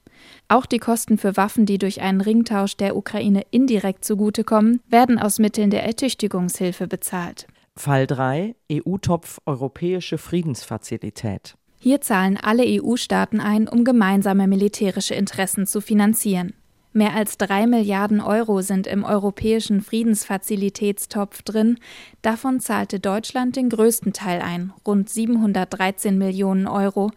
Auch 0.47 0.65
die 0.65 0.79
Kosten 0.79 1.17
für 1.17 1.37
Waffen, 1.37 1.65
die 1.65 1.77
durch 1.77 2.01
einen 2.01 2.21
Ringtausch 2.21 2.77
der 2.77 2.95
Ukraine 2.95 3.43
indirekt 3.51 4.05
zugutekommen, 4.05 4.81
werden 4.89 5.17
aus 5.17 5.39
Mitteln 5.39 5.71
der 5.71 5.83
Ertüchtigungshilfe 5.85 6.87
bezahlt. 6.87 7.47
Fall 7.75 8.05
3 8.05 8.55
EU-Topf 8.71 9.39
Europäische 9.45 10.17
Friedensfazilität. 10.17 11.55
Hier 11.79 12.01
zahlen 12.01 12.37
alle 12.37 12.63
EU-Staaten 12.67 13.39
ein, 13.39 13.67
um 13.69 13.85
gemeinsame 13.85 14.47
militärische 14.47 15.15
Interessen 15.15 15.65
zu 15.65 15.79
finanzieren. 15.79 16.53
Mehr 16.91 17.13
als 17.13 17.37
drei 17.37 17.67
Milliarden 17.67 18.19
Euro 18.19 18.61
sind 18.61 18.87
im 18.87 19.03
europäischen 19.03 19.81
Friedensfazilitätstopf 19.81 21.43
drin. 21.43 21.77
Davon 22.23 22.59
zahlte 22.59 22.99
Deutschland 22.99 23.55
den 23.55 23.69
größten 23.69 24.11
Teil 24.11 24.41
ein, 24.41 24.73
rund 24.87 25.07
713 25.07 26.17
Millionen 26.17 26.67
Euro, 26.67 27.11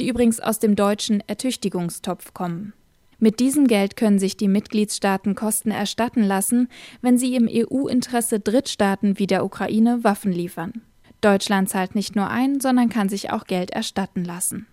die 0.00 0.08
übrigens 0.08 0.40
aus 0.40 0.58
dem 0.58 0.76
deutschen 0.76 1.22
Ertüchtigungstopf 1.26 2.32
kommen. 2.32 2.72
Mit 3.18 3.40
diesem 3.40 3.66
Geld 3.66 3.96
können 3.96 4.18
sich 4.18 4.36
die 4.36 4.48
Mitgliedstaaten 4.48 5.34
Kosten 5.34 5.72
erstatten 5.72 6.22
lassen, 6.22 6.68
wenn 7.02 7.18
sie 7.18 7.34
im 7.34 7.48
EU-Interesse 7.50 8.40
Drittstaaten 8.40 9.18
wie 9.18 9.26
der 9.26 9.44
Ukraine 9.44 10.04
Waffen 10.04 10.32
liefern. 10.32 10.82
Deutschland 11.20 11.68
zahlt 11.68 11.96
nicht 11.96 12.14
nur 12.14 12.28
ein, 12.28 12.60
sondern 12.60 12.88
kann 12.88 13.08
sich 13.08 13.30
auch 13.30 13.44
Geld 13.44 13.72
erstatten 13.72 14.24
lassen. 14.24 14.68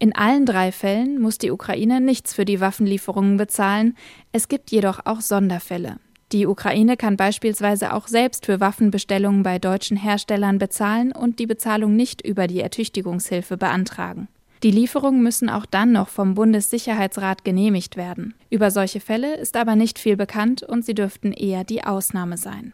In 0.00 0.14
allen 0.14 0.46
drei 0.46 0.70
Fällen 0.70 1.20
muss 1.20 1.38
die 1.38 1.50
Ukraine 1.50 2.00
nichts 2.00 2.32
für 2.32 2.44
die 2.44 2.60
Waffenlieferungen 2.60 3.36
bezahlen, 3.36 3.96
es 4.30 4.46
gibt 4.46 4.70
jedoch 4.70 5.00
auch 5.04 5.20
Sonderfälle. 5.20 5.96
Die 6.30 6.46
Ukraine 6.46 6.96
kann 6.96 7.16
beispielsweise 7.16 7.92
auch 7.92 8.06
selbst 8.06 8.46
für 8.46 8.60
Waffenbestellungen 8.60 9.42
bei 9.42 9.58
deutschen 9.58 9.96
Herstellern 9.96 10.58
bezahlen 10.58 11.10
und 11.10 11.38
die 11.38 11.46
Bezahlung 11.46 11.96
nicht 11.96 12.24
über 12.24 12.46
die 12.46 12.60
Ertüchtigungshilfe 12.60 13.56
beantragen. 13.56 14.28
Die 14.62 14.70
Lieferungen 14.70 15.22
müssen 15.22 15.48
auch 15.48 15.66
dann 15.66 15.92
noch 15.92 16.08
vom 16.08 16.34
Bundessicherheitsrat 16.34 17.44
genehmigt 17.44 17.96
werden. 17.96 18.34
Über 18.50 18.70
solche 18.70 19.00
Fälle 19.00 19.36
ist 19.36 19.56
aber 19.56 19.74
nicht 19.74 19.98
viel 19.98 20.16
bekannt 20.16 20.62
und 20.62 20.84
sie 20.84 20.94
dürften 20.94 21.32
eher 21.32 21.64
die 21.64 21.84
Ausnahme 21.84 22.36
sein. 22.36 22.72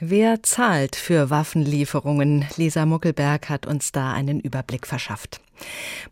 Wer 0.00 0.42
zahlt 0.42 0.96
für 0.96 1.30
Waffenlieferungen? 1.30 2.46
Lisa 2.56 2.84
Muckelberg 2.84 3.48
hat 3.48 3.66
uns 3.66 3.92
da 3.92 4.12
einen 4.12 4.40
Überblick 4.40 4.86
verschafft. 4.86 5.40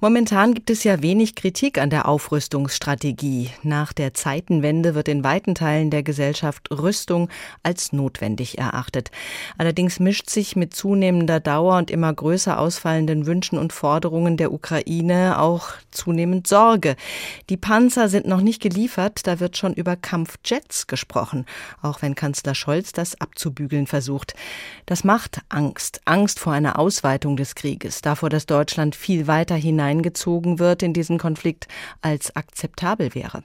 Momentan 0.01 0.55
gibt 0.55 0.70
es 0.70 0.84
ja 0.84 1.03
wenig 1.03 1.34
Kritik 1.34 1.78
an 1.78 1.90
der 1.90 2.09
Aufrüstungsstrategie. 2.09 3.51
Nach 3.62 3.93
der 3.93 4.14
Zeitenwende 4.14 4.95
wird 4.95 5.09
in 5.09 5.22
weiten 5.22 5.55
Teilen 5.55 5.90
der 5.90 6.03
Gesellschaft 6.03 6.70
Rüstung 6.70 7.28
als 7.62 7.93
notwendig 7.93 8.59
erachtet. 8.59 9.11
Allerdings 9.59 10.01
mischt 10.01 10.28
sich 10.28 10.57
mit 10.57 10.74
zunehmender 10.74 11.40
Dauer 11.40 11.76
und 11.78 11.90
immer 11.90 12.12
größer 12.12 12.59
ausfallenden 12.59 13.26
Wünschen 13.26 13.59
und 13.59 13.72
Forderungen 13.72 14.36
der 14.36 14.53
Ukraine 14.53 15.38
auch 15.38 15.68
zunehmend 15.90 16.47
Sorge. 16.47 16.97
Die 17.49 17.57
Panzer 17.57 18.09
sind 18.09 18.26
noch 18.26 18.40
nicht 18.40 18.61
geliefert, 18.61 19.26
da 19.26 19.40
wird 19.40 19.57
schon 19.57 19.74
über 19.74 19.97
Kampfjets 19.97 20.86
gesprochen, 20.86 21.47
auch 21.80 22.03
wenn 22.03 22.14
Kanzler 22.14 22.55
Scholz 22.55 22.93
das 22.93 23.20
abzubügeln 23.20 23.86
versucht. 23.86 24.34
Das 24.86 25.05
macht 25.05 25.40
Angst, 25.49 26.01
Angst 26.05 26.40
vor 26.40 26.53
einer 26.53 26.78
Ausweitung 26.78 27.36
des 27.36 27.55
Krieges, 27.55 28.01
davor, 28.01 28.30
dass 28.30 28.47
Deutschland 28.47 28.97
viel 28.97 29.26
weiter 29.33 29.55
hineingezogen 29.55 30.59
wird 30.59 30.83
in 30.83 30.93
diesen 30.93 31.16
Konflikt, 31.16 31.66
als 32.03 32.37
akzeptabel 32.37 33.14
wäre. 33.14 33.43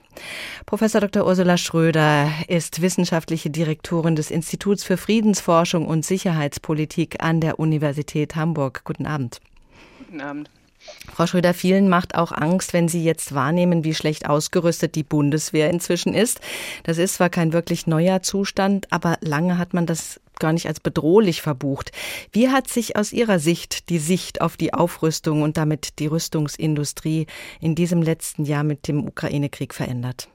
Professor 0.66 1.00
Dr. 1.00 1.24
Ursula 1.26 1.56
Schröder 1.56 2.30
ist 2.46 2.82
wissenschaftliche 2.82 3.48
Direktorin 3.48 4.14
des 4.14 4.30
Instituts 4.30 4.84
für 4.84 4.98
Friedensforschung 4.98 5.86
und 5.86 6.04
Sicherheitspolitik 6.04 7.22
an 7.24 7.40
der 7.40 7.58
Universität 7.58 8.36
Hamburg. 8.36 8.82
Guten 8.84 9.06
Abend. 9.06 9.40
Guten 9.98 10.20
Abend. 10.20 10.50
Frau 11.12 11.26
Schröder, 11.26 11.54
vielen 11.54 11.88
macht 11.88 12.14
auch 12.14 12.32
Angst, 12.32 12.72
wenn 12.72 12.88
Sie 12.88 13.02
jetzt 13.02 13.34
wahrnehmen, 13.34 13.84
wie 13.84 13.94
schlecht 13.94 14.28
ausgerüstet 14.28 14.94
die 14.94 15.02
Bundeswehr 15.02 15.70
inzwischen 15.70 16.14
ist. 16.14 16.40
Das 16.84 16.98
ist 16.98 17.14
zwar 17.14 17.30
kein 17.30 17.52
wirklich 17.52 17.86
neuer 17.86 18.22
Zustand, 18.22 18.92
aber 18.92 19.16
lange 19.20 19.58
hat 19.58 19.74
man 19.74 19.86
das 19.86 20.20
gar 20.38 20.52
nicht 20.52 20.66
als 20.66 20.80
bedrohlich 20.80 21.42
verbucht. 21.42 21.90
Wie 22.32 22.48
hat 22.48 22.68
sich 22.68 22.96
aus 22.96 23.12
Ihrer 23.12 23.38
Sicht 23.38 23.88
die 23.88 23.98
Sicht 23.98 24.40
auf 24.40 24.56
die 24.56 24.74
Aufrüstung 24.74 25.42
und 25.42 25.56
damit 25.56 25.98
die 25.98 26.06
Rüstungsindustrie 26.06 27.26
in 27.60 27.74
diesem 27.74 28.02
letzten 28.02 28.44
Jahr 28.44 28.62
mit 28.62 28.88
dem 28.88 29.06
Ukraine-Krieg 29.06 29.74
verändert? 29.74 30.28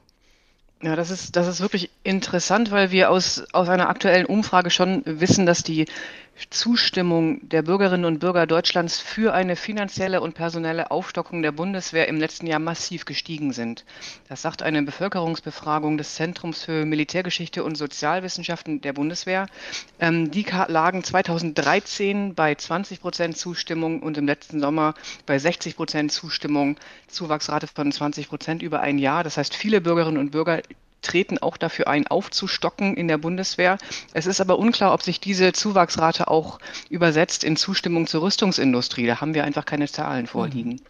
Ja, 0.82 0.96
das 0.96 1.10
ist, 1.10 1.34
das 1.36 1.48
ist 1.48 1.62
wirklich 1.62 1.88
interessant, 2.02 2.70
weil 2.70 2.90
wir 2.90 3.10
aus, 3.10 3.42
aus 3.52 3.70
einer 3.70 3.88
aktuellen 3.88 4.26
Umfrage 4.26 4.68
schon 4.68 5.02
wissen, 5.06 5.46
dass 5.46 5.62
die 5.62 5.86
Zustimmung 6.50 7.48
der 7.48 7.62
Bürgerinnen 7.62 8.04
und 8.04 8.18
Bürger 8.18 8.46
Deutschlands 8.46 9.00
für 9.00 9.34
eine 9.34 9.56
finanzielle 9.56 10.20
und 10.20 10.34
personelle 10.34 10.90
Aufstockung 10.90 11.42
der 11.42 11.52
Bundeswehr 11.52 12.08
im 12.08 12.18
letzten 12.18 12.46
Jahr 12.46 12.58
massiv 12.58 13.04
gestiegen 13.04 13.52
sind. 13.52 13.84
Das 14.28 14.42
sagt 14.42 14.62
eine 14.62 14.82
Bevölkerungsbefragung 14.82 15.96
des 15.96 16.14
Zentrums 16.16 16.64
für 16.64 16.84
Militärgeschichte 16.84 17.62
und 17.62 17.76
Sozialwissenschaften 17.76 18.80
der 18.80 18.92
Bundeswehr. 18.92 19.46
Ähm, 20.00 20.30
die 20.30 20.44
lagen 20.68 21.04
2013 21.04 22.34
bei 22.34 22.54
20 22.54 23.00
Prozent 23.00 23.36
Zustimmung 23.36 24.02
und 24.02 24.18
im 24.18 24.26
letzten 24.26 24.60
Sommer 24.60 24.94
bei 25.26 25.38
60 25.38 25.76
Prozent 25.76 26.12
Zustimmung, 26.12 26.76
Zuwachsrate 27.06 27.66
von 27.66 27.92
20 27.92 28.28
Prozent 28.28 28.62
über 28.62 28.80
ein 28.80 28.98
Jahr. 28.98 29.24
Das 29.24 29.36
heißt, 29.36 29.54
viele 29.54 29.80
Bürgerinnen 29.80 30.18
und 30.18 30.30
Bürger 30.30 30.60
treten 31.04 31.38
auch 31.38 31.56
dafür 31.56 31.86
ein, 31.86 32.06
aufzustocken 32.06 32.96
in 32.96 33.06
der 33.06 33.18
Bundeswehr. 33.18 33.78
Es 34.12 34.26
ist 34.26 34.40
aber 34.40 34.58
unklar, 34.58 34.92
ob 34.92 35.02
sich 35.02 35.20
diese 35.20 35.52
Zuwachsrate 35.52 36.28
auch 36.28 36.58
übersetzt 36.88 37.44
in 37.44 37.56
Zustimmung 37.56 38.06
zur 38.06 38.22
Rüstungsindustrie. 38.22 39.06
Da 39.06 39.20
haben 39.20 39.34
wir 39.34 39.44
einfach 39.44 39.64
keine 39.64 39.86
Zahlen 39.86 40.26
vorliegen. 40.26 40.80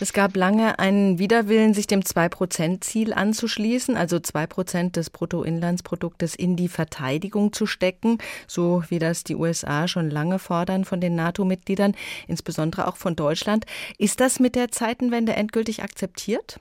Es 0.00 0.12
gab 0.12 0.36
lange 0.36 0.78
einen 0.78 1.18
Widerwillen, 1.18 1.74
sich 1.74 1.86
dem 1.86 2.00
2-Prozent-Ziel 2.00 3.12
anzuschließen, 3.12 3.96
also 3.96 4.20
2 4.20 4.46
Prozent 4.46 4.96
des 4.96 5.10
Bruttoinlandsproduktes 5.10 6.34
in 6.34 6.56
die 6.56 6.68
Verteidigung 6.68 7.52
zu 7.52 7.66
stecken, 7.66 8.18
so 8.46 8.84
wie 8.88 8.98
das 8.98 9.24
die 9.24 9.34
USA 9.34 9.88
schon 9.88 10.10
lange 10.10 10.38
fordern 10.38 10.84
von 10.84 11.00
den 11.00 11.14
NATO-Mitgliedern, 11.14 11.94
insbesondere 12.28 12.86
auch 12.86 12.96
von 12.96 13.16
Deutschland. 13.16 13.64
Ist 13.98 14.20
das 14.20 14.38
mit 14.40 14.54
der 14.54 14.70
Zeitenwende 14.70 15.32
endgültig 15.34 15.82
akzeptiert? 15.82 16.60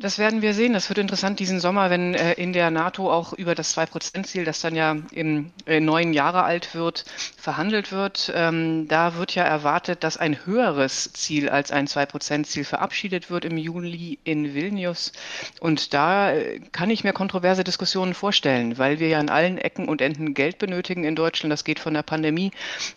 Das 0.00 0.16
werden 0.16 0.42
wir 0.42 0.54
sehen. 0.54 0.74
Das 0.74 0.88
wird 0.88 0.98
interessant 1.00 1.40
diesen 1.40 1.58
Sommer, 1.58 1.90
wenn 1.90 2.14
äh, 2.14 2.34
in 2.34 2.52
der 2.52 2.70
NATO 2.70 3.12
auch 3.12 3.32
über 3.32 3.56
das 3.56 3.70
Zwei-Prozent-Ziel, 3.70 4.44
das 4.44 4.60
dann 4.60 4.76
ja 4.76 4.96
im 5.10 5.50
äh, 5.66 5.80
neuen 5.80 6.12
Jahre 6.12 6.44
alt 6.44 6.76
wird, 6.76 7.04
verhandelt 7.36 7.90
wird. 7.90 8.32
Ähm, 8.32 8.86
da 8.86 9.16
wird 9.16 9.34
ja 9.34 9.42
erwartet, 9.42 10.04
dass 10.04 10.16
ein 10.16 10.46
höheres 10.46 11.12
Ziel 11.14 11.48
als 11.48 11.72
ein 11.72 11.88
Zwei-Prozent-Ziel 11.88 12.62
verabschiedet 12.62 13.28
wird 13.28 13.44
im 13.44 13.58
Juli 13.58 14.20
in 14.22 14.54
Vilnius. 14.54 15.10
Und 15.58 15.92
da 15.94 16.30
äh, 16.30 16.60
kann 16.70 16.90
ich 16.90 17.02
mir 17.02 17.12
kontroverse 17.12 17.64
Diskussionen 17.64 18.14
vorstellen, 18.14 18.78
weil 18.78 19.00
wir 19.00 19.08
ja 19.08 19.18
an 19.18 19.30
allen 19.30 19.58
Ecken 19.58 19.88
und 19.88 20.00
Enden 20.00 20.32
Geld 20.32 20.58
benötigen 20.58 21.02
in 21.02 21.16
Deutschland. 21.16 21.52
Das 21.52 21.64
geht 21.64 21.80
von 21.80 21.94
der 21.94 22.04
Pandemie 22.04 22.52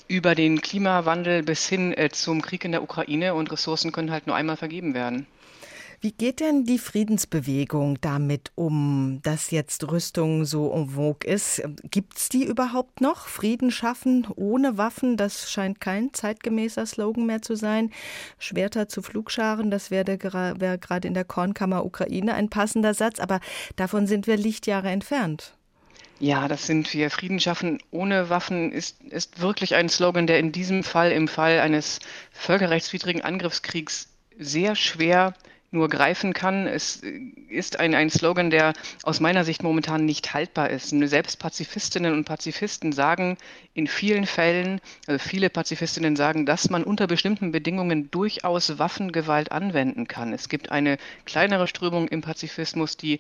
über 0.08 0.36
den 0.36 0.62
Klimawandel 0.62 1.42
bis 1.42 1.68
hin 1.68 1.98
äh, 1.98 2.10
zum 2.12 2.44
Krieg 2.44 2.64
in 2.64 2.74
der 2.74 2.84
Ukraine 2.84 3.34
und 3.34 3.52
Ressourcen 3.52 3.92
können 3.92 4.12
halt 4.12 4.28
nur 4.28 4.36
einmal 4.36 4.58
vergeben 4.58 4.94
werden. 4.94 5.26
Wie 6.04 6.14
geht 6.14 6.40
denn 6.40 6.64
die 6.64 6.80
Friedensbewegung 6.80 8.02
damit 8.02 8.52
um, 8.56 9.20
dass 9.22 9.52
jetzt 9.52 9.92
Rüstung 9.92 10.46
so 10.46 10.74
en 10.74 10.90
vogue 10.90 11.32
ist? 11.32 11.62
Gibt 11.84 12.18
es 12.18 12.28
die 12.28 12.44
überhaupt 12.44 13.02
noch? 13.02 13.28
Frieden 13.28 13.70
schaffen 13.70 14.26
ohne 14.36 14.80
Waffen, 14.80 15.16
das 15.16 15.52
scheint 15.52 15.80
kein 15.80 16.12
zeitgemäßer 16.12 16.88
Slogan 16.88 17.28
mehr 17.28 17.44
zu 17.44 17.56
sein. 17.56 17.92
Schwerter 18.40 18.90
zu 18.90 19.04
Flugscharen, 19.04 19.70
das 19.70 19.92
wäre 19.92 20.08
wär 20.08 20.80
gerade 20.80 21.08
in 21.08 21.14
der 21.14 21.24
Kornkammer 21.24 21.86
Ukraine 21.86 22.34
ein 22.34 22.50
passender 22.50 22.96
Satz, 22.96 23.20
aber 23.20 23.40
davon 23.76 24.08
sind 24.08 24.26
wir 24.26 24.38
Lichtjahre 24.38 24.90
entfernt. 24.90 25.54
Ja, 26.20 26.48
das 26.48 26.66
sind 26.66 26.92
wir. 26.96 27.12
Frieden 27.12 27.40
schaffen 27.40 27.78
ohne 27.92 28.32
Waffen 28.32 28.72
ist, 28.72 29.04
ist 29.04 29.40
wirklich 29.40 29.76
ein 29.76 29.88
Slogan, 29.88 30.26
der 30.26 30.40
in 30.40 30.52
diesem 30.52 30.84
Fall, 30.84 31.12
im 31.12 31.28
Fall 31.28 31.60
eines 31.60 32.00
völkerrechtswidrigen 32.32 33.22
Angriffskriegs, 33.22 34.08
sehr 34.40 34.76
schwer 34.76 35.36
nur 35.72 35.88
greifen 35.88 36.34
kann. 36.34 36.68
Es 36.68 37.02
ist 37.50 37.80
ein, 37.80 37.96
ein 37.96 38.10
Slogan, 38.10 38.50
der 38.50 38.74
aus 39.04 39.22
meiner 39.22 39.46
Sicht 39.46 39.64
momentan 39.64 40.06
nicht 40.06 40.34
haltbar 40.34 40.70
ist. 40.70 40.90
Selbst 40.90 41.40
Pazifistinnen 41.40 42.14
und 42.14 42.26
Pazifisten 42.26 42.92
sagen 42.92 43.38
in 43.74 43.88
vielen 43.88 44.26
Fällen, 44.26 44.82
also 45.08 45.18
viele 45.20 45.50
Pazifistinnen 45.50 46.18
sagen, 46.18 46.46
dass 46.46 46.70
man 46.70 46.84
unter 46.84 47.08
bestimmten 47.08 47.54
Bedingungen 47.54 48.12
durchaus 48.12 48.80
Waffengewalt 48.80 49.54
anwenden 49.54 50.08
kann. 50.08 50.34
Es 50.34 50.50
gibt 50.50 50.72
eine 50.72 50.98
kleinere 51.26 51.68
Strömung 51.68 52.10
im 52.10 52.22
Pazifismus, 52.22 52.98
die 52.98 53.20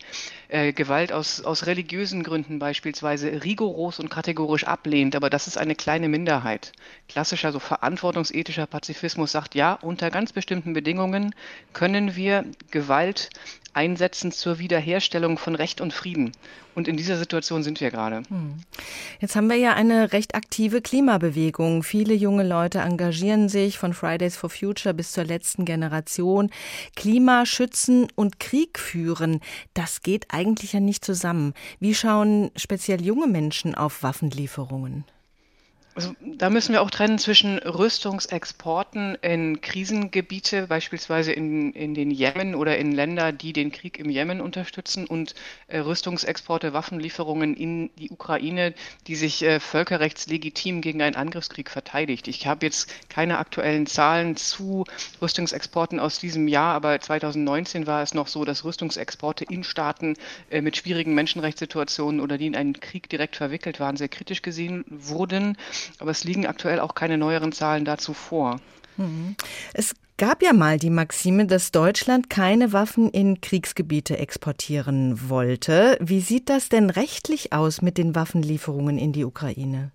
äh, 0.49 0.73
Gewalt 0.73 1.13
aus, 1.13 1.41
aus 1.41 1.67
religiösen 1.67 2.21
Gründen 2.21 2.59
beispielsweise 2.59 3.43
rigoros 3.45 3.99
und 3.99 4.09
kategorisch 4.09 4.65
ablehnt, 4.65 5.15
aber 5.15 5.29
das 5.29 5.47
ist 5.47 5.57
eine 5.57 5.75
kleine 5.75 6.09
Minderheit. 6.09 6.73
Klassischer, 7.07 7.53
so 7.53 7.59
verantwortungsethischer 7.59 8.67
Pazifismus 8.67 9.31
sagt, 9.31 9.55
ja, 9.55 9.73
unter 9.73 10.09
ganz 10.11 10.33
bestimmten 10.33 10.73
Bedingungen 10.73 11.33
können 11.71 12.17
wir 12.17 12.40
Gewalt 12.71 13.29
einsetzen 13.73 14.31
zur 14.31 14.59
Wiederherstellung 14.59 15.37
von 15.37 15.55
Recht 15.55 15.81
und 15.81 15.93
Frieden. 15.93 16.33
Und 16.73 16.87
in 16.87 16.95
dieser 16.95 17.17
Situation 17.17 17.63
sind 17.63 17.81
wir 17.81 17.91
gerade. 17.91 18.23
Hm. 18.29 18.55
Jetzt 19.19 19.35
haben 19.35 19.49
wir 19.49 19.57
ja 19.57 19.73
eine 19.73 20.13
recht 20.13 20.35
aktive 20.35 20.81
Klimabewegung. 20.81 21.83
Viele 21.83 22.13
junge 22.13 22.47
Leute 22.47 22.79
engagieren 22.79 23.49
sich 23.49 23.77
von 23.77 23.93
Fridays 23.93 24.37
for 24.37 24.49
Future 24.49 24.93
bis 24.93 25.11
zur 25.11 25.25
letzten 25.25 25.65
Generation. 25.65 26.49
Klima 26.95 27.45
schützen 27.45 28.07
und 28.15 28.39
Krieg 28.39 28.79
führen, 28.79 29.41
das 29.73 30.01
geht 30.01 30.27
eigentlich 30.29 30.73
ja 30.73 30.79
nicht 30.79 31.03
zusammen. 31.03 31.53
Wie 31.79 31.95
schauen 31.95 32.51
speziell 32.55 33.01
junge 33.01 33.27
Menschen 33.27 33.75
auf 33.75 34.03
Waffenlieferungen? 34.03 35.05
Also, 35.93 36.15
da 36.21 36.49
müssen 36.49 36.71
wir 36.71 36.81
auch 36.81 36.89
trennen 36.89 37.19
zwischen 37.19 37.57
Rüstungsexporten 37.57 39.15
in 39.21 39.59
Krisengebiete, 39.59 40.67
beispielsweise 40.67 41.33
in, 41.33 41.73
in 41.73 41.93
den 41.93 42.11
Jemen 42.11 42.55
oder 42.55 42.77
in 42.77 42.93
Länder, 42.93 43.33
die 43.33 43.51
den 43.51 43.73
Krieg 43.73 43.99
im 43.99 44.09
Jemen 44.09 44.39
unterstützen, 44.39 45.05
und 45.05 45.35
äh, 45.67 45.79
Rüstungsexporte, 45.79 46.71
Waffenlieferungen 46.71 47.57
in 47.57 47.89
die 47.97 48.09
Ukraine, 48.09 48.73
die 49.07 49.15
sich 49.15 49.43
äh, 49.43 49.59
völkerrechtslegitim 49.59 50.79
gegen 50.79 51.01
einen 51.01 51.17
Angriffskrieg 51.17 51.69
verteidigt. 51.69 52.29
Ich 52.29 52.47
habe 52.47 52.65
jetzt 52.65 52.89
keine 53.09 53.37
aktuellen 53.37 53.85
Zahlen 53.85 54.37
zu 54.37 54.85
Rüstungsexporten 55.21 55.99
aus 55.99 56.19
diesem 56.19 56.47
Jahr, 56.47 56.73
aber 56.73 57.01
2019 57.01 57.85
war 57.85 58.01
es 58.01 58.13
noch 58.13 58.27
so, 58.27 58.45
dass 58.45 58.63
Rüstungsexporte 58.63 59.43
in 59.43 59.65
Staaten 59.65 60.15
äh, 60.51 60.61
mit 60.61 60.77
schwierigen 60.77 61.13
Menschenrechtssituationen 61.15 62.21
oder 62.21 62.37
die 62.37 62.47
in 62.47 62.55
einen 62.55 62.79
Krieg 62.79 63.09
direkt 63.09 63.35
verwickelt 63.35 63.81
waren, 63.81 63.97
sehr 63.97 64.07
kritisch 64.07 64.41
gesehen 64.41 64.85
wurden 64.87 65.57
aber 65.99 66.11
es 66.11 66.23
liegen 66.23 66.45
aktuell 66.45 66.79
auch 66.79 66.95
keine 66.95 67.17
neueren 67.17 67.51
Zahlen 67.51 67.85
dazu 67.85 68.13
vor. 68.13 68.59
Mhm. 68.97 69.35
Es 69.73 69.95
gab 70.17 70.43
ja 70.43 70.53
mal 70.53 70.77
die 70.77 70.89
Maxime, 70.89 71.47
dass 71.47 71.71
Deutschland 71.71 72.29
keine 72.29 72.73
Waffen 72.73 73.09
in 73.09 73.41
Kriegsgebiete 73.41 74.17
exportieren 74.17 75.29
wollte. 75.29 75.97
Wie 75.99 76.21
sieht 76.21 76.49
das 76.49 76.69
denn 76.69 76.89
rechtlich 76.89 77.53
aus 77.53 77.81
mit 77.81 77.97
den 77.97 78.13
Waffenlieferungen 78.13 78.97
in 78.99 79.13
die 79.13 79.25
Ukraine? 79.25 79.91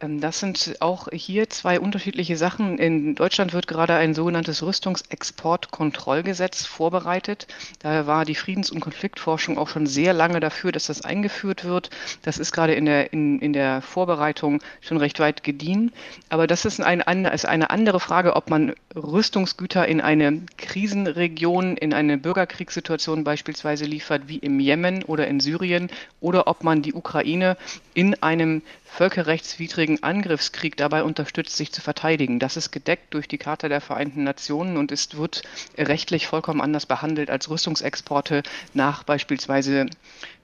Ähm, 0.00 0.20
das 0.20 0.40
sind 0.40 0.76
auch 0.80 1.08
hier 1.12 1.50
zwei 1.50 1.80
unterschiedliche 1.80 2.36
Sachen. 2.36 2.78
In 2.78 3.14
Deutschland 3.14 3.52
wird 3.52 3.66
gerade 3.66 3.94
ein 3.94 4.14
sogenanntes 4.14 4.62
Rüstungsexportkontrollgesetz 4.62 6.66
vorbereitet. 6.66 7.46
Daher 7.80 8.06
war 8.06 8.24
die 8.24 8.34
Friedens- 8.34 8.70
und 8.70 8.80
Konfliktforschung 8.80 9.58
auch 9.58 9.68
schon 9.68 9.86
sehr 9.86 10.12
lange 10.12 10.40
dafür, 10.40 10.72
dass 10.72 10.86
das 10.86 11.02
eingeführt 11.02 11.64
wird. 11.64 11.90
Das 12.22 12.38
ist 12.38 12.52
gerade 12.52 12.74
in 12.74 12.86
der, 12.86 13.12
in, 13.12 13.40
in 13.40 13.52
der 13.52 13.82
Vorbereitung 13.82 14.62
schon 14.80 14.98
recht 14.98 15.20
weit 15.20 15.42
gediehen. 15.42 15.92
Aber 16.28 16.46
das 16.46 16.64
ist, 16.64 16.80
ein, 16.80 17.00
ist 17.00 17.46
eine 17.46 17.70
andere 17.70 18.00
Frage, 18.00 18.36
ob 18.36 18.50
man 18.50 18.74
Rüstungsgüter 18.94 19.86
in 19.86 20.00
eine 20.00 20.42
Krisenregion, 20.56 21.76
in 21.76 21.92
eine 21.92 22.18
Bürgerkriegssituation 22.18 23.24
beispielsweise 23.24 23.84
liefert, 23.84 24.28
wie 24.28 24.38
im 24.38 24.60
Jemen 24.60 25.02
oder 25.04 25.26
in 25.26 25.40
Syrien, 25.40 25.90
oder 26.20 26.46
ob 26.46 26.64
man 26.64 26.82
die 26.82 26.94
Ukraine 26.94 27.56
in 27.94 28.22
einem 28.22 28.62
völkerrechtswidrigen 28.90 30.02
Angriffskrieg 30.02 30.76
dabei 30.76 31.02
unterstützt, 31.04 31.56
sich 31.56 31.72
zu 31.72 31.80
verteidigen. 31.80 32.38
Das 32.38 32.56
ist 32.56 32.70
gedeckt 32.70 33.14
durch 33.14 33.28
die 33.28 33.38
Charta 33.38 33.68
der 33.68 33.80
Vereinten 33.80 34.24
Nationen 34.24 34.76
und 34.76 34.90
es 34.90 35.16
wird 35.16 35.42
rechtlich 35.76 36.26
vollkommen 36.26 36.60
anders 36.60 36.86
behandelt 36.86 37.30
als 37.30 37.48
Rüstungsexporte 37.50 38.42
nach 38.74 39.04
beispielsweise 39.04 39.86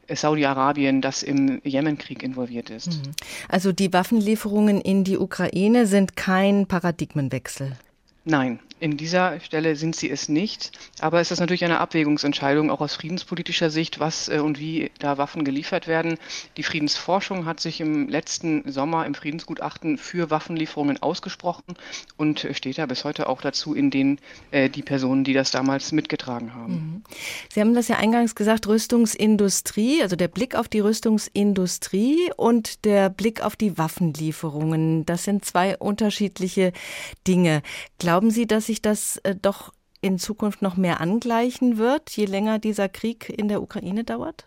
Saudi-Arabien, 0.09 1.01
das 1.01 1.23
im 1.23 1.61
Jemenkrieg 1.65 2.23
involviert 2.23 2.71
ist. 2.71 2.89
Mhm. 2.89 3.13
Also 3.49 3.73
die 3.73 3.93
Waffenlieferungen 3.93 4.81
in 4.81 5.05
die 5.05 5.19
Ukraine 5.19 5.87
sind 5.87 6.17
kein 6.17 6.67
Paradigmenwechsel. 6.67 7.73
Nein, 8.27 8.59
in 8.81 8.97
dieser 8.97 9.41
Stelle 9.41 9.77
sind 9.77 9.97
sie 9.97 10.11
es 10.11 10.29
nicht. 10.29 10.73
Aber 11.01 11.21
es 11.21 11.31
ist 11.31 11.41
natürlich 11.41 11.65
eine 11.65 11.81
Abwägungsentscheidung, 11.81 12.71
auch 12.71 12.81
aus 12.81 12.95
friedenspolitischer 12.95 13.71
Sicht, 13.71 14.01
was 14.01 14.29
äh, 14.29 14.41
und 14.41 14.59
wie 14.59 14.91
da 14.99 15.17
Waffen 15.17 15.45
geliefert 15.45 15.87
werden. 15.87 16.19
Die 16.57 16.63
Friedensforschung 16.63 17.47
hat 17.47 17.61
sich 17.61 17.81
im 17.81 18.09
letzten 18.09 18.71
Sommer 18.71 19.07
im 19.07 19.15
Friedensgutachten 19.15 19.97
für 19.97 20.31
Waffenlieferungen 20.31 21.03
ausgesprochen 21.03 21.75
und 22.17 22.47
steht 22.53 22.79
da 22.79 22.87
bis 22.87 23.05
heute 23.05 23.29
auch 23.29 23.41
dazu 23.41 23.75
in 23.75 23.91
den 23.91 24.19
äh, 24.51 24.69
die 24.69 24.83
Personen, 24.83 25.25
die 25.25 25.33
das 25.33 25.51
damals 25.51 25.93
mitgetragen 25.93 26.55
haben. 26.55 26.73
Mhm. 26.73 27.03
Sie 27.53 27.61
haben 27.61 27.75
das 27.75 27.89
ja 27.89 27.97
eingangs 27.97 28.35
gesagt, 28.35 28.67
Rüstungsindustrie, 28.67 30.03
also 30.03 30.17
der 30.17 30.29
Blick 30.29 30.55
auf 30.55 30.69
die 30.69 30.81
Rüstungsindustrie 30.81 32.31
und 32.37 32.85
der 32.85 33.09
Blick 33.09 33.41
auf 33.41 33.57
die 33.57 33.79
Waffenlieferungen. 33.79 35.07
Das 35.07 35.25
sind 35.25 35.45
zwei 35.45 35.77
unterschiedliche 35.79 36.73
Dinge. 37.27 37.63
Glauben 37.99 38.31
Sie, 38.31 38.47
dass 38.47 38.64
sich 38.67 38.83
das 38.83 39.19
äh, 39.19 39.35
doch 39.35 39.73
in 40.01 40.19
Zukunft 40.19 40.61
noch 40.61 40.77
mehr 40.77 41.01
angleichen 41.01 41.79
wird, 41.79 42.11
je 42.11 42.27
länger 42.27 42.59
dieser 42.59 42.89
Krieg 42.89 43.31
in 43.31 43.49
der 43.49 43.63
Ukraine 43.63 44.05
dauert? 44.05 44.47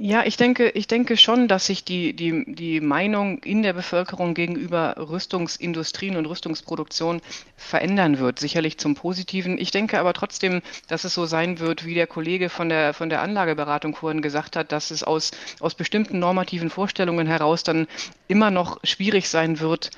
Ja, 0.00 0.24
ich 0.24 0.36
denke, 0.36 0.68
ich 0.70 0.86
denke 0.86 1.16
schon, 1.16 1.48
dass 1.48 1.66
sich 1.66 1.82
die, 1.82 2.12
die, 2.14 2.44
die 2.54 2.80
Meinung 2.80 3.38
in 3.42 3.64
der 3.64 3.72
Bevölkerung 3.72 4.32
gegenüber 4.32 4.94
Rüstungsindustrien 4.96 6.16
und 6.16 6.26
Rüstungsproduktion 6.26 7.20
verändern 7.56 8.20
wird, 8.20 8.38
sicherlich 8.38 8.78
zum 8.78 8.94
Positiven. 8.94 9.58
Ich 9.58 9.72
denke 9.72 9.98
aber 9.98 10.12
trotzdem, 10.12 10.62
dass 10.86 11.02
es 11.02 11.14
so 11.14 11.26
sein 11.26 11.58
wird, 11.58 11.84
wie 11.84 11.94
der 11.94 12.06
Kollege 12.06 12.48
von 12.48 12.68
der, 12.68 12.94
von 12.94 13.08
der 13.08 13.22
Anlageberatung 13.22 13.96
vorhin 13.96 14.22
gesagt 14.22 14.54
hat, 14.54 14.70
dass 14.70 14.92
es 14.92 15.02
aus, 15.02 15.32
aus 15.58 15.74
bestimmten 15.74 16.20
normativen 16.20 16.70
Vorstellungen 16.70 17.26
heraus 17.26 17.64
dann 17.64 17.88
immer 18.28 18.52
noch 18.52 18.78
schwierig 18.84 19.28
sein 19.28 19.58
wird, 19.58 19.90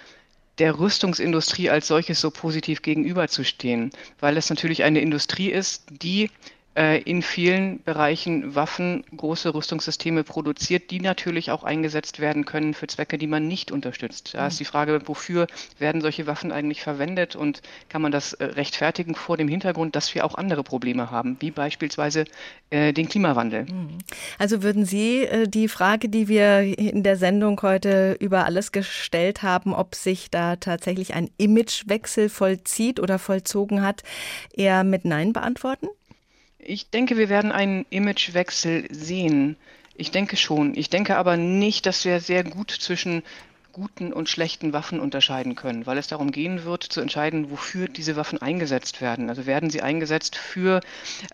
der 0.60 0.78
Rüstungsindustrie 0.78 1.70
als 1.70 1.88
solches 1.88 2.20
so 2.20 2.30
positiv 2.30 2.82
gegenüberzustehen, 2.82 3.90
weil 4.20 4.36
es 4.36 4.50
natürlich 4.50 4.82
eine 4.84 5.00
Industrie 5.00 5.50
ist, 5.50 5.84
die 5.90 6.30
in 6.74 7.22
vielen 7.22 7.82
Bereichen 7.82 8.54
Waffen, 8.54 9.04
große 9.16 9.52
Rüstungssysteme 9.52 10.22
produziert, 10.22 10.90
die 10.90 11.00
natürlich 11.00 11.50
auch 11.50 11.64
eingesetzt 11.64 12.20
werden 12.20 12.44
können 12.44 12.74
für 12.74 12.86
Zwecke, 12.86 13.18
die 13.18 13.26
man 13.26 13.48
nicht 13.48 13.72
unterstützt. 13.72 14.34
Da 14.34 14.46
ist 14.46 14.60
die 14.60 14.64
Frage, 14.64 15.00
wofür 15.06 15.46
werden 15.78 16.00
solche 16.00 16.26
Waffen 16.26 16.52
eigentlich 16.52 16.82
verwendet 16.82 17.36
und 17.36 17.62
kann 17.88 18.02
man 18.02 18.12
das 18.12 18.34
äh, 18.34 18.44
rechtfertigen 18.44 19.14
vor 19.14 19.36
dem 19.36 19.48
Hintergrund, 19.48 19.96
dass 19.96 20.14
wir 20.14 20.24
auch 20.24 20.36
andere 20.36 20.62
Probleme 20.62 21.10
haben, 21.10 21.36
wie 21.40 21.50
beispielsweise 21.50 22.24
äh, 22.70 22.92
den 22.92 23.08
Klimawandel. 23.08 23.64
Mhm. 23.64 23.98
Also 24.38 24.62
würden 24.62 24.84
Sie 24.84 25.24
äh, 25.24 25.48
die 25.48 25.68
Frage, 25.68 26.08
die 26.08 26.28
wir 26.28 26.60
in 26.60 27.02
der 27.02 27.16
Sendung 27.16 27.60
heute 27.62 28.16
über 28.20 28.44
alles 28.44 28.72
gestellt 28.72 29.42
haben, 29.42 29.74
ob 29.74 29.94
sich 29.94 30.30
da 30.30 30.56
tatsächlich 30.56 31.14
ein 31.14 31.30
Imagewechsel 31.36 32.28
vollzieht 32.28 33.00
oder 33.00 33.18
vollzogen 33.18 33.82
hat, 33.82 34.02
eher 34.52 34.84
mit 34.84 35.04
Nein 35.04 35.32
beantworten? 35.32 35.88
Ich 36.62 36.90
denke, 36.90 37.16
wir 37.16 37.28
werden 37.28 37.52
einen 37.52 37.86
Imagewechsel 37.90 38.86
sehen. 38.90 39.56
Ich 39.94 40.10
denke 40.10 40.36
schon. 40.36 40.74
Ich 40.76 40.90
denke 40.90 41.16
aber 41.16 41.36
nicht, 41.36 41.86
dass 41.86 42.04
wir 42.04 42.20
sehr 42.20 42.44
gut 42.44 42.70
zwischen 42.70 43.22
guten 43.72 44.12
und 44.12 44.28
schlechten 44.28 44.72
Waffen 44.72 45.00
unterscheiden 45.00 45.54
können, 45.54 45.86
weil 45.86 45.98
es 45.98 46.08
darum 46.08 46.32
gehen 46.32 46.64
wird, 46.64 46.82
zu 46.82 47.00
entscheiden, 47.00 47.50
wofür 47.50 47.88
diese 47.88 48.16
Waffen 48.16 48.42
eingesetzt 48.42 49.00
werden. 49.00 49.28
Also 49.28 49.46
werden 49.46 49.70
sie 49.70 49.82
eingesetzt 49.82 50.36
für 50.36 50.80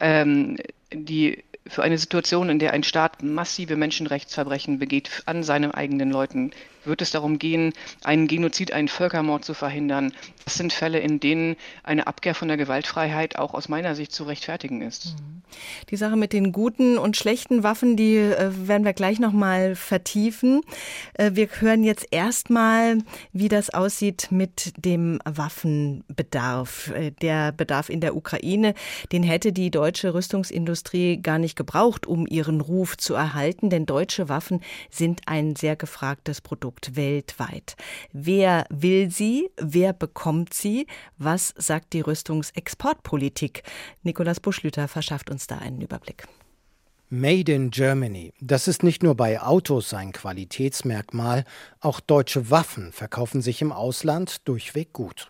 ähm, 0.00 0.58
die 0.92 1.44
für 1.68 1.82
eine 1.82 1.98
Situation, 1.98 2.48
in 2.48 2.58
der 2.58 2.72
ein 2.72 2.84
Staat 2.84 3.22
massive 3.22 3.76
Menschenrechtsverbrechen 3.76 4.78
begeht 4.78 5.22
an 5.26 5.42
seinen 5.42 5.72
eigenen 5.72 6.10
Leuten, 6.10 6.52
wird 6.86 7.02
es 7.02 7.10
darum 7.10 7.38
gehen, 7.38 7.72
einen 8.04 8.26
Genozid, 8.26 8.72
einen 8.72 8.88
Völkermord 8.88 9.44
zu 9.44 9.54
verhindern. 9.54 10.12
Das 10.44 10.54
sind 10.54 10.72
Fälle, 10.72 10.98
in 10.98 11.20
denen 11.20 11.56
eine 11.82 12.06
Abkehr 12.06 12.34
von 12.34 12.48
der 12.48 12.56
Gewaltfreiheit 12.56 13.36
auch 13.36 13.54
aus 13.54 13.68
meiner 13.68 13.94
Sicht 13.94 14.12
zu 14.12 14.24
rechtfertigen 14.24 14.82
ist. 14.82 15.16
Mhm. 15.16 15.36
Die 15.90 15.96
Sache 15.96 16.16
mit 16.16 16.32
den 16.32 16.52
guten 16.52 16.98
und 16.98 17.16
schlechten 17.16 17.62
Waffen, 17.62 17.96
die 17.96 18.16
äh, 18.16 18.50
werden 18.68 18.84
wir 18.84 18.92
gleich 18.92 19.18
noch 19.18 19.32
mal 19.32 19.74
vertiefen. 19.74 20.62
Äh, 21.14 21.32
wir 21.34 21.48
hören 21.60 21.84
jetzt 21.84 22.08
erstmal, 22.10 22.98
wie 23.32 23.48
das 23.48 23.70
aussieht 23.70 24.28
mit 24.30 24.72
dem 24.76 25.20
Waffenbedarf. 25.24 26.90
Äh, 26.94 27.12
der 27.12 27.52
Bedarf 27.52 27.88
in 27.88 28.00
der 28.00 28.16
Ukraine, 28.16 28.74
den 29.12 29.22
hätte 29.22 29.52
die 29.52 29.70
deutsche 29.70 30.14
Rüstungsindustrie 30.14 31.18
gar 31.18 31.38
nicht 31.38 31.56
gebraucht, 31.56 32.06
um 32.06 32.26
ihren 32.26 32.60
Ruf 32.60 32.96
zu 32.96 33.14
erhalten, 33.14 33.70
denn 33.70 33.86
deutsche 33.86 34.28
Waffen 34.28 34.60
sind 34.90 35.22
ein 35.26 35.56
sehr 35.56 35.76
gefragtes 35.76 36.40
Produkt. 36.40 36.75
Produkt 36.76 36.96
weltweit. 36.96 37.76
Wer 38.12 38.66
will 38.70 39.10
sie? 39.10 39.50
Wer 39.56 39.92
bekommt 39.92 40.52
sie? 40.52 40.86
Was 41.16 41.54
sagt 41.56 41.92
die 41.92 42.00
Rüstungsexportpolitik? 42.00 43.62
Nikolaus 44.02 44.40
Buschlüter 44.40 44.88
verschafft 44.88 45.30
uns 45.30 45.46
da 45.46 45.58
einen 45.58 45.80
Überblick. 45.80 46.26
Made 47.08 47.52
in 47.52 47.70
Germany. 47.70 48.32
Das 48.40 48.68
ist 48.68 48.82
nicht 48.82 49.02
nur 49.02 49.14
bei 49.14 49.40
Autos 49.40 49.94
ein 49.94 50.12
Qualitätsmerkmal, 50.12 51.44
auch 51.80 52.00
deutsche 52.00 52.50
Waffen 52.50 52.92
verkaufen 52.92 53.42
sich 53.42 53.62
im 53.62 53.72
Ausland 53.72 54.46
durchweg 54.48 54.92
gut. 54.92 55.28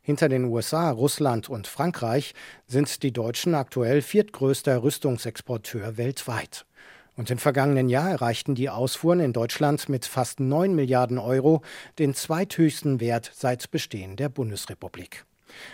Hinter 0.00 0.28
den 0.28 0.44
USA, 0.44 0.90
Russland 0.90 1.50
und 1.50 1.66
Frankreich 1.66 2.34
sind 2.66 3.02
die 3.02 3.12
Deutschen 3.12 3.54
aktuell 3.54 4.00
viertgrößter 4.00 4.82
Rüstungsexporteur 4.82 5.98
weltweit. 5.98 6.64
Und 7.18 7.32
im 7.32 7.38
vergangenen 7.38 7.88
Jahr 7.88 8.08
erreichten 8.08 8.54
die 8.54 8.70
Ausfuhren 8.70 9.18
in 9.18 9.32
Deutschland 9.32 9.88
mit 9.88 10.06
fast 10.06 10.38
9 10.38 10.72
Milliarden 10.72 11.18
Euro 11.18 11.62
den 11.98 12.14
zweithöchsten 12.14 13.00
Wert 13.00 13.32
seit 13.34 13.72
Bestehen 13.72 14.14
der 14.14 14.28
Bundesrepublik. 14.28 15.24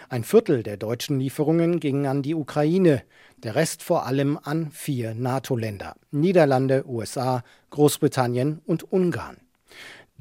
Ein 0.08 0.24
Viertel 0.24 0.62
der 0.62 0.78
deutschen 0.78 1.20
Lieferungen 1.20 1.80
gingen 1.80 2.06
an 2.06 2.22
die 2.22 2.34
Ukraine, 2.34 3.02
der 3.36 3.56
Rest 3.56 3.82
vor 3.82 4.06
allem 4.06 4.38
an 4.42 4.70
vier 4.70 5.12
NATO-Länder 5.12 5.96
Niederlande, 6.12 6.88
USA, 6.88 7.44
Großbritannien 7.68 8.62
und 8.64 8.90
Ungarn. 8.90 9.36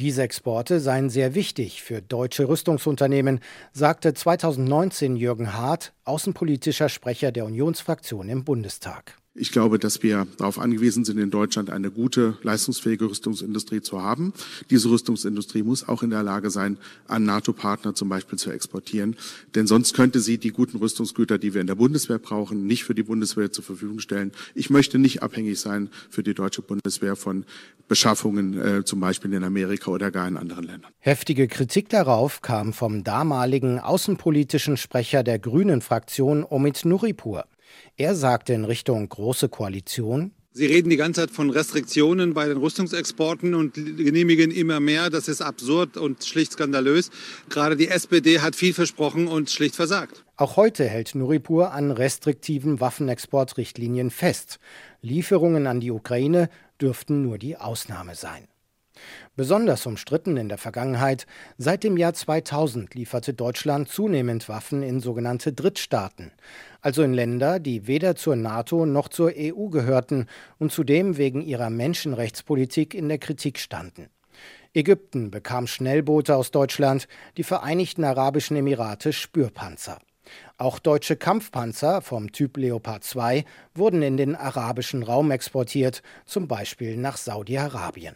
Diese 0.01 0.23
Exporte 0.23 0.81
seien 0.81 1.09
sehr 1.09 1.35
wichtig 1.35 1.83
für 1.83 2.01
deutsche 2.01 2.49
Rüstungsunternehmen, 2.49 3.39
sagte 3.71 4.13
2019 4.13 5.15
Jürgen 5.15 5.53
Hart, 5.53 5.93
außenpolitischer 6.03 6.89
Sprecher 6.89 7.31
der 7.31 7.45
Unionsfraktion 7.45 8.27
im 8.27 8.43
Bundestag. 8.43 9.22
Ich 9.35 9.51
glaube, 9.51 9.79
dass 9.79 10.03
wir 10.03 10.27
darauf 10.37 10.59
angewiesen 10.59 11.05
sind, 11.05 11.17
in 11.17 11.31
Deutschland 11.31 11.71
eine 11.71 11.89
gute, 11.89 12.37
leistungsfähige 12.43 13.09
Rüstungsindustrie 13.09 13.81
zu 13.81 14.03
haben. 14.03 14.31
Diese 14.69 14.91
Rüstungsindustrie 14.91 15.63
muss 15.63 15.87
auch 15.87 16.03
in 16.03 16.11
der 16.11 16.21
Lage 16.21 16.51
sein, 16.51 16.77
an 17.07 17.23
NATO-Partner 17.23 17.95
zum 17.95 18.09
Beispiel 18.09 18.37
zu 18.37 18.51
exportieren. 18.51 19.15
Denn 19.55 19.65
sonst 19.65 19.95
könnte 19.95 20.19
sie 20.19 20.37
die 20.37 20.51
guten 20.51 20.77
Rüstungsgüter, 20.77 21.39
die 21.39 21.55
wir 21.55 21.61
in 21.61 21.67
der 21.67 21.73
Bundeswehr 21.73 22.19
brauchen, 22.19 22.67
nicht 22.67 22.83
für 22.83 22.93
die 22.93 23.01
Bundeswehr 23.01 23.51
zur 23.51 23.63
Verfügung 23.63 23.97
stellen. 23.97 24.31
Ich 24.53 24.69
möchte 24.69 24.99
nicht 24.99 25.23
abhängig 25.23 25.59
sein 25.59 25.89
für 26.11 26.21
die 26.21 26.35
deutsche 26.35 26.61
Bundeswehr 26.61 27.15
von 27.15 27.45
Beschaffungen, 27.87 28.61
äh, 28.61 28.85
zum 28.85 28.99
Beispiel 28.99 29.33
in 29.33 29.43
Amerika 29.43 29.89
oder 29.89 30.11
gar 30.11 30.27
in 30.27 30.37
anderen 30.37 30.65
Ländern. 30.65 30.91
Heftige 30.99 31.47
Kritik 31.47 31.89
darauf 31.89 32.43
kam 32.43 32.71
vom 32.71 33.03
damaligen 33.03 33.79
außenpolitischen 33.79 34.77
Sprecher 34.77 35.23
der 35.23 35.39
Grünen-Fraktion 35.39 36.43
Omid 36.43 36.85
Nuripur. 36.85 37.45
Er 37.95 38.15
sagte 38.15 38.53
in 38.53 38.65
Richtung 38.65 39.07
Große 39.07 39.49
Koalition, 39.49 40.31
Sie 40.55 40.67
reden 40.67 40.91
die 40.91 40.97
ganze 40.97 41.21
Zeit 41.21 41.31
von 41.31 41.49
Restriktionen 41.49 42.35
bei 42.35 42.47
den 42.47 42.57
Rüstungsexporten 42.57 43.55
und 43.55 43.73
genehmigen 43.73 44.51
immer 44.51 44.79
mehr. 44.79 45.09
Das 45.09 45.27
ist 45.27 45.41
absurd 45.41 45.97
und 45.97 46.23
schlicht 46.23 46.53
skandalös. 46.53 47.09
Gerade 47.49 47.75
die 47.75 47.87
SPD 47.87 48.39
hat 48.39 48.55
viel 48.55 48.73
versprochen 48.73 49.27
und 49.27 49.49
schlicht 49.49 49.75
versagt. 49.75 50.23
Auch 50.37 50.55
heute 50.55 50.85
hält 50.85 51.15
Nuripur 51.15 51.71
an 51.71 51.89
restriktiven 51.89 52.79
Waffenexportrichtlinien 52.79 54.11
fest. 54.11 54.59
Lieferungen 55.01 55.65
an 55.65 55.79
die 55.79 55.89
Ukraine 55.89 56.49
dürften 56.79 57.23
nur 57.23 57.39
die 57.39 57.57
Ausnahme 57.57 58.13
sein. 58.13 58.47
Besonders 59.35 59.87
umstritten 59.87 60.37
in 60.37 60.49
der 60.49 60.59
Vergangenheit, 60.59 61.25
seit 61.57 61.83
dem 61.83 61.97
Jahr 61.97 62.13
2000 62.13 62.93
lieferte 62.93 63.33
Deutschland 63.33 63.89
zunehmend 63.89 64.47
Waffen 64.49 64.83
in 64.83 64.99
sogenannte 64.99 65.53
Drittstaaten, 65.53 66.31
also 66.83 67.01
in 67.01 67.13
Länder, 67.13 67.59
die 67.59 67.87
weder 67.87 68.15
zur 68.15 68.35
NATO 68.35 68.85
noch 68.85 69.07
zur 69.07 69.31
EU 69.35 69.69
gehörten 69.69 70.27
und 70.59 70.71
zudem 70.71 71.17
wegen 71.17 71.41
ihrer 71.41 71.69
Menschenrechtspolitik 71.69 72.93
in 72.93 73.07
der 73.07 73.17
Kritik 73.17 73.57
standen. 73.57 74.09
Ägypten 74.73 75.31
bekam 75.31 75.65
Schnellboote 75.65 76.35
aus 76.35 76.51
Deutschland, 76.51 77.07
die 77.37 77.43
Vereinigten 77.43 78.03
Arabischen 78.03 78.57
Emirate 78.57 79.13
Spürpanzer. 79.13 79.99
Auch 80.57 80.79
deutsche 80.79 81.15
Kampfpanzer 81.15 82.01
vom 82.01 82.31
Typ 82.31 82.57
Leopard 82.57 83.03
2 83.03 83.45
wurden 83.73 84.01
in 84.01 84.17
den 84.17 84.35
arabischen 84.35 85.03
Raum 85.03 85.31
exportiert, 85.31 86.01
zum 86.25 86.47
Beispiel 86.47 86.97
nach 86.97 87.17
Saudi-Arabien. 87.17 88.15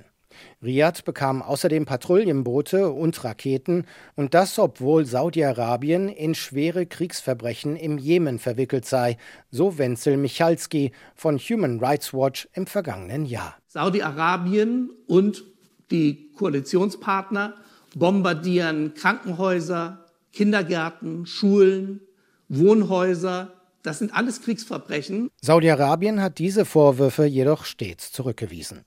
Riad 0.63 1.05
bekam 1.05 1.41
außerdem 1.41 1.85
Patrouillenboote 1.85 2.89
und 2.91 3.23
Raketen, 3.23 3.85
und 4.15 4.33
das, 4.33 4.57
obwohl 4.59 5.05
Saudi-Arabien 5.05 6.09
in 6.09 6.35
schwere 6.35 6.85
Kriegsverbrechen 6.85 7.75
im 7.75 7.97
Jemen 7.97 8.39
verwickelt 8.39 8.85
sei, 8.85 9.17
so 9.51 9.77
Wenzel 9.77 10.17
Michalski 10.17 10.91
von 11.15 11.37
Human 11.37 11.79
Rights 11.79 12.13
Watch 12.13 12.47
im 12.53 12.67
vergangenen 12.67 13.25
Jahr. 13.25 13.55
Saudi-Arabien 13.67 14.89
und 15.07 15.43
die 15.91 16.31
Koalitionspartner 16.33 17.53
bombardieren 17.95 18.93
Krankenhäuser, 18.93 20.05
Kindergärten, 20.33 21.25
Schulen, 21.25 22.01
Wohnhäuser. 22.49 23.53
Das 23.83 23.99
sind 23.99 24.13
alles 24.13 24.41
Kriegsverbrechen. 24.41 25.29
Saudi-Arabien 25.41 26.21
hat 26.21 26.39
diese 26.39 26.65
Vorwürfe 26.65 27.25
jedoch 27.25 27.65
stets 27.65 28.11
zurückgewiesen. 28.11 28.83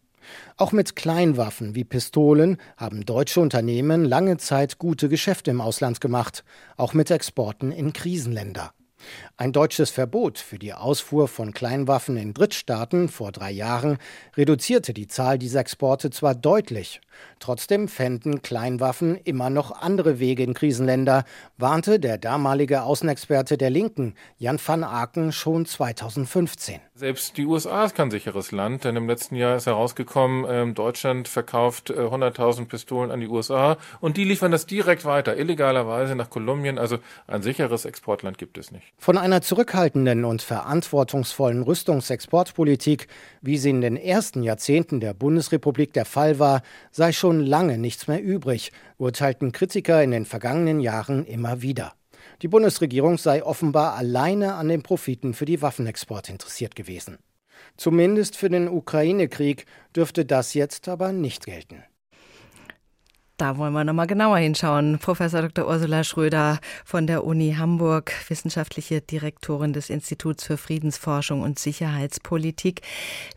Auch 0.57 0.72
mit 0.72 0.97
Kleinwaffen 0.97 1.74
wie 1.74 1.85
Pistolen 1.85 2.59
haben 2.76 3.05
deutsche 3.05 3.41
Unternehmen 3.41 4.05
lange 4.05 4.37
Zeit 4.37 4.78
gute 4.78 5.09
Geschäfte 5.09 5.51
im 5.51 5.61
Ausland 5.61 6.01
gemacht, 6.01 6.45
auch 6.76 6.95
mit 6.95 7.11
Exporten 7.11 7.72
in 7.72 7.93
Krisenländer. 7.93 8.72
Ein 9.37 9.53
deutsches 9.53 9.91
Verbot 9.91 10.39
für 10.39 10.59
die 10.59 10.74
Ausfuhr 10.74 11.28
von 11.28 11.53
Kleinwaffen 11.53 12.16
in 12.16 12.35
Drittstaaten 12.35 13.09
vor 13.09 13.33
drei 13.33 13.51
Jahren 13.51 13.99
reduzierte 14.37 14.93
die 14.93 15.07
Zahl 15.07 15.39
dieser 15.39 15.61
Exporte 15.61 16.11
zwar 16.11 16.35
deutlich, 16.35 17.01
trotzdem 17.39 17.89
fänden 17.89 18.43
Kleinwaffen 18.43 19.16
immer 19.16 19.51
noch 19.51 19.71
andere 19.83 20.18
Wege 20.18 20.43
in 20.43 20.55
Krisenländer, 20.55 21.25
warnte 21.57 21.99
der 22.01 22.18
damalige 22.18 22.83
Außenexperte 22.83 23.57
der 23.57 23.71
Linken, 23.71 24.14
Jan 24.39 24.59
van 24.64 24.85
Aken, 24.85 25.33
schon 25.33 25.66
2015. 25.66 26.81
Selbst 26.95 27.37
die 27.37 27.47
USA 27.47 27.85
ist 27.85 27.95
kein 27.95 28.11
sicheres 28.11 28.53
Land, 28.53 28.85
denn 28.85 28.97
im 28.97 29.09
letzten 29.09 29.35
Jahr 29.35 29.57
ist 29.57 29.66
herausgekommen, 29.66 30.45
äh, 30.45 30.73
Deutschland 30.75 31.29
verkauft 31.29 31.91
äh, 31.91 31.95
100.000 31.95 32.66
Pistolen 32.66 33.11
an 33.11 33.21
die 33.21 33.29
USA 33.29 33.79
und 34.01 34.16
die 34.16 34.25
liefern 34.25 34.53
das 34.53 34.66
direkt 34.66 35.05
weiter, 35.05 35.37
illegalerweise 35.37 36.14
nach 36.14 36.31
Kolumbien. 36.31 36.79
Also 36.79 36.99
ein 37.27 37.43
sicheres 37.43 37.85
Exportland 37.85 38.39
gibt 38.39 38.59
es 38.59 38.71
nicht. 38.71 38.93
Von 38.99 39.16
einer 39.16 39.43
zurückhaltenden 39.43 40.25
und 40.25 40.43
verantwortungsvollen 40.43 41.62
Rüstungsexportpolitik, 41.62 43.09
wie 43.41 43.57
sie 43.57 43.71
in 43.71 43.81
den 43.81 43.97
ersten 43.97 44.43
Jahrzehnten 44.43 45.01
der 45.01 45.14
Bundesrepublik 45.14 45.93
der 45.93 46.05
Fall 46.05 46.39
war, 46.39 46.62
sei 46.91 47.10
schon 47.13 47.41
lange 47.41 47.79
nichts 47.79 48.09
mehr 48.09 48.23
übrig, 48.23 48.73
urteilten 48.99 49.53
Kritiker 49.53 50.03
in 50.03 50.11
den 50.11 50.25
vergangenen 50.25 50.81
Jahren 50.81 51.25
immer 51.27 51.63
wieder. 51.63 51.95
Die 52.43 52.49
Bundesregierung 52.49 53.19
sei 53.19 53.45
offenbar 53.45 53.95
alleine 53.95 54.55
an 54.55 54.69
den 54.69 54.83
Profiten 54.83 55.35
für 55.35 55.45
die 55.45 55.63
Waffenexporte 55.63 56.33
interessiert 56.33 56.75
gewesen. 56.75 57.19
Zumindest 57.77 58.37
für 58.37 58.51
den 58.51 58.69
Ukraine-Krieg 58.69 59.67
dürfte 59.95 60.25
das 60.25 60.55
jetzt 60.55 60.89
aber 60.89 61.13
nicht 61.13 61.47
gelten. 61.47 61.85
Da 63.41 63.57
wollen 63.57 63.72
wir 63.72 63.84
nochmal 63.84 64.07
genauer 64.07 64.36
hinschauen. 64.36 64.99
Professor 64.99 65.41
Dr. 65.41 65.66
Ursula 65.66 66.05
Schröder 66.05 66.59
von 66.84 67.07
der 67.07 67.24
Uni 67.24 67.55
Hamburg, 67.57 68.12
wissenschaftliche 68.28 69.01
Direktorin 69.01 69.72
des 69.72 69.88
Instituts 69.88 70.45
für 70.45 70.59
Friedensforschung 70.59 71.41
und 71.41 71.59
Sicherheitspolitik. 71.59 72.82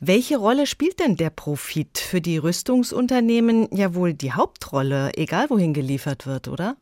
Welche 0.01 0.36
Rolle 0.36 0.68
spielt 0.68 0.99
denn 0.99 1.16
der 1.16 1.30
Profit 1.30 1.99
für 1.99 2.20
die 2.20 2.36
Rüstungsunternehmen? 2.36 3.70
Ja 3.72 3.95
wohl 3.95 4.14
die 4.14 4.34
Hauptrolle, 4.34 5.12
egal 5.16 5.49
wohin 5.49 5.74
geliefert 5.74 6.28
wird, 6.28 6.49
oder? 6.49 6.76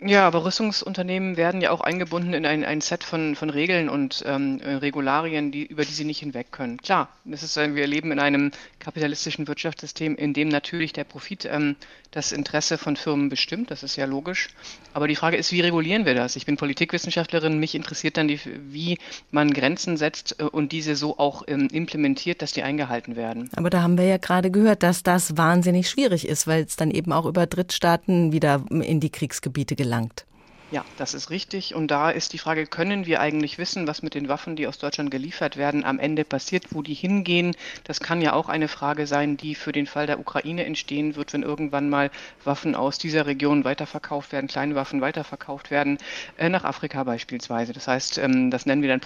Ja, 0.00 0.28
aber 0.28 0.44
Rüstungsunternehmen 0.44 1.36
werden 1.36 1.60
ja 1.60 1.72
auch 1.72 1.80
eingebunden 1.80 2.32
in 2.32 2.46
ein, 2.46 2.64
ein 2.64 2.80
Set 2.80 3.02
von, 3.02 3.34
von 3.34 3.50
Regeln 3.50 3.88
und 3.88 4.22
ähm, 4.28 4.60
äh, 4.60 4.74
Regularien, 4.74 5.50
die, 5.50 5.66
über 5.66 5.84
die 5.84 5.90
sie 5.92 6.04
nicht 6.04 6.20
hinweg 6.20 6.52
können. 6.52 6.76
Klar, 6.76 7.08
das 7.24 7.42
ist, 7.42 7.56
wir 7.56 7.86
leben 7.88 8.12
in 8.12 8.20
einem 8.20 8.52
kapitalistischen 8.78 9.48
Wirtschaftssystem, 9.48 10.16
in 10.16 10.32
dem 10.32 10.48
natürlich 10.48 10.92
der 10.92 11.04
Profit 11.04 11.44
ähm, 11.44 11.76
das 12.10 12.32
Interesse 12.32 12.78
von 12.78 12.96
Firmen 12.96 13.28
bestimmt, 13.28 13.70
das 13.70 13.82
ist 13.82 13.96
ja 13.96 14.06
logisch. 14.06 14.48
Aber 14.94 15.08
die 15.08 15.16
Frage 15.16 15.36
ist, 15.36 15.52
wie 15.52 15.60
regulieren 15.60 16.06
wir 16.06 16.14
das? 16.14 16.36
Ich 16.36 16.46
bin 16.46 16.56
Politikwissenschaftlerin, 16.56 17.58
mich 17.58 17.74
interessiert 17.74 18.16
dann, 18.16 18.28
die, 18.28 18.40
wie 18.70 18.98
man 19.30 19.52
Grenzen 19.52 19.96
setzt 19.96 20.40
äh, 20.40 20.44
und 20.44 20.72
diese 20.72 20.96
so 20.96 21.18
auch 21.18 21.42
ähm, 21.46 21.68
implementiert, 21.70 22.42
dass 22.42 22.52
die 22.52 22.62
eingehalten 22.62 23.16
werden. 23.16 23.50
Aber 23.56 23.70
da 23.70 23.82
haben 23.82 23.98
wir 23.98 24.04
ja 24.04 24.18
gerade 24.18 24.50
gehört, 24.50 24.82
dass 24.82 25.02
das 25.02 25.36
wahnsinnig 25.36 25.88
schwierig 25.88 26.26
ist, 26.28 26.46
weil 26.46 26.64
es 26.64 26.76
dann 26.76 26.90
eben 26.90 27.12
auch 27.12 27.26
über 27.26 27.46
Drittstaaten 27.46 28.32
wieder 28.32 28.64
in 28.70 29.00
die 29.00 29.10
Kriegsgebiete 29.10 29.76
gelangt. 29.76 30.27
Ja, 30.70 30.84
das 30.96 31.14
ist 31.14 31.30
richtig. 31.30 31.74
Und 31.74 31.90
da 31.90 32.10
ist 32.10 32.34
die 32.34 32.38
Frage, 32.38 32.66
können 32.66 33.06
wir 33.06 33.20
eigentlich 33.20 33.56
wissen, 33.56 33.86
was 33.86 34.02
mit 34.02 34.14
den 34.14 34.28
Waffen, 34.28 34.54
die 34.54 34.66
aus 34.66 34.76
Deutschland 34.76 35.10
geliefert 35.10 35.56
werden, 35.56 35.82
am 35.82 35.98
Ende 35.98 36.24
passiert, 36.26 36.66
wo 36.74 36.82
die 36.82 36.92
hingehen? 36.92 37.54
Das 37.84 38.00
kann 38.00 38.20
ja 38.20 38.34
auch 38.34 38.50
eine 38.50 38.68
Frage 38.68 39.06
sein, 39.06 39.38
die 39.38 39.54
für 39.54 39.72
den 39.72 39.86
Fall 39.86 40.06
der 40.06 40.20
Ukraine 40.20 40.66
entstehen 40.66 41.16
wird, 41.16 41.32
wenn 41.32 41.42
irgendwann 41.42 41.88
mal 41.88 42.10
Waffen 42.44 42.74
aus 42.74 42.98
dieser 42.98 43.24
Region 43.24 43.64
weiterverkauft 43.64 44.30
werden, 44.32 44.46
kleine 44.48 44.74
Waffen 44.74 45.00
weiterverkauft 45.00 45.70
werden, 45.70 45.96
äh, 46.36 46.50
nach 46.50 46.64
Afrika 46.64 47.02
beispielsweise. 47.02 47.72
Das 47.72 47.88
heißt, 47.88 48.18
ähm, 48.18 48.50
das 48.50 48.66
nennen 48.66 48.82
wir 48.82 48.90
dann 48.90 49.00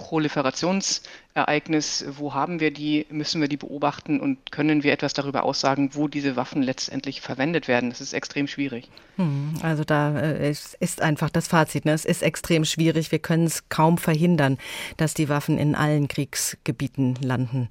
Proliferationsereignis. 1.33 2.05
Wo 2.09 2.35
haben 2.35 2.61
wir 2.61 2.71
die? 2.71 3.07
Müssen 3.11 3.41
wir 3.41 3.49
die 3.49 3.57
beobachten 3.57 4.21
und 4.21 4.53
können 4.53 4.83
wir 4.83 4.93
etwas 4.93 5.13
darüber 5.13 5.45
aussagen, 5.45 5.91
wo 5.95 6.09
diese 6.09 6.37
Waffen 6.37 6.63
letztendlich 6.63 7.21
verwendet 7.21 7.69
werden? 7.69 7.91
Das 7.91 8.01
ist 8.01 8.13
extrem 8.13 8.47
schwierig. 8.47 8.89
Hm, 9.17 9.55
also 9.63 9.85
da 9.85 10.19
äh, 10.19 10.51
ist 10.51 11.01
einfach 11.01 11.31
das 11.31 11.49
Fazit. 11.49 11.85
Ne? 11.85 11.93
Es 11.93 12.05
ist 12.05 12.23
extrem 12.23 12.65
schwierig. 12.65 13.13
Wir 13.13 13.19
können 13.19 13.47
es 13.47 13.69
kaum 13.69 13.99
verhindern, 13.99 14.59
dass 14.97 15.15
die 15.15 15.29
Waffen 15.29 15.59
in 15.59 15.75
allen 15.75 16.09
Kriegsgebieten 16.09 17.17
landen 17.23 17.69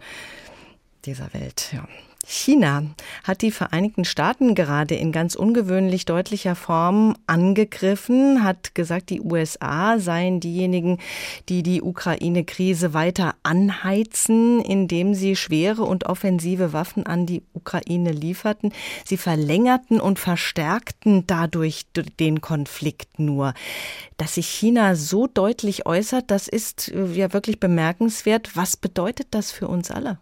dieser 1.06 1.34
Welt. 1.34 1.70
Ja. 1.74 1.88
China 2.26 2.84
hat 3.24 3.42
die 3.42 3.52
Vereinigten 3.52 4.06
Staaten 4.06 4.56
gerade 4.56 4.96
in 4.96 5.12
ganz 5.12 5.36
ungewöhnlich 5.36 6.06
deutlicher 6.06 6.56
Form 6.56 7.16
angegriffen, 7.28 8.44
hat 8.44 8.76
gesagt, 8.76 9.10
die 9.10 9.22
USA 9.22 10.00
seien 10.00 10.40
diejenigen, 10.40 11.00
die 11.50 11.64
die 11.64 11.82
Ukraine-Krise 11.82 12.94
weiter 12.94 13.36
anheizen, 13.44 14.62
indem 14.62 15.14
sie 15.14 15.36
schwere 15.36 15.84
und 15.84 16.06
offensive 16.06 16.74
Waffen 16.74 17.06
an 17.06 17.26
die 17.26 17.44
Ukraine 17.54 18.12
lieferten. 18.12 18.72
Sie 19.06 19.18
verlängerten 19.18 20.00
und 20.00 20.20
verstärkten 20.20 21.26
dadurch 21.28 21.86
den 22.20 22.42
Konflikt 22.42 23.20
nur. 23.20 23.54
Dass 24.18 24.36
sich 24.36 24.48
China 24.48 24.96
so 24.96 25.28
deutlich 25.28 25.86
äußert, 25.86 26.30
das 26.30 26.48
ist 26.48 26.90
äh, 26.90 27.06
ja 27.14 27.34
wirklich 27.34 27.60
bemerkenswert. 27.60 28.56
Was 28.56 28.78
bedeutet 28.78 29.28
das 29.32 29.52
für 29.52 29.68
uns 29.68 29.92
alle? 29.92 30.20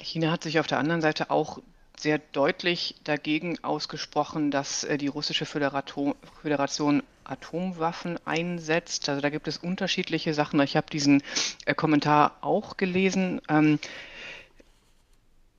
China 0.00 0.30
hat 0.30 0.42
sich 0.42 0.60
auf 0.60 0.66
der 0.66 0.78
anderen 0.78 1.00
Seite 1.00 1.30
auch 1.30 1.58
sehr 1.96 2.18
deutlich 2.32 2.94
dagegen 3.04 3.62
ausgesprochen, 3.64 4.50
dass 4.50 4.84
äh, 4.84 4.98
die 4.98 5.08
russische 5.08 5.46
Föderation 5.46 7.02
Atomwaffen 7.24 8.18
einsetzt. 8.24 9.08
Also 9.08 9.20
da 9.20 9.30
gibt 9.30 9.48
es 9.48 9.58
unterschiedliche 9.58 10.32
Sachen. 10.34 10.60
Ich 10.60 10.76
habe 10.76 10.88
diesen 10.90 11.22
äh, 11.66 11.74
Kommentar 11.74 12.36
auch 12.40 12.76
gelesen. 12.76 13.40
Ähm, 13.48 13.78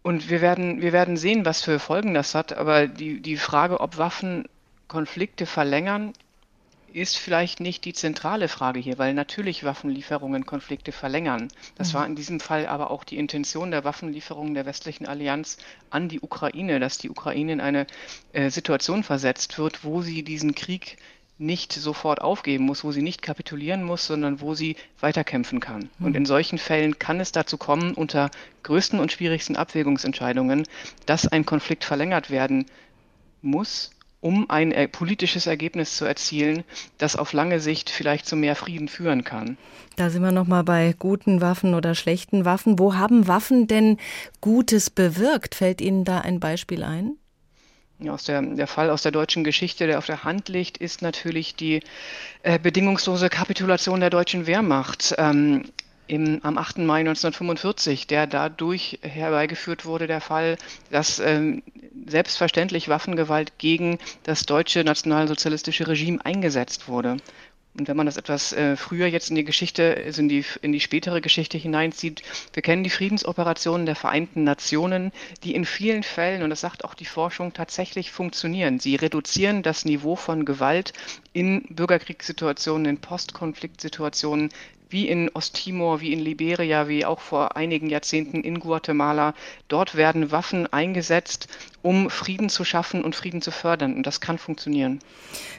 und 0.02 0.30
wir 0.30 0.42
werden, 0.42 0.82
wir 0.82 0.94
werden 0.94 1.18
sehen, 1.18 1.46
was 1.46 1.62
für 1.62 1.78
Folgen 1.78 2.14
das 2.14 2.34
hat. 2.36 2.54
Aber 2.54 2.88
die, 2.88 3.22
die 3.22 3.38
Frage, 3.38 3.80
ob 3.80 3.98
Waffen 3.98 4.48
Konflikte 4.88 5.46
verlängern, 5.46 6.14
ist 6.94 7.18
vielleicht 7.18 7.60
nicht 7.60 7.86
die 7.86 7.94
zentrale 7.94 8.48
Frage 8.48 8.80
hier, 8.80 8.98
weil 8.98 9.14
natürlich 9.14 9.64
Waffenlieferungen 9.64 10.46
Konflikte 10.46 10.92
verlängern. 10.92 11.48
Das 11.76 11.90
mhm. 11.90 11.98
war 11.98 12.06
in 12.06 12.16
diesem 12.16 12.40
Fall 12.40 12.68
aber 12.68 12.92
auch 12.92 13.04
die 13.04 13.18
Intention 13.18 13.72
der 13.72 13.84
Waffenlieferungen 13.84 14.54
der 14.54 14.66
westlichen 14.66 15.06
Allianz 15.06 15.58
an 15.90 16.10
die 16.10 16.20
Ukraine, 16.22 16.80
dass 16.80 16.98
die 16.98 17.10
Ukraine 17.10 17.54
in 17.54 17.62
eine 17.62 17.88
äh, 18.34 18.50
Situation 18.50 19.04
versetzt 19.04 19.58
wird, 19.58 19.84
wo 19.84 20.02
sie 20.02 20.24
diesen 20.24 20.56
Krieg 20.56 20.98
nicht 21.38 21.72
sofort 21.72 22.22
aufgeben 22.22 22.66
muss, 22.66 22.84
wo 22.84 22.92
sie 22.92 23.02
nicht 23.02 23.22
kapitulieren 23.22 23.84
muss, 23.84 24.06
sondern 24.06 24.42
wo 24.42 24.56
sie 24.56 24.76
weiterkämpfen 25.00 25.62
kann. 25.62 25.90
Mhm. 25.98 26.06
Und 26.06 26.16
in 26.16 26.26
solchen 26.26 26.58
Fällen 26.58 27.00
kann 27.00 27.20
es 27.20 27.32
dazu 27.32 27.58
kommen, 27.58 27.94
unter 27.94 28.30
größten 28.64 29.00
und 29.00 29.12
schwierigsten 29.12 29.56
Abwägungsentscheidungen, 29.56 30.68
dass 31.06 31.28
ein 31.28 31.46
Konflikt 31.46 31.86
verlängert 31.86 32.30
werden 32.30 32.66
muss 33.42 33.92
um 34.22 34.50
ein 34.50 34.72
äh, 34.72 34.88
politisches 34.88 35.48
Ergebnis 35.48 35.96
zu 35.96 36.06
erzielen, 36.06 36.64
das 36.98 37.16
auf 37.16 37.34
lange 37.34 37.60
Sicht 37.60 37.90
vielleicht 37.90 38.26
zu 38.26 38.36
mehr 38.36 38.56
Frieden 38.56 38.88
führen 38.88 39.24
kann. 39.24 39.58
Da 39.96 40.10
sind 40.10 40.22
wir 40.22 40.32
noch 40.32 40.48
mal 40.48 40.64
bei 40.64 40.94
guten 40.98 41.42
Waffen 41.42 41.74
oder 41.74 41.96
schlechten 41.96 42.46
Waffen. 42.46 42.80
Wo 42.80 42.96
haben 42.96 43.28
Waffen 43.28 43.68
denn 43.68 43.98
Gutes 44.42 44.90
bewirkt? 44.90 45.56
Fällt 45.56 45.82
Ihnen 45.82 46.06
da 46.06 46.20
ein 46.20 46.40
Beispiel 46.40 46.84
ein? 46.84 47.16
Ja, 48.02 48.14
aus 48.14 48.24
der, 48.24 48.42
der 48.42 48.68
Fall 48.68 48.90
aus 48.90 49.02
der 49.02 49.12
deutschen 49.12 49.44
Geschichte, 49.44 49.86
der 49.86 49.98
auf 49.98 50.06
der 50.06 50.24
Hand 50.24 50.48
liegt, 50.48 50.78
ist 50.78 51.02
natürlich 51.02 51.56
die 51.56 51.82
äh, 52.44 52.58
bedingungslose 52.58 53.28
Kapitulation 53.30 54.00
der 54.00 54.10
deutschen 54.10 54.48
Wehrmacht. 54.48 55.16
Ähm, 55.18 55.66
im, 56.10 56.40
am 56.44 56.58
8. 56.58 56.80
Mai 56.80 57.00
1945, 57.00 58.08
der 58.08 58.28
dadurch 58.28 59.00
herbeigeführt 59.02 59.86
wurde, 59.86 60.08
der 60.08 60.22
Fall, 60.22 60.58
dass 60.90 61.20
ähm, 61.20 61.62
selbstverständlich 62.08 62.90
Waffengewalt 62.90 63.58
gegen 63.60 64.00
das 64.24 64.46
deutsche 64.46 64.84
nationalsozialistische 64.84 65.88
Regime 65.88 66.24
eingesetzt 66.26 66.88
wurde. 66.88 67.18
Und 67.78 67.88
wenn 67.88 67.96
man 67.96 68.08
das 68.08 68.18
etwas 68.18 68.52
äh, 68.52 68.76
früher 68.76 69.06
jetzt 69.06 69.30
in 69.30 69.36
die 69.36 69.44
Geschichte, 69.44 70.02
also 70.04 70.22
in 70.22 70.28
die, 70.28 70.44
in 70.64 70.72
die 70.72 70.80
spätere 70.80 71.22
Geschichte 71.22 71.58
hineinzieht, 71.58 72.24
wir 72.54 72.64
kennen 72.64 72.84
die 72.84 72.90
Friedensoperationen 72.90 73.86
der 73.86 73.96
Vereinten 73.96 74.44
Nationen, 74.44 75.12
die 75.44 75.54
in 75.54 75.66
vielen 75.66 76.02
Fällen, 76.02 76.42
und 76.42 76.50
das 76.50 76.62
sagt 76.62 76.84
auch 76.84 76.96
die 76.96 77.06
Forschung, 77.06 77.54
tatsächlich 77.54 78.12
funktionieren. 78.12 78.80
Sie 78.80 78.96
reduzieren 78.96 79.62
das 79.62 79.86
Niveau 79.86 80.16
von 80.16 80.44
Gewalt 80.44 80.94
in 81.32 81.62
Bürgerkriegssituationen, 81.70 82.88
in 82.88 82.98
Postkonfliktsituationen 82.98 84.50
wie 84.90 85.08
in 85.08 85.30
Osttimor, 85.30 86.02
wie 86.02 86.14
in 86.14 86.20
Liberia, 86.20 86.88
wie 86.88 87.06
auch 87.06 87.20
vor 87.20 87.56
einigen 87.56 87.90
Jahrzehnten 87.90 88.42
in 88.42 88.60
Guatemala. 88.60 89.34
Dort 89.68 89.96
werden 89.96 90.32
Waffen 90.32 90.72
eingesetzt, 90.72 91.48
um 91.82 92.10
Frieden 92.10 92.50
zu 92.50 92.66
schaffen 92.66 93.04
und 93.04 93.16
Frieden 93.16 93.42
zu 93.42 93.52
fördern. 93.52 93.96
Und 93.96 94.06
das 94.06 94.20
kann 94.20 94.38
funktionieren. 94.38 95.00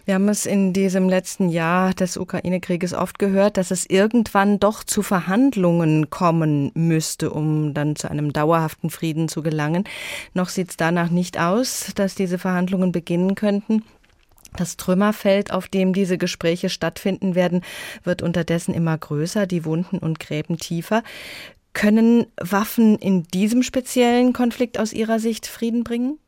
Wir 0.04 0.14
haben 0.14 0.28
es 0.28 0.46
in 0.46 0.72
diesem 0.72 1.08
letzten 1.08 1.48
Jahr 1.48 1.94
des 1.94 2.16
Ukraine-Krieges 2.16 2.92
oft 2.92 3.18
gehört, 3.18 3.56
dass 3.56 3.70
es 3.70 3.86
irgendwann 3.88 4.58
doch 4.58 4.82
zu 4.82 5.02
Verhandlungen 5.02 6.10
kommen 6.10 6.72
müsste, 6.74 7.30
um 7.30 7.72
dann 7.72 7.96
zu 7.96 8.10
einem 8.10 8.32
dauerhaften 8.32 8.90
Frieden 8.90 9.28
zu 9.28 9.42
gelangen. 9.42 9.84
Noch 10.34 10.48
sieht 10.48 10.70
es 10.70 10.76
danach 10.76 11.10
nicht 11.10 11.38
aus, 11.38 11.92
dass 11.94 12.14
diese 12.14 12.38
Verhandlungen 12.38 12.92
beginnen 12.92 13.34
könnten. 13.34 13.84
Das 14.56 14.76
Trümmerfeld, 14.76 15.52
auf 15.52 15.68
dem 15.68 15.92
diese 15.92 16.18
Gespräche 16.18 16.68
stattfinden 16.68 17.34
werden, 17.34 17.62
wird 18.04 18.22
unterdessen 18.22 18.74
immer 18.74 18.96
größer, 18.96 19.46
die 19.46 19.64
Wunden 19.64 19.98
und 19.98 20.20
Gräben 20.20 20.58
tiefer. 20.58 21.02
Können 21.72 22.26
Waffen 22.36 22.98
in 22.98 23.22
diesem 23.24 23.62
speziellen 23.62 24.32
Konflikt 24.32 24.78
aus 24.78 24.92
Ihrer 24.92 25.20
Sicht 25.20 25.46
Frieden 25.46 25.84
bringen? 25.84 26.18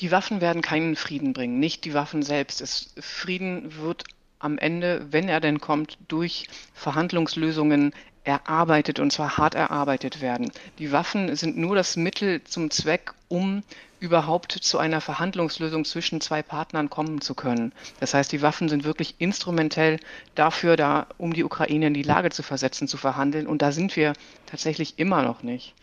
Die 0.00 0.10
Waffen 0.10 0.40
werden 0.40 0.60
keinen 0.60 0.96
Frieden 0.96 1.32
bringen, 1.32 1.60
nicht 1.60 1.84
die 1.84 1.94
Waffen 1.94 2.22
selbst. 2.22 2.60
Es, 2.60 2.92
Frieden 2.98 3.76
wird 3.76 4.04
am 4.38 4.58
Ende, 4.58 5.06
wenn 5.10 5.28
er 5.28 5.40
denn 5.40 5.60
kommt, 5.60 5.98
durch 6.08 6.48
Verhandlungslösungen 6.74 7.94
erarbeitet 8.24 8.98
und 8.98 9.12
zwar 9.12 9.36
hart 9.36 9.54
erarbeitet 9.54 10.20
werden. 10.20 10.50
Die 10.78 10.92
Waffen 10.92 11.36
sind 11.36 11.56
nur 11.56 11.76
das 11.76 11.96
Mittel 11.96 12.42
zum 12.44 12.70
Zweck, 12.70 13.12
um 13.28 13.62
überhaupt 14.00 14.52
zu 14.52 14.78
einer 14.78 15.00
Verhandlungslösung 15.00 15.84
zwischen 15.84 16.20
zwei 16.20 16.42
Partnern 16.42 16.90
kommen 16.90 17.20
zu 17.20 17.34
können. 17.34 17.72
Das 18.00 18.12
heißt, 18.12 18.32
die 18.32 18.42
Waffen 18.42 18.68
sind 18.68 18.84
wirklich 18.84 19.14
instrumentell 19.18 19.98
dafür 20.34 20.76
da, 20.76 21.06
um 21.16 21.32
die 21.32 21.44
Ukraine 21.44 21.86
in 21.86 21.94
die 21.94 22.02
Lage 22.02 22.30
zu 22.30 22.42
versetzen, 22.42 22.86
zu 22.86 22.96
verhandeln. 22.96 23.46
Und 23.46 23.62
da 23.62 23.72
sind 23.72 23.96
wir 23.96 24.12
tatsächlich 24.46 24.98
immer 24.98 25.22
noch 25.22 25.42
nicht. 25.42 25.74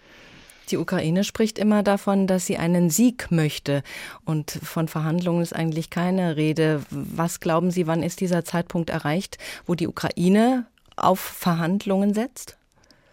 Die 0.70 0.78
Ukraine 0.78 1.24
spricht 1.24 1.60
immer 1.60 1.84
davon, 1.84 2.28
dass 2.28 2.46
sie 2.46 2.58
einen 2.58 2.90
Sieg 2.90 3.32
möchte. 3.32 3.84
Und 4.24 4.52
von 4.52 4.88
Verhandlungen 4.88 5.42
ist 5.42 5.54
eigentlich 5.54 5.90
keine 5.90 6.38
Rede. 6.38 6.84
Was 6.90 7.40
glauben 7.40 7.72
Sie, 7.72 7.88
wann 7.88 8.04
ist 8.04 8.22
dieser 8.22 8.46
Zeitpunkt 8.46 8.90
erreicht, 8.90 9.38
wo 9.66 9.76
die 9.76 9.88
Ukraine 9.88 10.66
auf 10.96 11.20
Verhandlungen 11.20 12.14
setzt? 12.14 12.58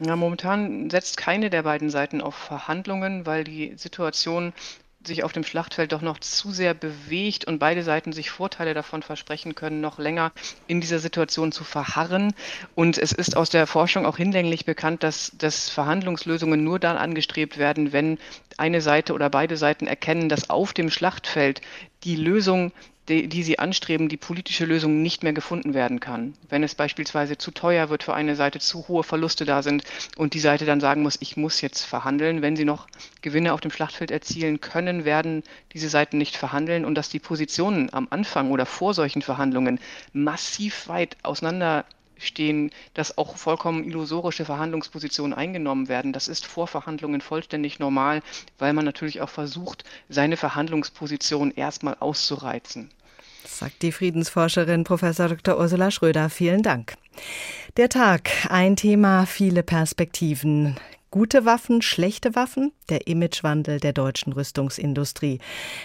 Ja, 0.01 0.15
momentan 0.15 0.91
setzt 0.91 1.17
keine 1.17 1.51
der 1.51 1.65
beiden 1.65 1.91
Seiten 1.91 2.21
auf 2.21 2.35
Verhandlungen, 2.35 3.27
weil 3.27 3.45
die 3.45 3.75
Situation 3.77 4.53
sich 5.05 5.25
auf 5.25 5.33
dem 5.33 5.45
Schlachtfeld 5.45 5.93
doch 5.93 6.03
noch 6.03 6.19
zu 6.19 6.51
sehr 6.51 6.75
bewegt 6.75 7.45
und 7.45 7.59
beide 7.59 7.83
Seiten 7.83 8.13
sich 8.13 8.31
Vorteile 8.31 8.75
davon 8.75 9.03
versprechen 9.03 9.55
können, 9.55 9.81
noch 9.81 9.99
länger 9.99 10.33
in 10.67 10.81
dieser 10.81 10.99
Situation 10.99 11.53
zu 11.53 11.65
verharren. 11.65 12.35
Und 12.75 12.99
es 12.99 13.13
ist 13.13 13.37
aus 13.37 13.51
der 13.51 13.67
Forschung 13.67 14.07
auch 14.07 14.17
hinlänglich 14.17 14.65
bekannt, 14.65 15.03
dass, 15.03 15.33
dass 15.37 15.71
Verhandlungslösungen 15.71 16.63
nur 16.63 16.79
dann 16.79 16.97
angestrebt 16.97 17.59
werden, 17.59 17.93
wenn 17.93 18.19
eine 18.57 18.81
Seite 18.81 19.15
oder 19.15 19.31
beide 19.31 19.57
Seiten 19.57 19.87
erkennen, 19.87 20.29
dass 20.29 20.51
auf 20.51 20.73
dem 20.73 20.91
Schlachtfeld 20.91 21.61
die 22.05 22.17
Lösung 22.17 22.73
die, 23.09 23.29
die 23.29 23.43
sie 23.43 23.59
anstreben, 23.59 24.09
die 24.09 24.17
politische 24.17 24.65
Lösung 24.65 25.03
nicht 25.03 25.23
mehr 25.23 25.33
gefunden 25.33 25.75
werden 25.75 26.01
kann. 26.01 26.35
Wenn 26.49 26.63
es 26.63 26.75
beispielsweise 26.75 27.39
zu 27.39 27.51
teuer 27.51 27.89
wird 27.89 28.03
für 28.03 28.15
eine 28.15 28.37
Seite, 28.37 28.59
zu 28.59 28.87
hohe 28.89 29.03
Verluste 29.03 29.45
da 29.45 29.63
sind 29.63 29.85
und 30.17 30.35
die 30.35 30.41
Seite 30.41 30.67
dann 30.67 30.81
sagen 30.81 31.03
muss, 31.03 31.19
ich 31.21 31.37
muss 31.37 31.61
jetzt 31.61 31.85
verhandeln. 31.85 32.43
Wenn 32.43 32.57
sie 32.57 32.65
noch 32.65 32.87
Gewinne 33.23 33.53
auf 33.53 33.61
dem 33.61 33.71
Schlachtfeld 33.71 34.11
erzielen 34.11 34.61
können, 34.61 35.05
werden 35.05 35.43
diese 35.73 35.89
Seiten 35.89 36.19
nicht 36.19 36.37
verhandeln 36.37 36.85
und 36.85 36.95
dass 36.95 37.09
die 37.09 37.19
Positionen 37.19 37.93
am 37.93 38.09
Anfang 38.11 38.51
oder 38.51 38.67
vor 38.67 38.95
solchen 38.95 39.23
Verhandlungen 39.23 39.81
massiv 40.13 40.89
weit 40.89 41.17
auseinander 41.23 41.85
stehen, 42.19 42.71
dass 42.95 43.17
auch 43.17 43.37
vollkommen 43.37 43.85
illusorische 43.85 44.45
Verhandlungspositionen 44.45 45.33
eingenommen 45.33 45.89
werden. 45.89 46.13
Das 46.13 46.29
ist 46.29 46.47
vor 46.47 46.67
Verhandlungen 46.67 47.21
vollständig 47.21 47.79
normal, 47.79 48.23
weil 48.59 48.73
man 48.73 48.85
natürlich 48.85 49.21
auch 49.21 49.29
versucht, 49.29 49.85
seine 50.09 50.37
Verhandlungsposition 50.37 51.53
erstmal 51.53 51.97
auszureizen 52.01 52.91
sagt 53.49 53.83
die 53.83 53.93
Friedensforscherin 53.93 54.85
Prof. 54.85 55.01
Dr. 55.01 55.59
Ursula 55.59 55.91
Schröder. 55.91 56.31
Vielen 56.31 56.63
Dank. 56.63 56.95
Der 57.77 57.89
Tag, 57.89 58.31
ein 58.49 58.77
Thema, 58.77 59.27
viele 59.27 59.63
Perspektiven. 59.63 60.77
Gute 61.11 61.47
Waffen, 61.47 61.81
schlechte 61.81 62.35
Waffen, 62.35 62.71
der 62.91 63.07
Imagewandel 63.07 63.81
der 63.81 63.95
deutschen 63.95 64.35
Rüstungsindustrie. 64.35 65.39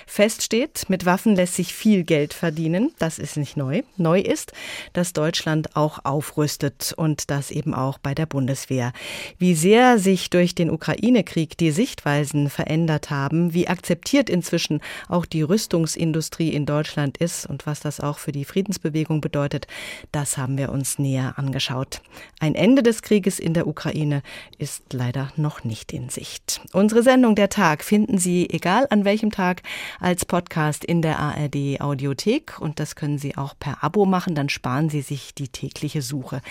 Fest 0.05 0.43
steht, 0.43 0.89
mit 0.89 1.05
Waffen 1.05 1.38
lässt 1.38 1.55
sich 1.55 1.74
viel 1.74 2.03
Geld 2.03 2.34
verdienen. 2.34 2.93
Das 2.99 3.19
ist 3.19 3.38
nicht 3.38 3.55
neu. 3.55 3.84
Neu 3.95 4.19
ist, 4.19 4.51
dass 4.91 5.13
Deutschland 5.13 5.78
auch 5.78 6.03
aufrüstet 6.03 6.93
und 6.97 7.32
das 7.32 7.51
eben 7.51 7.74
auch 7.74 7.99
bei 7.99 8.13
der 8.13 8.26
Bundeswehr. 8.26 8.91
Wie 9.38 9.55
sehr 9.55 9.97
sich 9.97 10.30
durch 10.30 10.55
den 10.55 10.69
Ukraine-Krieg 10.69 11.57
die 11.57 11.71
Sichtweisen 11.71 12.49
verändert 12.49 13.09
haben, 13.09 13.53
wie 13.53 13.69
akzeptiert 13.69 14.30
inzwischen 14.30 14.82
auch 15.07 15.26
die 15.26 15.41
Rüstungsindustrie 15.41 16.49
in 16.49 16.65
Deutschland 16.65 17.15
ist 17.15 17.45
und 17.45 17.65
was 17.65 17.80
das 17.80 18.01
auch 18.01 18.17
für 18.17 18.34
die 18.34 18.43
Friedensbewegung 18.43 19.21
bedeutet, 19.21 19.67
das 20.11 20.38
haben 20.38 20.57
wir 20.57 20.69
uns 20.69 20.99
näher 20.99 21.36
angeschaut. 21.38 22.01
Ein 22.41 22.55
Ende 22.55 22.84
des 22.84 23.01
Krieges 23.01 23.39
in 23.39 23.53
der 23.53 23.67
Ukraine 23.67 24.21
ist 24.57 24.91
leider 24.91 25.12
leider 25.14 25.32
noch 25.36 25.64
nicht 25.64 25.93
in 25.93 26.09
Sicht. 26.09 26.61
Unsere 26.72 27.03
Sendung 27.03 27.36
Der 27.36 27.49
Tag 27.49 27.84
finden 27.84 28.18
Sie, 28.18 28.49
egal 28.49 28.88
an 28.89 29.05
welchem 29.05 29.32
Tag, 29.32 29.61
als 29.99 30.26
Podcast 30.26 30.84
in 30.84 31.01
der 31.01 31.20
ARD 31.20 31.80
Audiothek 31.80 32.59
und 32.59 32.80
das 32.80 32.95
können 32.95 33.18
Sie 33.18 33.38
auch 33.38 33.53
per 33.59 33.84
Abo 33.84 34.05
machen, 34.05 34.34
dann 34.36 34.49
sparen 34.49 34.89
Sie 34.89 35.01
sich 35.01 35.36
die 35.36 35.49
tägliche 35.49 36.01
Suche. 36.01 36.41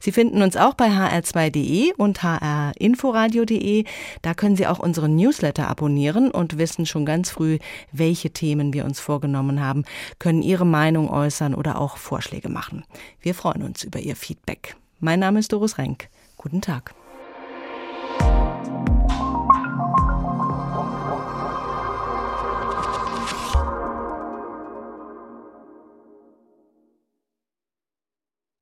Sie 0.00 0.12
finden 0.12 0.42
uns 0.42 0.56
auch 0.56 0.74
bei 0.74 0.88
hr2.de 0.88 1.94
und 1.96 2.22
hrinforadio.de. 2.22 3.84
Da 4.22 4.34
können 4.34 4.56
Sie 4.56 4.66
auch 4.66 4.78
unseren 4.78 5.16
Newsletter 5.16 5.68
abonnieren 5.68 6.30
und 6.30 6.58
wissen 6.58 6.86
schon 6.86 7.04
ganz 7.04 7.30
früh, 7.30 7.58
welche 7.90 8.30
Themen 8.30 8.72
wir 8.72 8.84
uns 8.84 9.00
vorgenommen 9.00 9.60
haben, 9.60 9.84
können 10.18 10.42
Ihre 10.42 10.66
Meinung 10.66 11.10
äußern 11.10 11.54
oder 11.54 11.80
auch 11.80 11.96
Vorschläge 11.96 12.48
machen. 12.48 12.84
Wir 13.20 13.34
freuen 13.34 13.62
uns 13.62 13.82
über 13.82 13.98
Ihr 13.98 14.16
Feedback. 14.16 14.76
Mein 15.00 15.18
Name 15.18 15.40
ist 15.40 15.52
Doris 15.52 15.78
Renk. 15.78 16.08
Guten 16.36 16.60
Tag. 16.60 16.94
thank 18.64 18.88
you 18.88 19.01